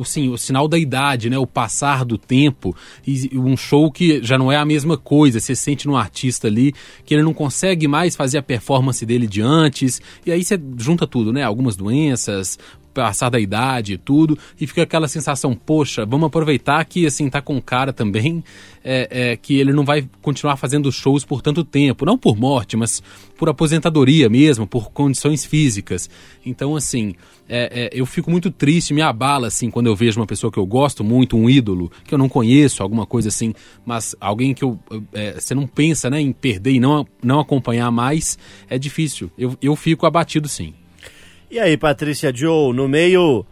assim, 0.00 0.28
o 0.28 0.36
sinal 0.36 0.68
da 0.68 0.78
idade, 0.78 1.28
né, 1.28 1.38
o 1.38 1.46
passar 1.46 2.04
do 2.04 2.16
tempo, 2.16 2.76
e 3.06 3.30
um 3.38 3.56
show 3.56 3.90
que 3.90 4.22
já 4.22 4.38
não 4.38 4.50
é 4.50 4.56
a 4.56 4.64
mesma 4.64 4.96
coisa, 4.96 5.40
você 5.40 5.54
sente 5.54 5.86
num 5.86 5.96
artista 5.96 6.46
ali 6.46 6.72
que 7.04 7.14
ele 7.14 7.22
não 7.22 7.34
consegue 7.34 7.86
mais 7.88 8.16
fazer 8.16 8.38
a 8.38 8.42
performance 8.42 9.04
dele 9.04 9.26
de 9.26 9.40
antes, 9.40 10.00
e 10.24 10.32
aí 10.32 10.44
você 10.44 10.60
junta 10.76 11.06
tudo, 11.06 11.32
né, 11.32 11.42
algumas 11.42 11.76
doenças, 11.76 12.58
passar 12.94 13.28
da 13.28 13.40
idade 13.40 13.94
e 13.94 13.98
tudo, 13.98 14.38
e 14.60 14.66
fica 14.66 14.82
aquela 14.82 15.08
sensação, 15.08 15.54
poxa, 15.54 16.06
vamos 16.06 16.28
aproveitar 16.28 16.84
que 16.84 17.06
assim 17.06 17.28
tá 17.28 17.42
com 17.42 17.60
cara 17.60 17.92
também, 17.92 18.42
é, 18.84 19.08
é, 19.10 19.36
que 19.36 19.58
ele 19.58 19.72
não 19.72 19.84
vai 19.84 20.08
continuar 20.22 20.56
fazendo 20.56 20.92
shows 20.92 21.24
por 21.24 21.42
tanto 21.42 21.64
tempo, 21.64 22.04
não 22.04 22.16
por 22.16 22.36
morte, 22.36 22.76
mas 22.76 23.02
por 23.36 23.48
aposentadoria 23.48 24.28
mesmo, 24.28 24.66
por 24.66 24.92
condições 24.92 25.44
físicas. 25.44 26.08
Então, 26.44 26.76
assim, 26.76 27.14
é, 27.48 27.90
é, 27.92 28.00
eu 28.00 28.06
fico 28.06 28.30
muito 28.30 28.50
triste, 28.50 28.94
me 28.94 29.02
abala 29.02 29.48
assim 29.48 29.70
quando 29.70 29.86
eu 29.86 29.96
vejo 29.96 30.20
uma 30.20 30.26
pessoa 30.26 30.52
que 30.52 30.58
eu 30.58 30.66
gosto 30.66 31.02
muito, 31.02 31.36
um 31.36 31.48
ídolo, 31.48 31.90
que 32.04 32.14
eu 32.14 32.18
não 32.18 32.28
conheço, 32.28 32.82
alguma 32.82 33.06
coisa 33.06 33.28
assim, 33.28 33.54
mas 33.84 34.14
alguém 34.20 34.54
que 34.54 34.62
eu, 34.62 34.78
é, 35.12 35.32
você 35.40 35.54
não 35.54 35.66
pensa 35.66 36.08
né, 36.08 36.20
em 36.20 36.32
perder 36.32 36.72
e 36.72 36.80
não, 36.80 37.06
não 37.22 37.40
acompanhar 37.40 37.90
mais, 37.90 38.38
é 38.68 38.78
difícil. 38.78 39.30
Eu, 39.36 39.56
eu 39.60 39.74
fico 39.74 40.06
abatido 40.06 40.48
sim. 40.48 40.74
E 41.54 41.58
aí, 41.60 41.76
Patrícia 41.76 42.34
Joe, 42.34 42.74
no 42.74 42.88
meio 42.88 43.46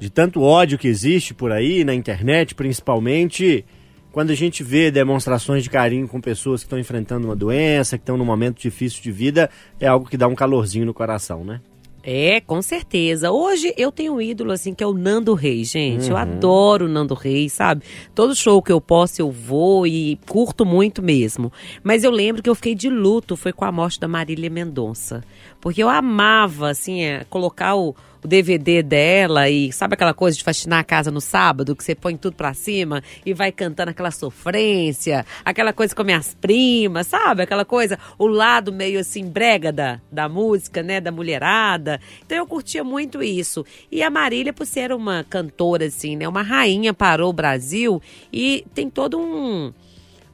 de 0.00 0.10
tanto 0.10 0.42
ódio 0.42 0.76
que 0.76 0.88
existe 0.88 1.32
por 1.32 1.52
aí, 1.52 1.84
na 1.84 1.94
internet 1.94 2.52
principalmente, 2.52 3.64
quando 4.10 4.32
a 4.32 4.34
gente 4.34 4.64
vê 4.64 4.90
demonstrações 4.90 5.62
de 5.62 5.70
carinho 5.70 6.08
com 6.08 6.20
pessoas 6.20 6.62
que 6.62 6.66
estão 6.66 6.80
enfrentando 6.80 7.28
uma 7.28 7.36
doença, 7.36 7.96
que 7.96 8.02
estão 8.02 8.16
num 8.16 8.24
momento 8.24 8.60
difícil 8.60 9.00
de 9.00 9.12
vida, 9.12 9.48
é 9.78 9.86
algo 9.86 10.08
que 10.10 10.16
dá 10.16 10.26
um 10.26 10.34
calorzinho 10.34 10.84
no 10.84 10.92
coração, 10.92 11.44
né? 11.44 11.60
É, 12.06 12.40
com 12.42 12.60
certeza. 12.60 13.30
Hoje 13.30 13.72
eu 13.78 13.90
tenho 13.90 14.14
um 14.14 14.20
ídolo, 14.20 14.52
assim, 14.52 14.74
que 14.74 14.84
é 14.84 14.86
o 14.86 14.92
Nando 14.92 15.32
Reis, 15.32 15.70
gente. 15.70 16.10
Eu 16.10 16.18
adoro 16.18 16.84
o 16.84 16.88
Nando 16.88 17.14
Reis, 17.14 17.54
sabe? 17.54 17.82
Todo 18.14 18.34
show 18.34 18.60
que 18.62 18.70
eu 18.70 18.80
posso 18.80 19.22
eu 19.22 19.30
vou 19.30 19.86
e 19.86 20.18
curto 20.28 20.66
muito 20.66 21.02
mesmo. 21.02 21.50
Mas 21.82 22.04
eu 22.04 22.10
lembro 22.10 22.42
que 22.42 22.50
eu 22.50 22.54
fiquei 22.54 22.74
de 22.74 22.90
luto, 22.90 23.36
foi 23.36 23.54
com 23.54 23.64
a 23.64 23.72
morte 23.72 23.98
da 23.98 24.06
Marília 24.06 24.50
Mendonça. 24.50 25.24
Porque 25.62 25.82
eu 25.82 25.88
amava, 25.88 26.68
assim, 26.68 27.02
é, 27.02 27.24
colocar 27.24 27.74
o, 27.74 27.96
o 28.24 28.28
DVD 28.28 28.82
dela 28.82 29.50
e 29.50 29.70
sabe 29.70 29.94
aquela 29.94 30.14
coisa 30.14 30.36
de 30.36 30.42
faxinar 30.42 30.80
a 30.80 30.84
casa 30.84 31.10
no 31.10 31.20
sábado, 31.20 31.76
que 31.76 31.84
você 31.84 31.94
põe 31.94 32.16
tudo 32.16 32.34
pra 32.34 32.54
cima 32.54 33.02
e 33.24 33.34
vai 33.34 33.52
cantando 33.52 33.90
aquela 33.90 34.10
sofrência, 34.10 35.26
aquela 35.44 35.74
coisa 35.74 35.94
com 35.94 36.02
minhas 36.02 36.34
primas, 36.34 37.06
sabe? 37.06 37.42
Aquela 37.42 37.66
coisa, 37.66 37.98
o 38.18 38.26
lado 38.26 38.72
meio 38.72 38.98
assim, 38.98 39.26
brega 39.28 39.70
da, 39.70 40.00
da 40.10 40.26
música, 40.26 40.82
né? 40.82 41.02
Da 41.02 41.12
mulherada. 41.12 42.00
Então 42.24 42.38
eu 42.38 42.46
curtia 42.46 42.82
muito 42.82 43.22
isso. 43.22 43.64
E 43.92 44.02
a 44.02 44.08
Marília, 44.08 44.54
por 44.54 44.64
ser 44.64 44.90
uma 44.90 45.22
cantora, 45.28 45.84
assim, 45.84 46.16
né? 46.16 46.26
Uma 46.26 46.42
rainha 46.42 46.94
parou 46.94 47.28
o 47.28 47.34
Brasil 47.34 48.00
e 48.32 48.64
tem 48.74 48.88
todo 48.88 49.18
um 49.18 49.72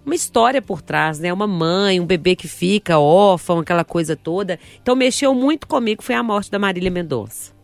uma 0.07 0.15
história 0.15 0.63
por 0.63 0.81
trás, 0.81 1.19
né? 1.19 1.33
Uma 1.33 1.47
mãe, 1.47 2.01
um 2.01 2.07
bebê 2.07 2.35
que 2.35 2.49
fica 2.49 2.99
órfão, 2.99 3.59
aquela 3.59 3.85
coisa 3.85 4.17
toda. 4.17 4.59
Então 4.81 4.97
mexeu 4.97 5.35
muito 5.35 5.67
comigo 5.67 6.03
foi 6.03 6.15
a 6.15 6.23
morte 6.23 6.51
da 6.51 6.59
Marília 6.59 6.91
Mendonça. 6.91 7.60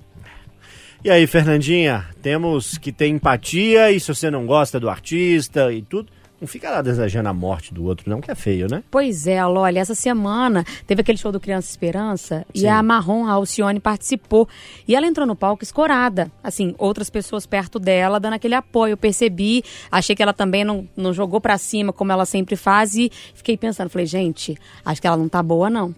E 1.04 1.10
aí, 1.10 1.26
Fernandinha, 1.26 2.06
temos 2.20 2.78
que 2.78 2.90
ter 2.90 3.06
empatia 3.08 3.92
e 3.92 4.00
se 4.00 4.08
você 4.08 4.30
não 4.30 4.46
gosta 4.46 4.80
do 4.80 4.88
artista 4.88 5.72
e 5.72 5.82
tudo, 5.82 6.10
não 6.40 6.46
fica 6.46 6.70
lá 6.70 6.82
desejando 6.82 7.28
a 7.28 7.32
morte 7.32 7.72
do 7.72 7.84
outro, 7.84 8.10
não, 8.10 8.20
que 8.20 8.30
é 8.30 8.34
feio, 8.34 8.68
né? 8.68 8.82
Pois 8.90 9.26
é, 9.26 9.44
olha, 9.44 9.80
essa 9.80 9.94
semana 9.94 10.64
teve 10.86 11.00
aquele 11.00 11.16
show 11.16 11.32
do 11.32 11.40
Criança 11.40 11.70
Esperança 11.70 12.46
e 12.54 12.66
a 12.66 12.82
Marrom, 12.82 13.26
a 13.26 13.32
Alcione, 13.32 13.80
participou. 13.80 14.48
E 14.86 14.94
ela 14.94 15.06
entrou 15.06 15.26
no 15.26 15.34
palco 15.34 15.62
escorada. 15.62 16.30
Assim, 16.42 16.74
outras 16.76 17.08
pessoas 17.08 17.46
perto 17.46 17.78
dela 17.78 18.20
dando 18.20 18.34
aquele 18.34 18.54
apoio. 18.54 18.92
Eu 18.92 18.96
percebi, 18.96 19.64
achei 19.90 20.14
que 20.14 20.22
ela 20.22 20.34
também 20.34 20.64
não, 20.64 20.86
não 20.96 21.12
jogou 21.12 21.40
pra 21.40 21.56
cima 21.56 21.92
como 21.92 22.12
ela 22.12 22.26
sempre 22.26 22.56
faz 22.56 22.94
e 22.94 23.10
fiquei 23.34 23.56
pensando, 23.56 23.88
falei, 23.88 24.06
gente, 24.06 24.58
acho 24.84 25.00
que 25.00 25.06
ela 25.06 25.16
não 25.16 25.28
tá 25.28 25.42
boa, 25.42 25.70
não. 25.70 25.94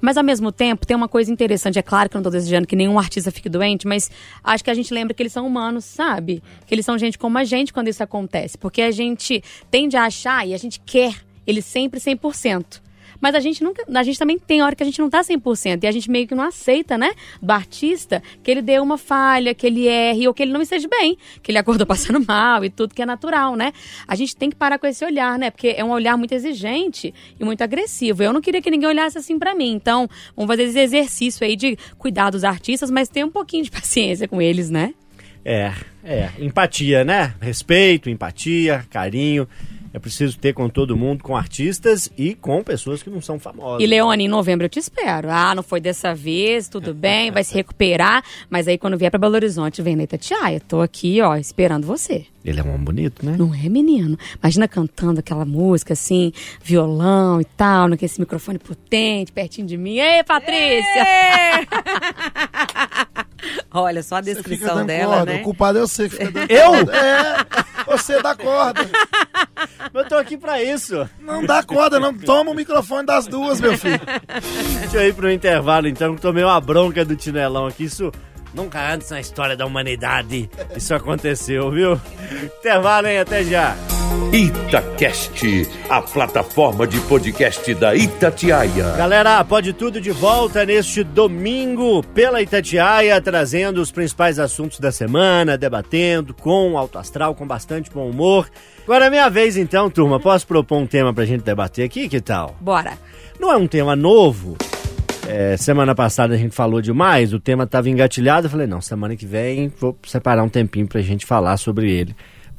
Mas 0.00 0.16
ao 0.16 0.24
mesmo 0.24 0.52
tempo, 0.52 0.86
tem 0.86 0.96
uma 0.96 1.08
coisa 1.08 1.32
interessante. 1.32 1.78
É 1.78 1.82
claro 1.82 2.08
que 2.08 2.16
eu 2.16 2.18
não 2.18 2.24
tô 2.24 2.30
desejando 2.30 2.66
que 2.66 2.76
nenhum 2.76 2.98
artista 2.98 3.30
fique 3.30 3.48
doente, 3.48 3.86
mas 3.86 4.10
acho 4.42 4.64
que 4.64 4.70
a 4.70 4.74
gente 4.74 4.92
lembra 4.92 5.14
que 5.14 5.22
eles 5.22 5.32
são 5.32 5.46
humanos, 5.46 5.84
sabe? 5.84 6.42
Que 6.66 6.74
eles 6.74 6.84
são 6.84 6.98
gente 6.98 7.18
como 7.18 7.38
a 7.38 7.44
gente 7.44 7.72
quando 7.72 7.88
isso 7.88 8.02
acontece. 8.02 8.58
Porque 8.58 8.82
a 8.82 8.90
gente 8.90 9.42
tende 9.70 9.96
a 9.96 10.04
achar 10.04 10.46
e 10.46 10.54
a 10.54 10.58
gente 10.58 10.80
quer 10.80 11.14
eles 11.46 11.64
sempre 11.64 12.00
100%. 12.00 12.83
Mas 13.24 13.34
a 13.34 13.40
gente 13.40 13.64
nunca, 13.64 13.82
a 13.88 14.02
gente 14.02 14.18
também 14.18 14.38
tem 14.38 14.60
hora 14.60 14.76
que 14.76 14.82
a 14.82 14.86
gente 14.86 15.00
não 15.00 15.08
tá 15.08 15.22
100% 15.22 15.82
e 15.82 15.86
a 15.86 15.90
gente 15.90 16.10
meio 16.10 16.28
que 16.28 16.34
não 16.34 16.44
aceita, 16.44 16.98
né, 16.98 17.12
do 17.40 17.50
artista 17.50 18.22
que 18.42 18.50
ele 18.50 18.60
dê 18.60 18.78
uma 18.78 18.98
falha, 18.98 19.54
que 19.54 19.66
ele 19.66 19.86
erre 19.86 20.28
ou 20.28 20.34
que 20.34 20.42
ele 20.42 20.52
não 20.52 20.60
esteja 20.60 20.86
bem, 20.86 21.16
que 21.42 21.50
ele 21.50 21.56
acordou 21.56 21.86
passando 21.88 22.22
mal 22.22 22.62
e 22.66 22.68
tudo 22.68 22.94
que 22.94 23.00
é 23.00 23.06
natural, 23.06 23.56
né? 23.56 23.72
A 24.06 24.14
gente 24.14 24.36
tem 24.36 24.50
que 24.50 24.56
parar 24.56 24.78
com 24.78 24.86
esse 24.86 25.02
olhar, 25.02 25.38
né? 25.38 25.50
Porque 25.50 25.68
é 25.74 25.82
um 25.82 25.90
olhar 25.90 26.18
muito 26.18 26.32
exigente 26.32 27.14
e 27.40 27.42
muito 27.42 27.62
agressivo. 27.62 28.22
Eu 28.22 28.30
não 28.30 28.42
queria 28.42 28.60
que 28.60 28.70
ninguém 28.70 28.90
olhasse 28.90 29.16
assim 29.16 29.38
para 29.38 29.54
mim. 29.54 29.72
Então, 29.72 30.06
vamos 30.36 30.50
fazer 30.50 30.64
esse 30.64 30.78
exercício 30.78 31.46
aí 31.46 31.56
de 31.56 31.78
cuidar 31.96 32.28
dos 32.28 32.44
artistas, 32.44 32.90
mas 32.90 33.08
ter 33.08 33.24
um 33.24 33.30
pouquinho 33.30 33.64
de 33.64 33.70
paciência 33.72 34.28
com 34.28 34.42
eles, 34.42 34.68
né? 34.68 34.92
É, 35.42 35.72
é. 36.04 36.30
Empatia, 36.38 37.04
né? 37.04 37.32
Respeito, 37.40 38.10
empatia, 38.10 38.84
carinho. 38.90 39.48
É 39.94 39.98
preciso 40.00 40.36
ter 40.36 40.52
com 40.52 40.68
todo 40.68 40.96
mundo, 40.96 41.22
com 41.22 41.36
artistas 41.36 42.10
e 42.18 42.34
com 42.34 42.64
pessoas 42.64 43.00
que 43.00 43.08
não 43.08 43.22
são 43.22 43.38
famosas. 43.38 43.80
E 43.80 43.86
Leone, 43.86 44.24
em 44.24 44.28
novembro 44.28 44.64
eu 44.64 44.68
te 44.68 44.80
espero. 44.80 45.30
Ah, 45.30 45.54
não 45.54 45.62
foi 45.62 45.80
dessa 45.80 46.12
vez, 46.12 46.68
tudo 46.68 46.92
bem, 46.98 47.30
vai 47.30 47.44
se 47.44 47.54
recuperar. 47.54 48.24
Mas 48.50 48.66
aí 48.66 48.76
quando 48.76 48.98
vier 48.98 49.08
pra 49.08 49.20
Belo 49.20 49.36
Horizonte, 49.36 49.80
vem 49.82 49.94
na 49.94 50.02
Itatiaia. 50.02 50.60
Tô 50.66 50.80
aqui, 50.80 51.20
ó, 51.20 51.36
esperando 51.36 51.86
você. 51.86 52.26
Ele 52.44 52.58
é 52.58 52.62
um 52.64 52.70
homem 52.70 52.84
bonito, 52.84 53.24
né? 53.24 53.36
Não 53.38 53.54
é, 53.54 53.68
menino? 53.68 54.18
Imagina 54.42 54.66
cantando 54.66 55.20
aquela 55.20 55.44
música 55.44 55.92
assim, 55.92 56.32
violão 56.60 57.40
e 57.40 57.44
tal, 57.44 57.88
naquele 57.88 58.10
microfone 58.18 58.58
potente, 58.58 59.30
pertinho 59.30 59.68
de 59.68 59.76
mim. 59.78 59.98
Ei, 59.98 60.24
Patrícia! 60.24 61.04
Olha, 63.70 64.02
só 64.02 64.16
a 64.16 64.20
descrição 64.20 64.84
dela, 64.84 65.18
corda. 65.18 65.32
né? 65.32 65.40
O 65.40 65.44
culpado 65.44 65.78
é 65.78 65.80
você 65.82 66.08
que 66.08 66.16
fica 66.16 66.30
dando 66.30 66.50
Eu? 66.50 66.70
corda. 66.72 66.96
É, 66.96 67.84
você 67.86 68.22
dá 68.22 68.34
corda. 68.34 68.88
Eu 69.94 70.04
tô 70.08 70.16
aqui 70.16 70.36
pra 70.36 70.60
isso. 70.60 71.08
Não 71.20 71.44
dá 71.46 71.62
corda, 71.62 72.00
não. 72.00 72.12
Toma 72.12 72.50
o 72.50 72.54
microfone 72.54 73.06
das 73.06 73.26
duas, 73.26 73.60
meu 73.60 73.78
filho. 73.78 74.00
Deixa 74.80 74.96
eu 74.96 75.08
ir 75.08 75.14
pro 75.14 75.30
intervalo 75.30 75.86
então, 75.86 76.16
que 76.16 76.20
tomei 76.20 76.42
uma 76.42 76.60
bronca 76.60 77.04
do 77.04 77.14
Tinelão 77.14 77.66
aqui. 77.66 77.84
Isso 77.84 78.10
nunca 78.52 78.92
antes 78.92 79.10
na 79.10 79.20
história 79.20 79.56
da 79.56 79.66
humanidade 79.66 80.48
isso 80.76 80.94
aconteceu, 80.94 81.70
viu? 81.70 82.00
Intervalo, 82.58 83.06
hein? 83.06 83.18
Até 83.18 83.44
já. 83.44 83.76
Itacast, 84.32 85.68
a 85.88 86.02
plataforma 86.02 86.86
de 86.86 86.98
podcast 87.02 87.72
da 87.74 87.94
Itatiaia. 87.94 88.92
Galera, 88.96 89.44
pode 89.44 89.72
tudo 89.72 90.00
de 90.00 90.10
volta 90.10 90.66
neste 90.66 91.04
domingo 91.04 92.02
pela 92.14 92.42
Itatiaia, 92.42 93.20
trazendo 93.20 93.80
os 93.80 93.92
principais 93.92 94.38
assuntos 94.38 94.80
da 94.80 94.90
semana, 94.90 95.56
debatendo 95.56 96.34
com 96.34 96.76
alto 96.76 96.98
astral, 96.98 97.34
com 97.34 97.46
bastante 97.46 97.90
bom 97.90 98.10
humor. 98.10 98.50
Agora 98.82 99.06
é 99.06 99.10
minha 99.10 99.28
vez 99.28 99.56
então, 99.56 99.88
turma. 99.88 100.18
Posso 100.18 100.46
propor 100.46 100.78
um 100.78 100.86
tema 100.86 101.14
pra 101.14 101.24
gente 101.24 101.42
debater 101.42 101.84
aqui? 101.84 102.08
Que 102.08 102.20
tal? 102.20 102.56
Bora. 102.60 102.98
Não 103.38 103.52
é 103.52 103.56
um 103.56 103.66
tema 103.66 103.94
novo. 103.94 104.56
É, 105.28 105.56
semana 105.56 105.94
passada 105.94 106.34
a 106.34 106.36
gente 106.36 106.54
falou 106.54 106.82
demais, 106.82 107.32
o 107.32 107.40
tema 107.40 107.64
estava 107.64 107.88
engatilhado. 107.88 108.46
Eu 108.46 108.50
falei, 108.50 108.66
não, 108.66 108.80
semana 108.80 109.16
que 109.16 109.26
vem 109.26 109.72
vou 109.78 109.96
separar 110.06 110.42
um 110.42 110.48
tempinho 110.48 110.86
pra 110.86 111.00
gente 111.00 111.24
falar 111.24 111.56
sobre 111.56 111.90
ele. 111.90 112.14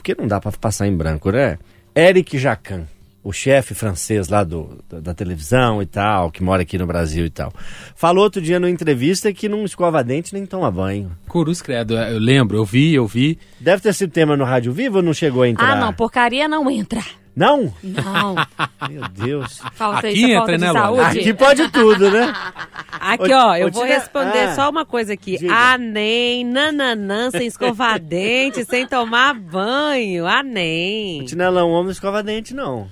Porque 0.05 0.21
não 0.21 0.27
dá 0.27 0.39
pra 0.39 0.51
passar 0.51 0.87
em 0.87 0.95
branco, 0.95 1.31
né? 1.31 1.57
Eric 1.95 2.37
Jacan, 2.37 2.83
o 3.23 3.33
chefe 3.33 3.73
francês 3.73 4.29
lá 4.29 4.43
do, 4.43 4.77
da, 4.87 4.99
da 4.99 5.13
televisão 5.15 5.81
e 5.81 5.85
tal, 5.87 6.29
que 6.29 6.43
mora 6.43 6.61
aqui 6.61 6.77
no 6.77 6.85
Brasil 6.85 7.25
e 7.25 7.29
tal. 7.31 7.51
Falou 7.95 8.23
outro 8.23 8.39
dia 8.39 8.59
numa 8.59 8.69
entrevista 8.69 9.33
que 9.33 9.49
não 9.49 9.65
escova 9.65 10.03
dente 10.03 10.31
nem 10.31 10.45
toma 10.45 10.69
banho. 10.69 11.11
Cruz 11.27 11.59
Credo, 11.59 11.97
eu 11.97 12.19
lembro, 12.19 12.55
eu 12.55 12.63
vi, 12.63 12.93
eu 12.93 13.07
vi. 13.07 13.39
Deve 13.59 13.81
ter 13.81 13.95
sido 13.95 14.11
tema 14.11 14.37
no 14.37 14.43
Rádio 14.43 14.71
Vivo 14.71 14.97
ou 14.97 15.01
não 15.01 15.11
chegou 15.11 15.41
a 15.41 15.49
entrar? 15.49 15.71
Ah, 15.71 15.75
não, 15.75 15.91
porcaria 15.91 16.47
não 16.47 16.69
entra. 16.69 17.01
Não? 17.35 17.73
Não. 17.83 18.35
Meu 18.89 19.01
Deus. 19.09 19.61
Falta 19.73 20.07
Aqui 20.07 20.17
isso, 20.17 20.25
entra, 20.25 20.37
falta 20.37 20.51
de 20.53 20.57
né, 20.63 20.71
Laura? 20.71 21.03
saúde. 21.03 21.19
Aqui 21.19 21.33
pode 21.33 21.67
tudo, 21.69 22.09
né? 22.11 22.33
Aqui, 22.99 23.33
ó, 23.33 23.55
eu 23.55 23.71
vou 23.71 23.83
responder 23.83 24.39
Ah. 24.39 24.55
só 24.55 24.69
uma 24.69 24.85
coisa 24.85 25.13
aqui. 25.13 25.37
Diga. 25.37 25.53
Anem, 25.53 26.45
nananã, 26.45 27.29
sem 27.31 27.45
escovar 27.47 27.99
dente, 27.99 28.63
sem 28.63 28.87
tomar 28.87 29.33
banho. 29.33 30.25
Anem. 30.25 31.25
Tinelão, 31.25 31.69
homem 31.71 31.85
não 31.85 31.91
escova 31.91 32.23
dente, 32.23 32.53
não. 32.53 32.87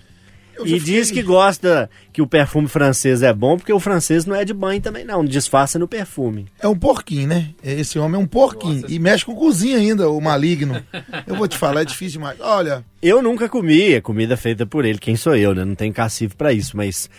E 0.65 0.79
diz 0.79 1.09
que 1.11 1.21
gosta 1.23 1.89
que 2.11 2.21
o 2.21 2.27
perfume 2.27 2.67
francês 2.67 3.23
é 3.23 3.33
bom, 3.33 3.57
porque 3.57 3.73
o 3.73 3.79
francês 3.79 4.25
não 4.25 4.35
é 4.35 4.45
de 4.45 4.53
banho 4.53 4.79
também, 4.81 5.03
não. 5.03 5.25
Disfarça 5.25 5.79
no 5.79 5.87
perfume. 5.87 6.45
É 6.59 6.67
um 6.67 6.75
porquinho, 6.77 7.27
né? 7.27 7.49
Esse 7.63 7.97
homem 7.97 8.19
é 8.19 8.23
um 8.23 8.27
porquinho. 8.27 8.85
E 8.87 8.99
mexe 8.99 9.25
com 9.25 9.35
cozinha 9.35 9.77
ainda, 9.77 10.09
o 10.09 10.21
maligno. 10.21 10.81
Eu 11.25 11.35
vou 11.35 11.47
te 11.47 11.57
falar, 11.57 11.81
é 11.81 11.85
difícil 11.85 12.19
demais. 12.19 12.39
Olha, 12.39 12.83
Eu 13.01 13.21
nunca 13.21 13.49
comi, 13.49 13.93
é 13.93 14.01
comida 14.01 14.37
feita 14.37 14.65
por 14.65 14.85
ele. 14.85 14.97
Quem 14.99 15.15
sou 15.15 15.35
eu, 15.35 15.53
né? 15.53 15.65
Não 15.65 15.75
tenho 15.75 15.93
cacife 15.93 16.35
pra 16.35 16.53
isso, 16.53 16.77
mas 16.77 17.09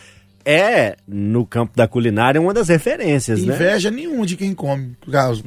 é, 0.45 0.97
no 1.09 1.47
campo 1.47 1.73
da 1.77 1.89
culinária, 1.89 2.41
uma 2.41 2.53
das 2.53 2.69
referências, 2.69 3.43
né? 3.43 3.55
inveja 3.55 3.91
nenhuma 3.91 4.27
de 4.27 4.37
quem 4.37 4.55
come. 4.55 4.97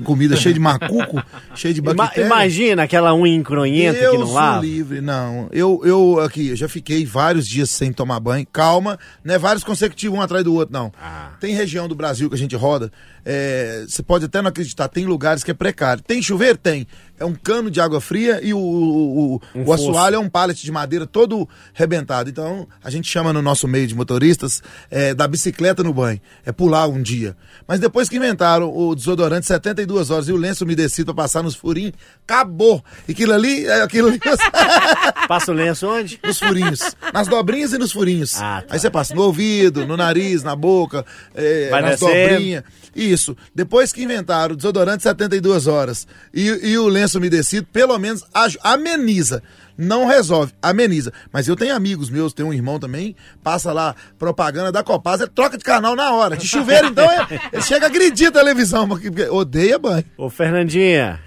Comida 0.04 0.36
cheia 0.36 0.54
de 0.54 0.60
macuco, 0.60 1.22
cheia 1.56 1.74
de 1.74 1.80
Ima- 1.80 1.93
bactéria. 1.93 2.26
imagina 2.28 2.84
aquela 2.84 3.14
unha 3.14 3.36
encronhenta 3.36 3.93
que 3.95 4.02
Deus 4.02 4.20
não 4.20 4.34
lava. 4.34 4.66
livre, 4.66 5.02
não. 5.02 5.48
Eu, 5.52 5.82
eu 5.84 6.20
aqui, 6.22 6.50
eu 6.50 6.56
já 6.56 6.68
fiquei 6.68 7.06
vários 7.06 7.48
dias 7.48 7.70
sem 7.70 7.91
tomar 7.93 8.20
banho. 8.20 8.45
Calma, 8.52 8.98
não 9.24 9.36
é 9.36 9.38
vários 9.38 9.64
consecutivos 9.64 10.18
um 10.18 10.22
atrás 10.22 10.43
do 10.43 10.54
outro, 10.54 10.74
não. 10.74 10.91
Ah. 11.02 11.32
Tem 11.39 11.54
região 11.54 11.88
do 11.88 11.95
Brasil 11.95 12.30
que 12.30 12.36
a 12.36 12.39
gente 12.39 12.56
roda, 12.56 12.91
é, 13.26 13.86
você 13.88 14.02
pode 14.02 14.26
até 14.26 14.41
não 14.41 14.50
acreditar, 14.50 14.88
tem 14.88 15.06
lugares 15.06 15.43
que 15.43 15.52
é 15.52 15.54
precário. 15.54 16.02
Tem 16.04 16.22
chuveiro? 16.22 16.58
Tem. 16.58 16.88
É 17.20 17.26
um 17.26 17.34
cano 17.34 17.72
de 17.72 17.82
água 17.82 17.99
fria 17.99 18.39
e 18.43 18.53
o, 18.53 18.59
o, 18.59 19.36
o, 19.36 19.41
Um 19.55 19.65
o 19.65 19.74
assoalho 19.74 20.15
é 20.15 20.20
um 20.20 20.30
pallet 20.30 20.61
de 20.61 20.72
madeira 20.72 21.05
todo 21.05 21.47
rebentado. 21.74 22.30
Então, 22.30 22.68
a 22.84 22.89
gente 22.89 23.09
chama 23.09 23.34
no 23.34 23.41
nosso 23.41 23.68
meio 23.68 23.88
de 23.88 23.95
motoristas 23.95 24.61
é, 24.89 25.13
da 25.13 25.28
bicicleta 25.28 25.84
no 25.84 25.93
banho. 25.93 26.22
É 26.45 26.51
pular 26.51 26.88
um 26.88 27.01
dia. 27.01 27.36
Mas 27.68 27.80
depois 27.80 28.07
que 28.07 28.18
inventaram 28.18 28.76
o 28.76 28.95
desodorante 28.95 29.45
72 29.45 30.09
horas 30.09 30.28
e 30.28 30.32
o 30.32 30.38
lenço 30.38 30.63
umedecido 30.63 31.13
pra 31.13 31.24
passar 31.24 31.43
nos 31.43 31.55
furinhos, 31.55 31.93
acabou. 32.28 32.84
E 33.07 33.11
aquilo 33.11 33.34
ali, 33.34 33.65
é 33.65 33.82
aquilo 33.82 34.09
ali, 34.09 34.20
Passa 35.28 35.51
o 35.51 35.55
lenço 35.55 35.88
onde? 35.88 36.20
nos 36.24 36.39
furinhos. 36.39 36.95
Nas 37.13 37.28
dobrinhas 37.28 37.74
e 37.74 37.78
nos 37.78 37.91
furinhos. 37.91 38.36
Ah, 38.36 38.61
tá. 38.61 38.74
Aí 38.74 38.80
você 38.80 38.89
passa 38.89 39.13
no 39.13 39.24
ouvido, 39.24 39.86
no 39.86 39.97
nariz, 39.97 40.43
na 40.43 40.55
boca, 40.55 41.05
é, 41.36 41.70
Vai 41.70 41.82
nas 41.82 41.99
dobrinhas. 41.99 42.63
Isso. 42.95 43.38
Depois 43.53 43.93
que 43.93 44.03
inventaram 44.03 44.53
o 44.53 44.57
desodorante 44.57 45.03
72 45.03 45.68
horas 45.68 46.07
e, 46.34 46.47
e 46.47 46.78
o 46.78 46.88
lenço 46.88 47.07
umedecido, 47.16 47.68
pelo 47.72 47.97
menos 47.97 48.24
ameniza. 48.64 49.41
Não 49.78 50.08
resolve, 50.08 50.53
ameniza. 50.60 51.14
Mas 51.32 51.47
eu 51.47 51.55
tenho 51.55 51.76
amigos 51.76 52.10
meus, 52.10 52.34
tenho 52.34 52.49
um 52.49 52.53
irmão 52.53 52.80
também, 52.80 53.16
passa 53.43 53.72
lá 53.72 53.95
propaganda 54.18 54.72
da 54.72 54.84
Copasa, 54.84 55.26
ele 55.26 55.32
troca 55.36 55.55
de 55.55 55.64
canal 55.64 55.95
na 55.95 56.12
hora. 56.14 56.36
De 56.36 56.47
chuveiro, 56.47 56.88
então, 56.89 57.05
é- 57.10 57.28
ele 57.53 57.62
chega 57.62 57.86
a 57.86 57.89
agredir 57.89 58.30
a 58.30 58.32
televisão, 58.32 58.88
porque 58.88 59.10
odeia 59.30 59.78
banho. 59.78 60.03
Ô, 60.18 60.32
Fernandinha, 60.32 61.20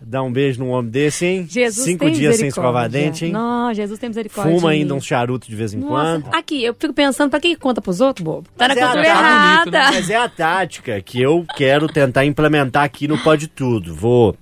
dá 0.00 0.22
um 0.22 0.32
beijo 0.32 0.60
num 0.62 0.70
homem 0.70 0.92
desse, 0.92 1.26
hein? 1.26 1.44
Jesus 1.50 1.84
Cinco 1.84 2.04
tem 2.04 2.14
dias 2.14 2.36
sem 2.36 2.46
escovar 2.46 2.88
dente, 2.88 3.24
hein? 3.26 3.32
Não, 3.32 3.74
Jesus 3.74 3.98
tem 3.98 4.08
misericórdia. 4.10 4.54
Fuma 4.54 4.70
ainda 4.70 4.94
mim. 4.94 4.98
uns 4.98 5.04
charutos 5.04 5.48
de 5.48 5.56
vez 5.56 5.74
em 5.74 5.78
Nossa, 5.78 6.22
quando. 6.22 6.34
aqui, 6.36 6.62
eu 6.62 6.72
fico 6.72 6.94
pensando, 6.94 7.30
pra 7.30 7.40
que 7.40 7.56
conta 7.56 7.82
pros 7.82 8.00
outros, 8.00 8.22
bobo? 8.24 8.48
Tá 8.56 8.68
na 8.68 8.74
Mas 8.74 8.78
é 8.78 8.82
a 8.82 8.86
cultura 8.86 9.08
errada. 9.08 9.58
bonito, 9.64 9.72
né? 9.72 9.90
Mas 9.92 10.10
é 10.10 10.16
a 10.16 10.28
tática 10.28 11.00
que 11.00 11.20
eu 11.20 11.44
quero 11.56 11.88
tentar 11.88 12.24
implementar 12.24 12.84
aqui 12.84 13.08
no 13.08 13.18
Pode 13.18 13.48
Tudo. 13.48 13.92
Vou. 13.92 14.36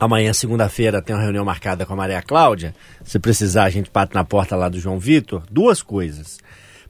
Amanhã, 0.00 0.32
segunda-feira, 0.32 1.02
tem 1.02 1.14
uma 1.14 1.20
reunião 1.20 1.44
marcada 1.44 1.84
com 1.84 1.92
a 1.92 1.96
Maria 1.96 2.22
Cláudia. 2.22 2.74
Se 3.04 3.18
precisar, 3.18 3.64
a 3.64 3.70
gente 3.70 3.90
bate 3.92 4.14
na 4.14 4.24
porta 4.24 4.56
lá 4.56 4.66
do 4.70 4.80
João 4.80 4.98
Vitor. 4.98 5.42
Duas 5.50 5.82
coisas. 5.82 6.38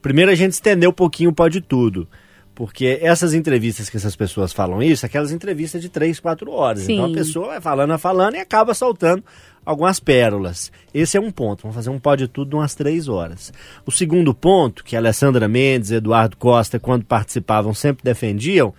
Primeiro, 0.01 0.31
a 0.31 0.35
gente 0.35 0.53
estender 0.53 0.87
um 0.87 0.93
pouquinho 0.93 1.29
o 1.29 1.33
Pode 1.33 1.59
Tudo. 1.59 2.07
Porque 2.55 2.99
essas 3.01 3.33
entrevistas 3.33 3.89
que 3.89 3.97
essas 3.97 4.15
pessoas 4.15 4.53
falam 4.53 4.81
isso, 4.81 5.05
aquelas 5.05 5.33
entrevistas 5.33 5.81
de 5.81 5.89
três, 5.89 6.21
quatro 6.21 6.51
horas. 6.51 6.83
Sim. 6.83 6.93
Então 6.93 7.11
a 7.11 7.13
pessoa 7.13 7.47
vai 7.47 7.59
falando, 7.59 7.89
vai 7.89 7.97
falando 7.97 8.35
e 8.35 8.39
acaba 8.39 8.73
soltando 8.73 9.23
algumas 9.65 9.99
pérolas. 9.99 10.71
Esse 10.93 11.17
é 11.17 11.19
um 11.19 11.31
ponto. 11.31 11.63
Vamos 11.63 11.75
fazer 11.75 11.89
um 11.89 11.99
Pode 11.99 12.29
Tudo 12.29 12.51
de 12.51 12.55
umas 12.55 12.75
três 12.75 13.09
horas. 13.09 13.51
O 13.85 13.91
segundo 13.91 14.33
ponto, 14.33 14.85
que 14.85 14.95
a 14.95 14.99
Alessandra 14.99 15.49
Mendes 15.49 15.91
e 15.91 15.95
Eduardo 15.95 16.37
Costa, 16.37 16.79
quando 16.79 17.03
participavam, 17.03 17.73
sempre 17.73 18.05
defendiam, 18.05 18.73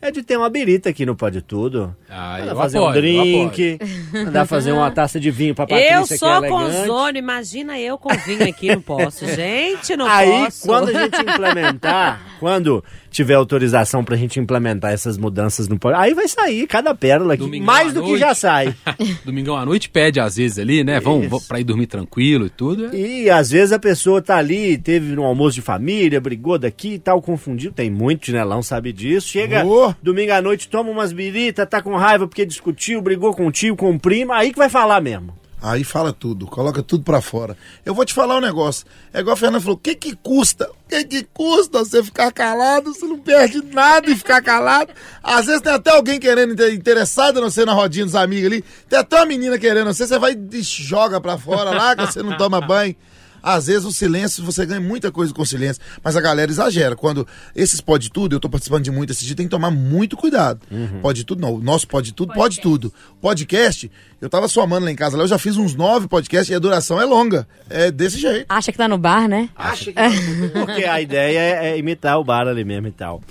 é 0.00 0.10
de 0.10 0.22
ter 0.22 0.36
uma 0.36 0.50
birita 0.50 0.90
aqui 0.90 1.06
no 1.06 1.16
Pode 1.16 1.40
Tudo. 1.40 1.94
Ah, 2.08 2.36
Mandar 2.40 2.54
fazer 2.56 2.78
apoio, 2.78 2.90
um 2.90 2.94
drink, 2.94 3.78
mandar 4.12 4.46
fazer 4.46 4.72
uma 4.72 4.90
taça 4.92 5.18
de 5.18 5.30
vinho 5.30 5.54
pra 5.54 5.66
Patrícia, 5.66 5.94
Eu 5.94 6.06
que 6.06 6.14
é 6.14 6.16
sou 6.16 6.42
com 6.46 6.54
ozônio, 6.64 7.18
imagina 7.18 7.78
eu 7.78 7.98
com 7.98 8.14
vinho 8.18 8.48
aqui, 8.48 8.68
não 8.68 8.80
posso. 8.80 9.26
Gente, 9.34 9.96
não 9.96 10.06
Aí, 10.06 10.30
posso. 10.44 10.66
quando 10.66 10.88
a 10.90 10.92
gente 11.02 11.20
implementar, 11.20 12.20
quando 12.38 12.84
tiver 13.10 13.34
autorização 13.34 14.04
pra 14.04 14.14
gente 14.14 14.38
implementar 14.38 14.92
essas 14.92 15.16
mudanças 15.16 15.68
no 15.68 15.78
aí 15.96 16.12
vai 16.14 16.28
sair 16.28 16.66
cada 16.66 16.94
pérola 16.94 17.34
aqui, 17.34 17.42
Domingão 17.42 17.66
mais 17.66 17.92
do 17.92 18.02
que 18.04 18.18
já 18.18 18.34
sai. 18.34 18.74
Domingão 19.24 19.56
à 19.56 19.64
noite 19.64 19.88
pede 19.88 20.20
às 20.20 20.36
vezes 20.36 20.58
ali, 20.58 20.84
né? 20.84 21.00
Vão, 21.00 21.22
pra 21.48 21.58
ir 21.58 21.64
dormir 21.64 21.86
tranquilo 21.86 22.46
e 22.46 22.50
tudo. 22.50 22.94
é. 22.94 22.96
E 22.96 23.30
às 23.30 23.50
vezes 23.50 23.72
a 23.72 23.78
pessoa 23.78 24.20
tá 24.22 24.36
ali, 24.36 24.76
teve 24.78 25.18
um 25.18 25.24
almoço 25.24 25.54
de 25.54 25.62
família, 25.62 26.20
brigou 26.20 26.58
daqui 26.58 26.94
e 26.94 26.98
tal, 26.98 27.20
confundiu. 27.22 27.72
Tem 27.72 27.90
muito 27.90 28.26
chinelão, 28.26 28.62
sabe 28.62 28.92
disso. 28.92 29.28
Chega 29.28 29.64
Ô. 29.66 29.94
domingo 30.02 30.32
à 30.32 30.42
noite, 30.42 30.68
toma 30.68 30.90
umas 30.90 31.12
biritas, 31.12 31.66
tá 31.68 31.80
com 31.80 31.95
raiva 31.96 32.26
porque 32.26 32.44
discutiu, 32.46 33.00
brigou 33.02 33.34
com 33.34 33.46
o 33.46 33.52
tio, 33.52 33.76
com 33.76 33.90
o 33.90 33.98
primo, 34.00 34.32
aí 34.32 34.52
que 34.52 34.58
vai 34.58 34.68
falar 34.68 35.00
mesmo. 35.00 35.34
Aí 35.62 35.82
fala 35.82 36.12
tudo, 36.12 36.46
coloca 36.46 36.82
tudo 36.82 37.02
pra 37.02 37.20
fora. 37.22 37.56
Eu 37.84 37.94
vou 37.94 38.04
te 38.04 38.12
falar 38.12 38.36
um 38.36 38.40
negócio. 38.40 38.86
É 39.12 39.20
igual 39.20 39.32
a 39.32 39.36
Fernanda 39.36 39.60
falou: 39.60 39.74
o 39.76 39.80
que 39.80 39.94
que 39.94 40.14
custa? 40.14 40.70
O 40.70 40.88
que 40.88 41.02
que 41.04 41.22
custa 41.32 41.78
você 41.78 42.04
ficar 42.04 42.30
calado? 42.30 42.92
Você 42.94 43.06
não 43.06 43.18
perde 43.18 43.62
nada 43.72 44.08
em 44.10 44.14
ficar 44.14 44.42
calado. 44.42 44.92
Às 45.22 45.46
vezes 45.46 45.62
tem 45.62 45.72
até 45.72 45.90
alguém 45.90 46.20
querendo, 46.20 46.52
inter- 46.52 46.74
interessado 46.74 47.38
em 47.40 47.42
você 47.42 47.64
na 47.64 47.72
rodinha 47.72 48.04
dos 48.04 48.14
amigos 48.14 48.46
ali. 48.46 48.64
Tem 48.88 48.98
até 48.98 49.16
uma 49.16 49.26
menina 49.26 49.58
querendo 49.58 49.86
você, 49.92 50.06
você 50.06 50.18
vai 50.18 50.32
e 50.52 50.62
joga 50.62 51.20
pra 51.20 51.38
fora 51.38 51.70
lá, 51.70 51.96
que 51.96 52.04
você 52.06 52.22
não 52.22 52.36
toma 52.36 52.60
banho. 52.60 52.94
Às 53.42 53.66
vezes 53.66 53.84
o 53.84 53.92
silêncio, 53.92 54.44
você 54.44 54.64
ganha 54.66 54.80
muita 54.80 55.10
coisa 55.12 55.32
com 55.32 55.42
o 55.42 55.46
silêncio, 55.46 55.82
mas 56.02 56.16
a 56.16 56.20
galera 56.20 56.50
exagera. 56.50 56.96
Quando 56.96 57.26
esses 57.54 57.80
pode 57.80 58.10
tudo, 58.10 58.34
eu 58.36 58.40
tô 58.40 58.48
participando 58.48 58.82
de 58.84 58.90
muito 58.90 59.12
esse 59.12 59.24
dia, 59.24 59.36
tem 59.36 59.46
que 59.46 59.50
tomar 59.50 59.70
muito 59.70 60.16
cuidado. 60.16 60.60
Pode 61.00 61.24
tudo 61.24 61.40
não, 61.40 61.54
o 61.54 61.60
nosso 61.60 61.86
pode 61.88 62.12
tudo, 62.12 62.32
pode 62.32 62.60
tudo. 62.60 62.92
Podcast, 63.20 63.90
eu 64.20 64.28
tava 64.28 64.48
somando 64.48 64.84
lá 64.86 64.90
em 64.92 64.96
casa, 64.96 65.16
lá 65.16 65.24
eu 65.24 65.28
já 65.28 65.38
fiz 65.38 65.56
uns 65.56 65.74
nove 65.74 66.08
podcasts 66.08 66.50
e 66.50 66.54
a 66.54 66.58
duração 66.58 67.00
é 67.00 67.04
longa. 67.04 67.46
É 67.68 67.90
desse 67.90 68.18
jeito. 68.18 68.46
Acha 68.48 68.72
que 68.72 68.78
tá 68.78 68.88
no 68.88 68.98
bar, 68.98 69.28
né? 69.28 69.48
Acha 69.56 69.92
que 69.92 69.98
Porque 70.52 70.84
a 70.84 71.00
ideia 71.00 71.38
é, 71.38 71.70
é 71.70 71.78
imitar 71.78 72.18
o 72.18 72.24
bar 72.24 72.46
ali 72.48 72.64
mesmo 72.64 72.88
e 72.88 72.92
tal. 72.92 73.22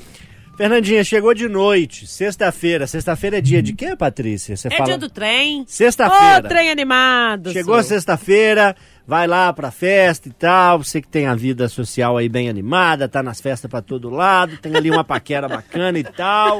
Fernandinha, 0.58 1.04
chegou 1.04 1.34
de 1.34 1.50
noite, 1.50 2.08
sexta-feira. 2.08 2.88
Sexta-feira 2.88 3.40
é 3.40 3.42
dia 3.42 3.62
de 3.62 3.74
quê, 3.74 3.94
Patrícia? 3.94 4.56
Você 4.56 4.70
É 4.70 4.72
fala... 4.72 4.86
dia 4.86 4.98
do 4.98 5.10
trem. 5.10 5.62
Ô, 5.62 5.66
Sexta-feira. 5.68 6.48
trem 6.48 6.72
animado. 6.72 7.52
Chegou 7.52 7.84
sexta-feira, 7.84 8.74
vai 9.08 9.28
lá 9.28 9.52
pra 9.54 9.72
festa 9.72 10.28
e 10.28 10.32
tal. 10.32 10.84
Você 10.84 11.02
que 11.02 11.08
tem 11.08 11.28
a 11.28 11.36
vida 11.36 11.68
social 11.70 12.18
aí 12.18 12.28
bem 12.30 12.50
animada, 12.50 13.08
tá 13.08 13.22
nas 13.24 13.40
festas 13.42 13.70
pra 13.70 13.82
todo 13.82 14.10
lado, 14.10 14.58
tem 14.58 14.76
ali 14.76 14.90
uma 14.92 15.04
paquera 15.04 15.48
bacana 15.48 15.98
e 16.00 16.04
tal. 16.04 16.60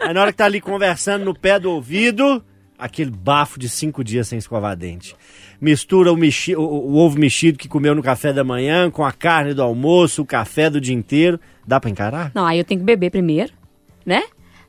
Aí 0.00 0.12
na 0.14 0.20
hora 0.22 0.32
que 0.32 0.38
tá 0.38 0.44
ali 0.44 0.60
conversando 0.60 1.24
no 1.24 1.34
pé 1.34 1.58
do 1.58 1.70
ouvido, 1.70 2.42
aquele 2.78 3.10
bafo 3.10 3.58
de 3.58 3.68
cinco 3.68 4.02
dias 4.04 4.28
sem 4.28 4.38
escovar 4.38 4.76
dente. 4.76 5.14
Mistura 5.60 6.12
o, 6.12 6.16
mexi- 6.16 6.54
o- 6.54 6.60
o- 6.62 6.96
ovo 6.98 7.18
mexido 7.18 7.58
que 7.58 7.66
comeu 7.68 7.92
no 7.94 8.02
café 8.02 8.32
da 8.32 8.44
manhã 8.44 8.88
com 8.90 9.04
a 9.04 9.10
carne 9.10 9.52
do 9.54 9.62
almoço, 9.62 10.22
o 10.22 10.26
café 10.26 10.70
do 10.70 10.80
dia 10.80 10.94
inteiro. 10.94 11.40
Dá 11.66 11.80
pra 11.80 11.90
encarar? 11.90 12.30
Não, 12.34 12.46
aí 12.46 12.58
eu 12.58 12.64
tenho 12.64 12.78
que 12.80 12.86
beber 12.86 13.10
primeiro, 13.10 13.52
né? 14.06 14.22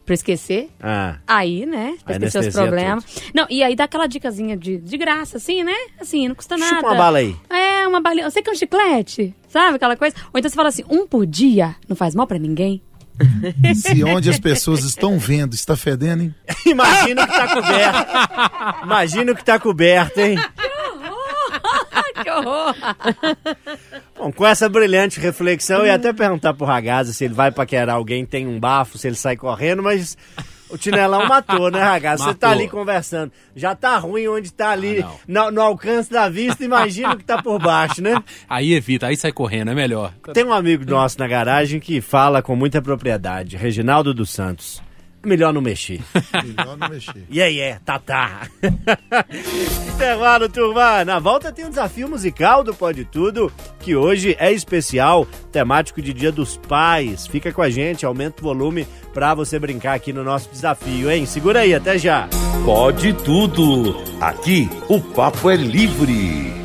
Pra 0.10 0.16
esquecer. 0.16 0.72
Ah, 0.82 1.18
Aí, 1.28 1.68
né? 1.68 1.95
Pra 2.03 2.16
Aí 2.16 2.24
esquecer 2.24 2.49
os 2.49 2.55
problemas. 2.55 3.05
Não, 3.32 3.45
e 3.47 3.62
aí 3.62 3.76
dá 3.76 3.84
aquela 3.84 4.07
dicasinha 4.07 4.57
de, 4.57 4.78
de 4.78 4.97
graça, 4.97 5.38
assim, 5.38 5.64
né? 5.64 5.76
Assim, 6.01 6.28
não 6.28 6.34
custa 6.34 6.57
nada. 6.57 6.78
chupa 6.78 6.88
uma 6.88 6.95
bala 6.95 7.20
aí. 7.20 7.36
É, 7.47 7.88
uma 7.88 8.01
balinha. 8.01 8.28
Você 8.28 8.41
quer 8.41 8.49
um 8.49 8.55
chiclete? 8.55 9.36
Sabe 9.47 9.76
aquela 9.76 9.95
coisa? 9.95 10.16
Ou 10.34 10.39
então 10.39 10.49
você 10.49 10.55
fala 10.55 10.70
assim, 10.70 10.84
um 10.89 11.05
por 11.05 11.28
dia 11.28 11.76
não 11.88 11.95
faz 11.95 12.16
mal 12.16 12.26
pra 12.26 12.39
ninguém. 12.39 12.82
Se 13.76 14.03
onde 14.03 14.32
as 14.32 14.39
pessoas 14.39 14.84
estão 14.84 15.20
vendo 15.20 15.53
está 15.53 15.78
fedendo, 15.78 16.24
hein? 16.24 16.36
Imagina 16.66 17.24
o 17.26 17.28
que 17.28 17.34
tá 17.34 17.53
coberto. 17.53 18.84
Imagina 18.86 19.32
o 19.32 19.36
que 19.36 19.45
tá 19.45 19.60
coberto, 19.60 20.20
hein? 20.22 20.38
que 22.24 22.30
horror! 22.32 22.76
Bom, 24.20 24.34
com 24.34 24.45
essa 24.45 24.67
brilhante 24.67 25.17
reflexão, 25.17 25.80
eu 25.80 25.86
ia 25.86 25.95
até 25.95 26.11
perguntar 26.11 26.53
pro 26.53 26.65
Ragazza 26.65 27.13
se 27.13 27.24
ele 27.24 27.34
vai 27.34 27.51
paquerar 27.51 27.95
alguém, 27.95 28.26
tem 28.26 28.45
um 28.45 28.59
bafo, 28.59 28.97
se 28.97 29.07
ele 29.07 29.15
sai 29.15 29.38
correndo, 29.38 29.82
mas 29.82 30.17
o 30.70 30.78
Tinelão 30.78 31.26
matou, 31.26 31.72
né, 31.72 31.82
Ragazza? 31.82 32.26
Você 32.26 32.34
tá 32.34 32.49
ali 32.49 32.67
conversando. 32.67 33.32
Já 33.55 33.74
tá 33.74 33.97
ruim 33.97 34.28
onde 34.28 34.51
tá 34.51 34.72
ali, 34.72 35.01
Ah, 35.01 35.09
no, 35.26 35.51
no 35.51 35.61
alcance 35.61 36.11
da 36.11 36.28
vista, 36.28 36.65
imagina 36.65 37.13
o 37.13 37.17
que 37.17 37.24
tá 37.24 37.41
por 37.41 37.59
baixo, 37.59 38.01
né? 38.01 38.22
Aí 38.49 38.74
evita, 38.74 39.07
aí 39.07 39.15
sai 39.15 39.32
correndo, 39.32 39.72
é 39.72 39.74
melhor. 39.74 40.11
Tem 40.34 40.43
um 40.43 40.51
amigo 40.51 40.84
nosso 40.86 41.17
na 41.17 41.26
garagem 41.28 41.80
que 41.80 42.01
fala 42.01 42.41
com 42.41 42.57
muita 42.57 42.82
propriedade, 42.82 43.55
Reginaldo 43.55 44.13
dos 44.13 44.32
Santos. 44.32 44.82
Melhor 45.24 45.53
não 45.53 45.61
mexer. 45.61 46.01
Melhor 46.43 46.78
não 46.78 46.89
mexer. 46.89 47.26
E 47.30 47.41
aí, 47.41 47.59
é, 47.59 47.80
tá, 47.84 47.99
tá. 47.99 48.47
Intervalo, 49.93 50.47
turma. 50.47 51.03
Na 51.03 51.20
volta 51.20 51.51
tem 51.51 51.65
um 51.65 51.70
desafio 51.70 52.07
musical 52.07 52.63
do 52.63 52.74
Pode 52.74 53.03
Tudo, 53.05 53.51
que 53.80 53.95
hoje 53.95 54.36
é 54.39 54.51
especial, 54.51 55.28
temático 55.51 56.01
de 56.01 56.13
Dia 56.13 56.32
dos 56.32 56.57
Pais. 56.57 57.28
Fica 57.28 57.51
com 57.51 57.61
a 57.61 57.70
gente, 57.70 58.05
aumenta 58.05 58.41
o 58.41 58.45
volume 58.45 58.88
pra 59.13 59.34
você 59.34 59.59
brincar 59.59 59.95
aqui 59.95 60.13
no 60.13 60.24
nosso 60.24 60.49
desafio, 60.51 61.11
hein? 61.11 61.26
Segura 61.26 61.59
aí, 61.61 61.74
até 61.74 61.97
já. 61.97 62.30
Pode 62.63 63.13
tudo. 63.13 64.01
Aqui 64.22 64.70
o 64.88 65.01
papo 65.01 65.49
é 65.49 65.55
livre. 65.55 66.59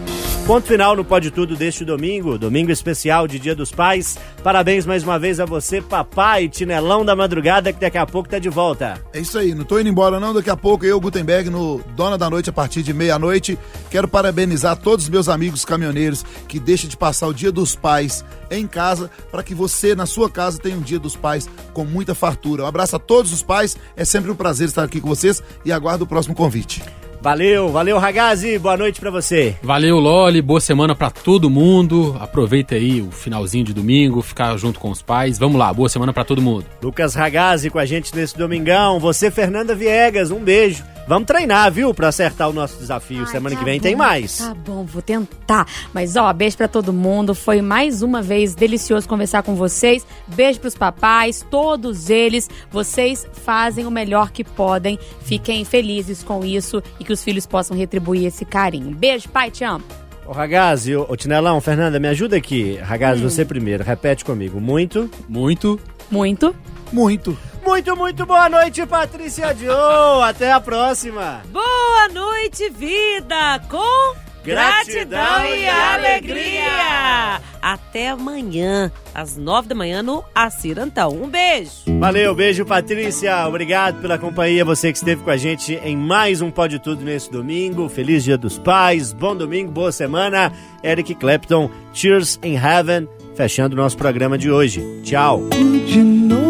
Ponto 0.46 0.66
final 0.66 0.94
no 0.94 1.02
Pode 1.02 1.30
Tudo 1.30 1.56
deste 1.56 1.86
domingo, 1.86 2.36
domingo 2.36 2.70
especial 2.70 3.26
de 3.26 3.38
Dia 3.38 3.54
dos 3.54 3.72
Pais. 3.72 4.18
Parabéns 4.42 4.84
mais 4.84 5.02
uma 5.02 5.18
vez 5.18 5.40
a 5.40 5.46
você, 5.46 5.80
papai, 5.80 6.50
Tinelão 6.50 7.02
da 7.02 7.16
Madrugada, 7.16 7.72
que 7.72 7.80
daqui 7.80 7.96
a 7.96 8.04
pouco 8.04 8.28
tá 8.28 8.38
de 8.38 8.50
volta. 8.50 9.02
É 9.14 9.20
isso 9.20 9.38
aí, 9.38 9.54
não 9.54 9.64
tô 9.64 9.80
indo 9.80 9.88
embora 9.88 10.20
não, 10.20 10.34
daqui 10.34 10.50
a 10.50 10.56
pouco 10.56 10.84
eu, 10.84 11.00
Gutenberg, 11.00 11.48
no 11.48 11.80
Dona 11.96 12.18
da 12.18 12.28
Noite, 12.28 12.50
a 12.50 12.52
partir 12.52 12.82
de 12.82 12.92
meia-noite, 12.92 13.58
quero 13.88 14.06
parabenizar 14.06 14.76
todos 14.76 15.06
os 15.06 15.10
meus 15.10 15.30
amigos 15.30 15.64
caminhoneiros 15.64 16.22
que 16.46 16.60
deixam 16.60 16.90
de 16.90 16.96
passar 16.96 17.26
o 17.26 17.32
Dia 17.32 17.50
dos 17.50 17.74
Pais 17.74 18.22
em 18.50 18.66
casa, 18.66 19.10
para 19.30 19.42
que 19.42 19.54
você, 19.54 19.94
na 19.94 20.04
sua 20.04 20.28
casa, 20.28 20.58
tenha 20.58 20.76
um 20.76 20.82
Dia 20.82 20.98
dos 20.98 21.16
Pais 21.16 21.48
com 21.72 21.86
muita 21.86 22.14
fartura. 22.14 22.64
Um 22.64 22.66
abraço 22.66 22.96
a 22.96 22.98
todos 22.98 23.32
os 23.32 23.42
pais, 23.42 23.78
é 23.96 24.04
sempre 24.04 24.30
um 24.30 24.36
prazer 24.36 24.68
estar 24.68 24.84
aqui 24.84 25.00
com 25.00 25.08
vocês 25.08 25.42
e 25.64 25.72
aguardo 25.72 26.04
o 26.04 26.06
próximo 26.06 26.34
convite. 26.34 26.82
Valeu, 27.24 27.70
valeu, 27.70 27.98
Ragazzi. 27.98 28.58
Boa 28.58 28.76
noite 28.76 29.00
pra 29.00 29.10
você. 29.10 29.56
Valeu, 29.62 29.98
Loli. 29.98 30.42
Boa 30.42 30.60
semana 30.60 30.94
pra 30.94 31.08
todo 31.08 31.48
mundo. 31.48 32.14
Aproveita 32.20 32.74
aí 32.74 33.00
o 33.00 33.10
finalzinho 33.10 33.64
de 33.64 33.72
domingo, 33.72 34.20
ficar 34.20 34.54
junto 34.58 34.78
com 34.78 34.90
os 34.90 35.00
pais. 35.00 35.38
Vamos 35.38 35.58
lá, 35.58 35.72
boa 35.72 35.88
semana 35.88 36.12
pra 36.12 36.22
todo 36.22 36.42
mundo. 36.42 36.66
Lucas 36.82 37.14
Ragazzi 37.14 37.70
com 37.70 37.78
a 37.78 37.86
gente 37.86 38.14
nesse 38.14 38.36
domingão. 38.36 39.00
Você, 39.00 39.30
Fernanda 39.30 39.74
Viegas, 39.74 40.30
um 40.30 40.40
beijo. 40.40 40.84
Vamos 41.06 41.26
treinar, 41.26 41.70
viu? 41.70 41.92
Pra 41.92 42.08
acertar 42.08 42.48
o 42.48 42.52
nosso 42.52 42.78
desafio. 42.78 43.20
Ai, 43.20 43.26
Semana 43.26 43.54
tá 43.54 43.58
que 43.58 43.64
vem 43.64 43.78
bom, 43.78 43.82
tem 43.82 43.94
mais. 43.94 44.38
Tá 44.38 44.54
bom, 44.54 44.84
vou 44.84 45.02
tentar. 45.02 45.66
Mas 45.92 46.16
ó, 46.16 46.32
beijo 46.32 46.56
pra 46.56 46.66
todo 46.66 46.94
mundo. 46.94 47.34
Foi 47.34 47.60
mais 47.60 48.02
uma 48.02 48.22
vez 48.22 48.54
delicioso 48.54 49.06
conversar 49.06 49.42
com 49.42 49.54
vocês. 49.54 50.06
Beijo 50.28 50.60
pros 50.60 50.74
papais, 50.74 51.44
todos 51.50 52.08
eles. 52.08 52.48
Vocês 52.70 53.26
fazem 53.44 53.86
o 53.86 53.90
melhor 53.90 54.30
que 54.30 54.42
podem. 54.42 54.98
Fiquem 55.22 55.62
felizes 55.64 56.22
com 56.22 56.42
isso 56.42 56.82
e 56.98 57.04
que 57.04 57.12
os 57.14 57.24
filhos 57.24 57.46
possam 57.46 57.76
retribuir 57.76 58.26
esse 58.26 58.44
carinho. 58.44 58.94
Beijo, 58.94 59.28
pai, 59.28 59.50
te 59.50 59.64
amo. 59.64 59.84
Ô, 60.26 60.32
Ragazzi, 60.32 60.96
ô, 60.96 61.06
ô, 61.08 61.16
Tinelão, 61.16 61.60
Fernanda, 61.60 61.98
me 62.00 62.08
ajuda 62.08 62.36
aqui. 62.36 62.76
Ragazzi, 62.76 63.22
Hum. 63.24 63.28
você 63.30 63.44
primeiro. 63.44 63.82
Repete 63.84 64.24
comigo. 64.24 64.60
Muito, 64.60 65.10
Muito. 65.28 65.78
Muito. 66.10 66.54
Muito. 66.92 67.36
muito, 67.64 67.96
muito 67.96 68.26
boa 68.26 68.48
noite, 68.48 68.84
Patrícia 68.86 69.54
Joe. 69.54 70.22
Até 70.22 70.52
a 70.52 70.60
próxima. 70.60 71.42
Boa 71.50 72.08
noite, 72.12 72.68
vida! 72.70 73.58
Com 73.70 74.14
Gratidão 74.44 75.24
gratidão, 75.24 75.56
e 75.56 75.68
alegria! 75.68 77.40
Até 77.62 78.10
amanhã, 78.10 78.92
às 79.14 79.36
nove 79.36 79.68
da 79.68 79.74
manhã, 79.74 80.02
no 80.02 80.22
Acirantão. 80.34 81.10
Um 81.10 81.28
beijo! 81.28 81.70
Valeu, 81.98 82.34
beijo, 82.34 82.66
Patrícia. 82.66 83.48
Obrigado 83.48 84.00
pela 84.02 84.18
companhia. 84.18 84.64
Você 84.64 84.92
que 84.92 84.98
esteve 84.98 85.22
com 85.22 85.30
a 85.30 85.36
gente 85.36 85.74
em 85.82 85.96
mais 85.96 86.42
um 86.42 86.50
Pode 86.50 86.78
Tudo 86.78 87.02
nesse 87.02 87.30
domingo. 87.30 87.88
Feliz 87.88 88.22
Dia 88.22 88.36
dos 88.36 88.58
Pais. 88.58 89.12
Bom 89.12 89.34
domingo, 89.34 89.72
boa 89.72 89.90
semana. 89.90 90.52
Eric 90.82 91.14
Clapton, 91.14 91.70
Cheers 91.94 92.38
in 92.42 92.56
Heaven. 92.56 93.08
Fechando 93.34 93.74
o 93.74 93.78
nosso 93.78 93.96
programa 93.96 94.36
de 94.36 94.50
hoje. 94.50 94.84
Tchau. 95.02 95.48
You 95.94 96.43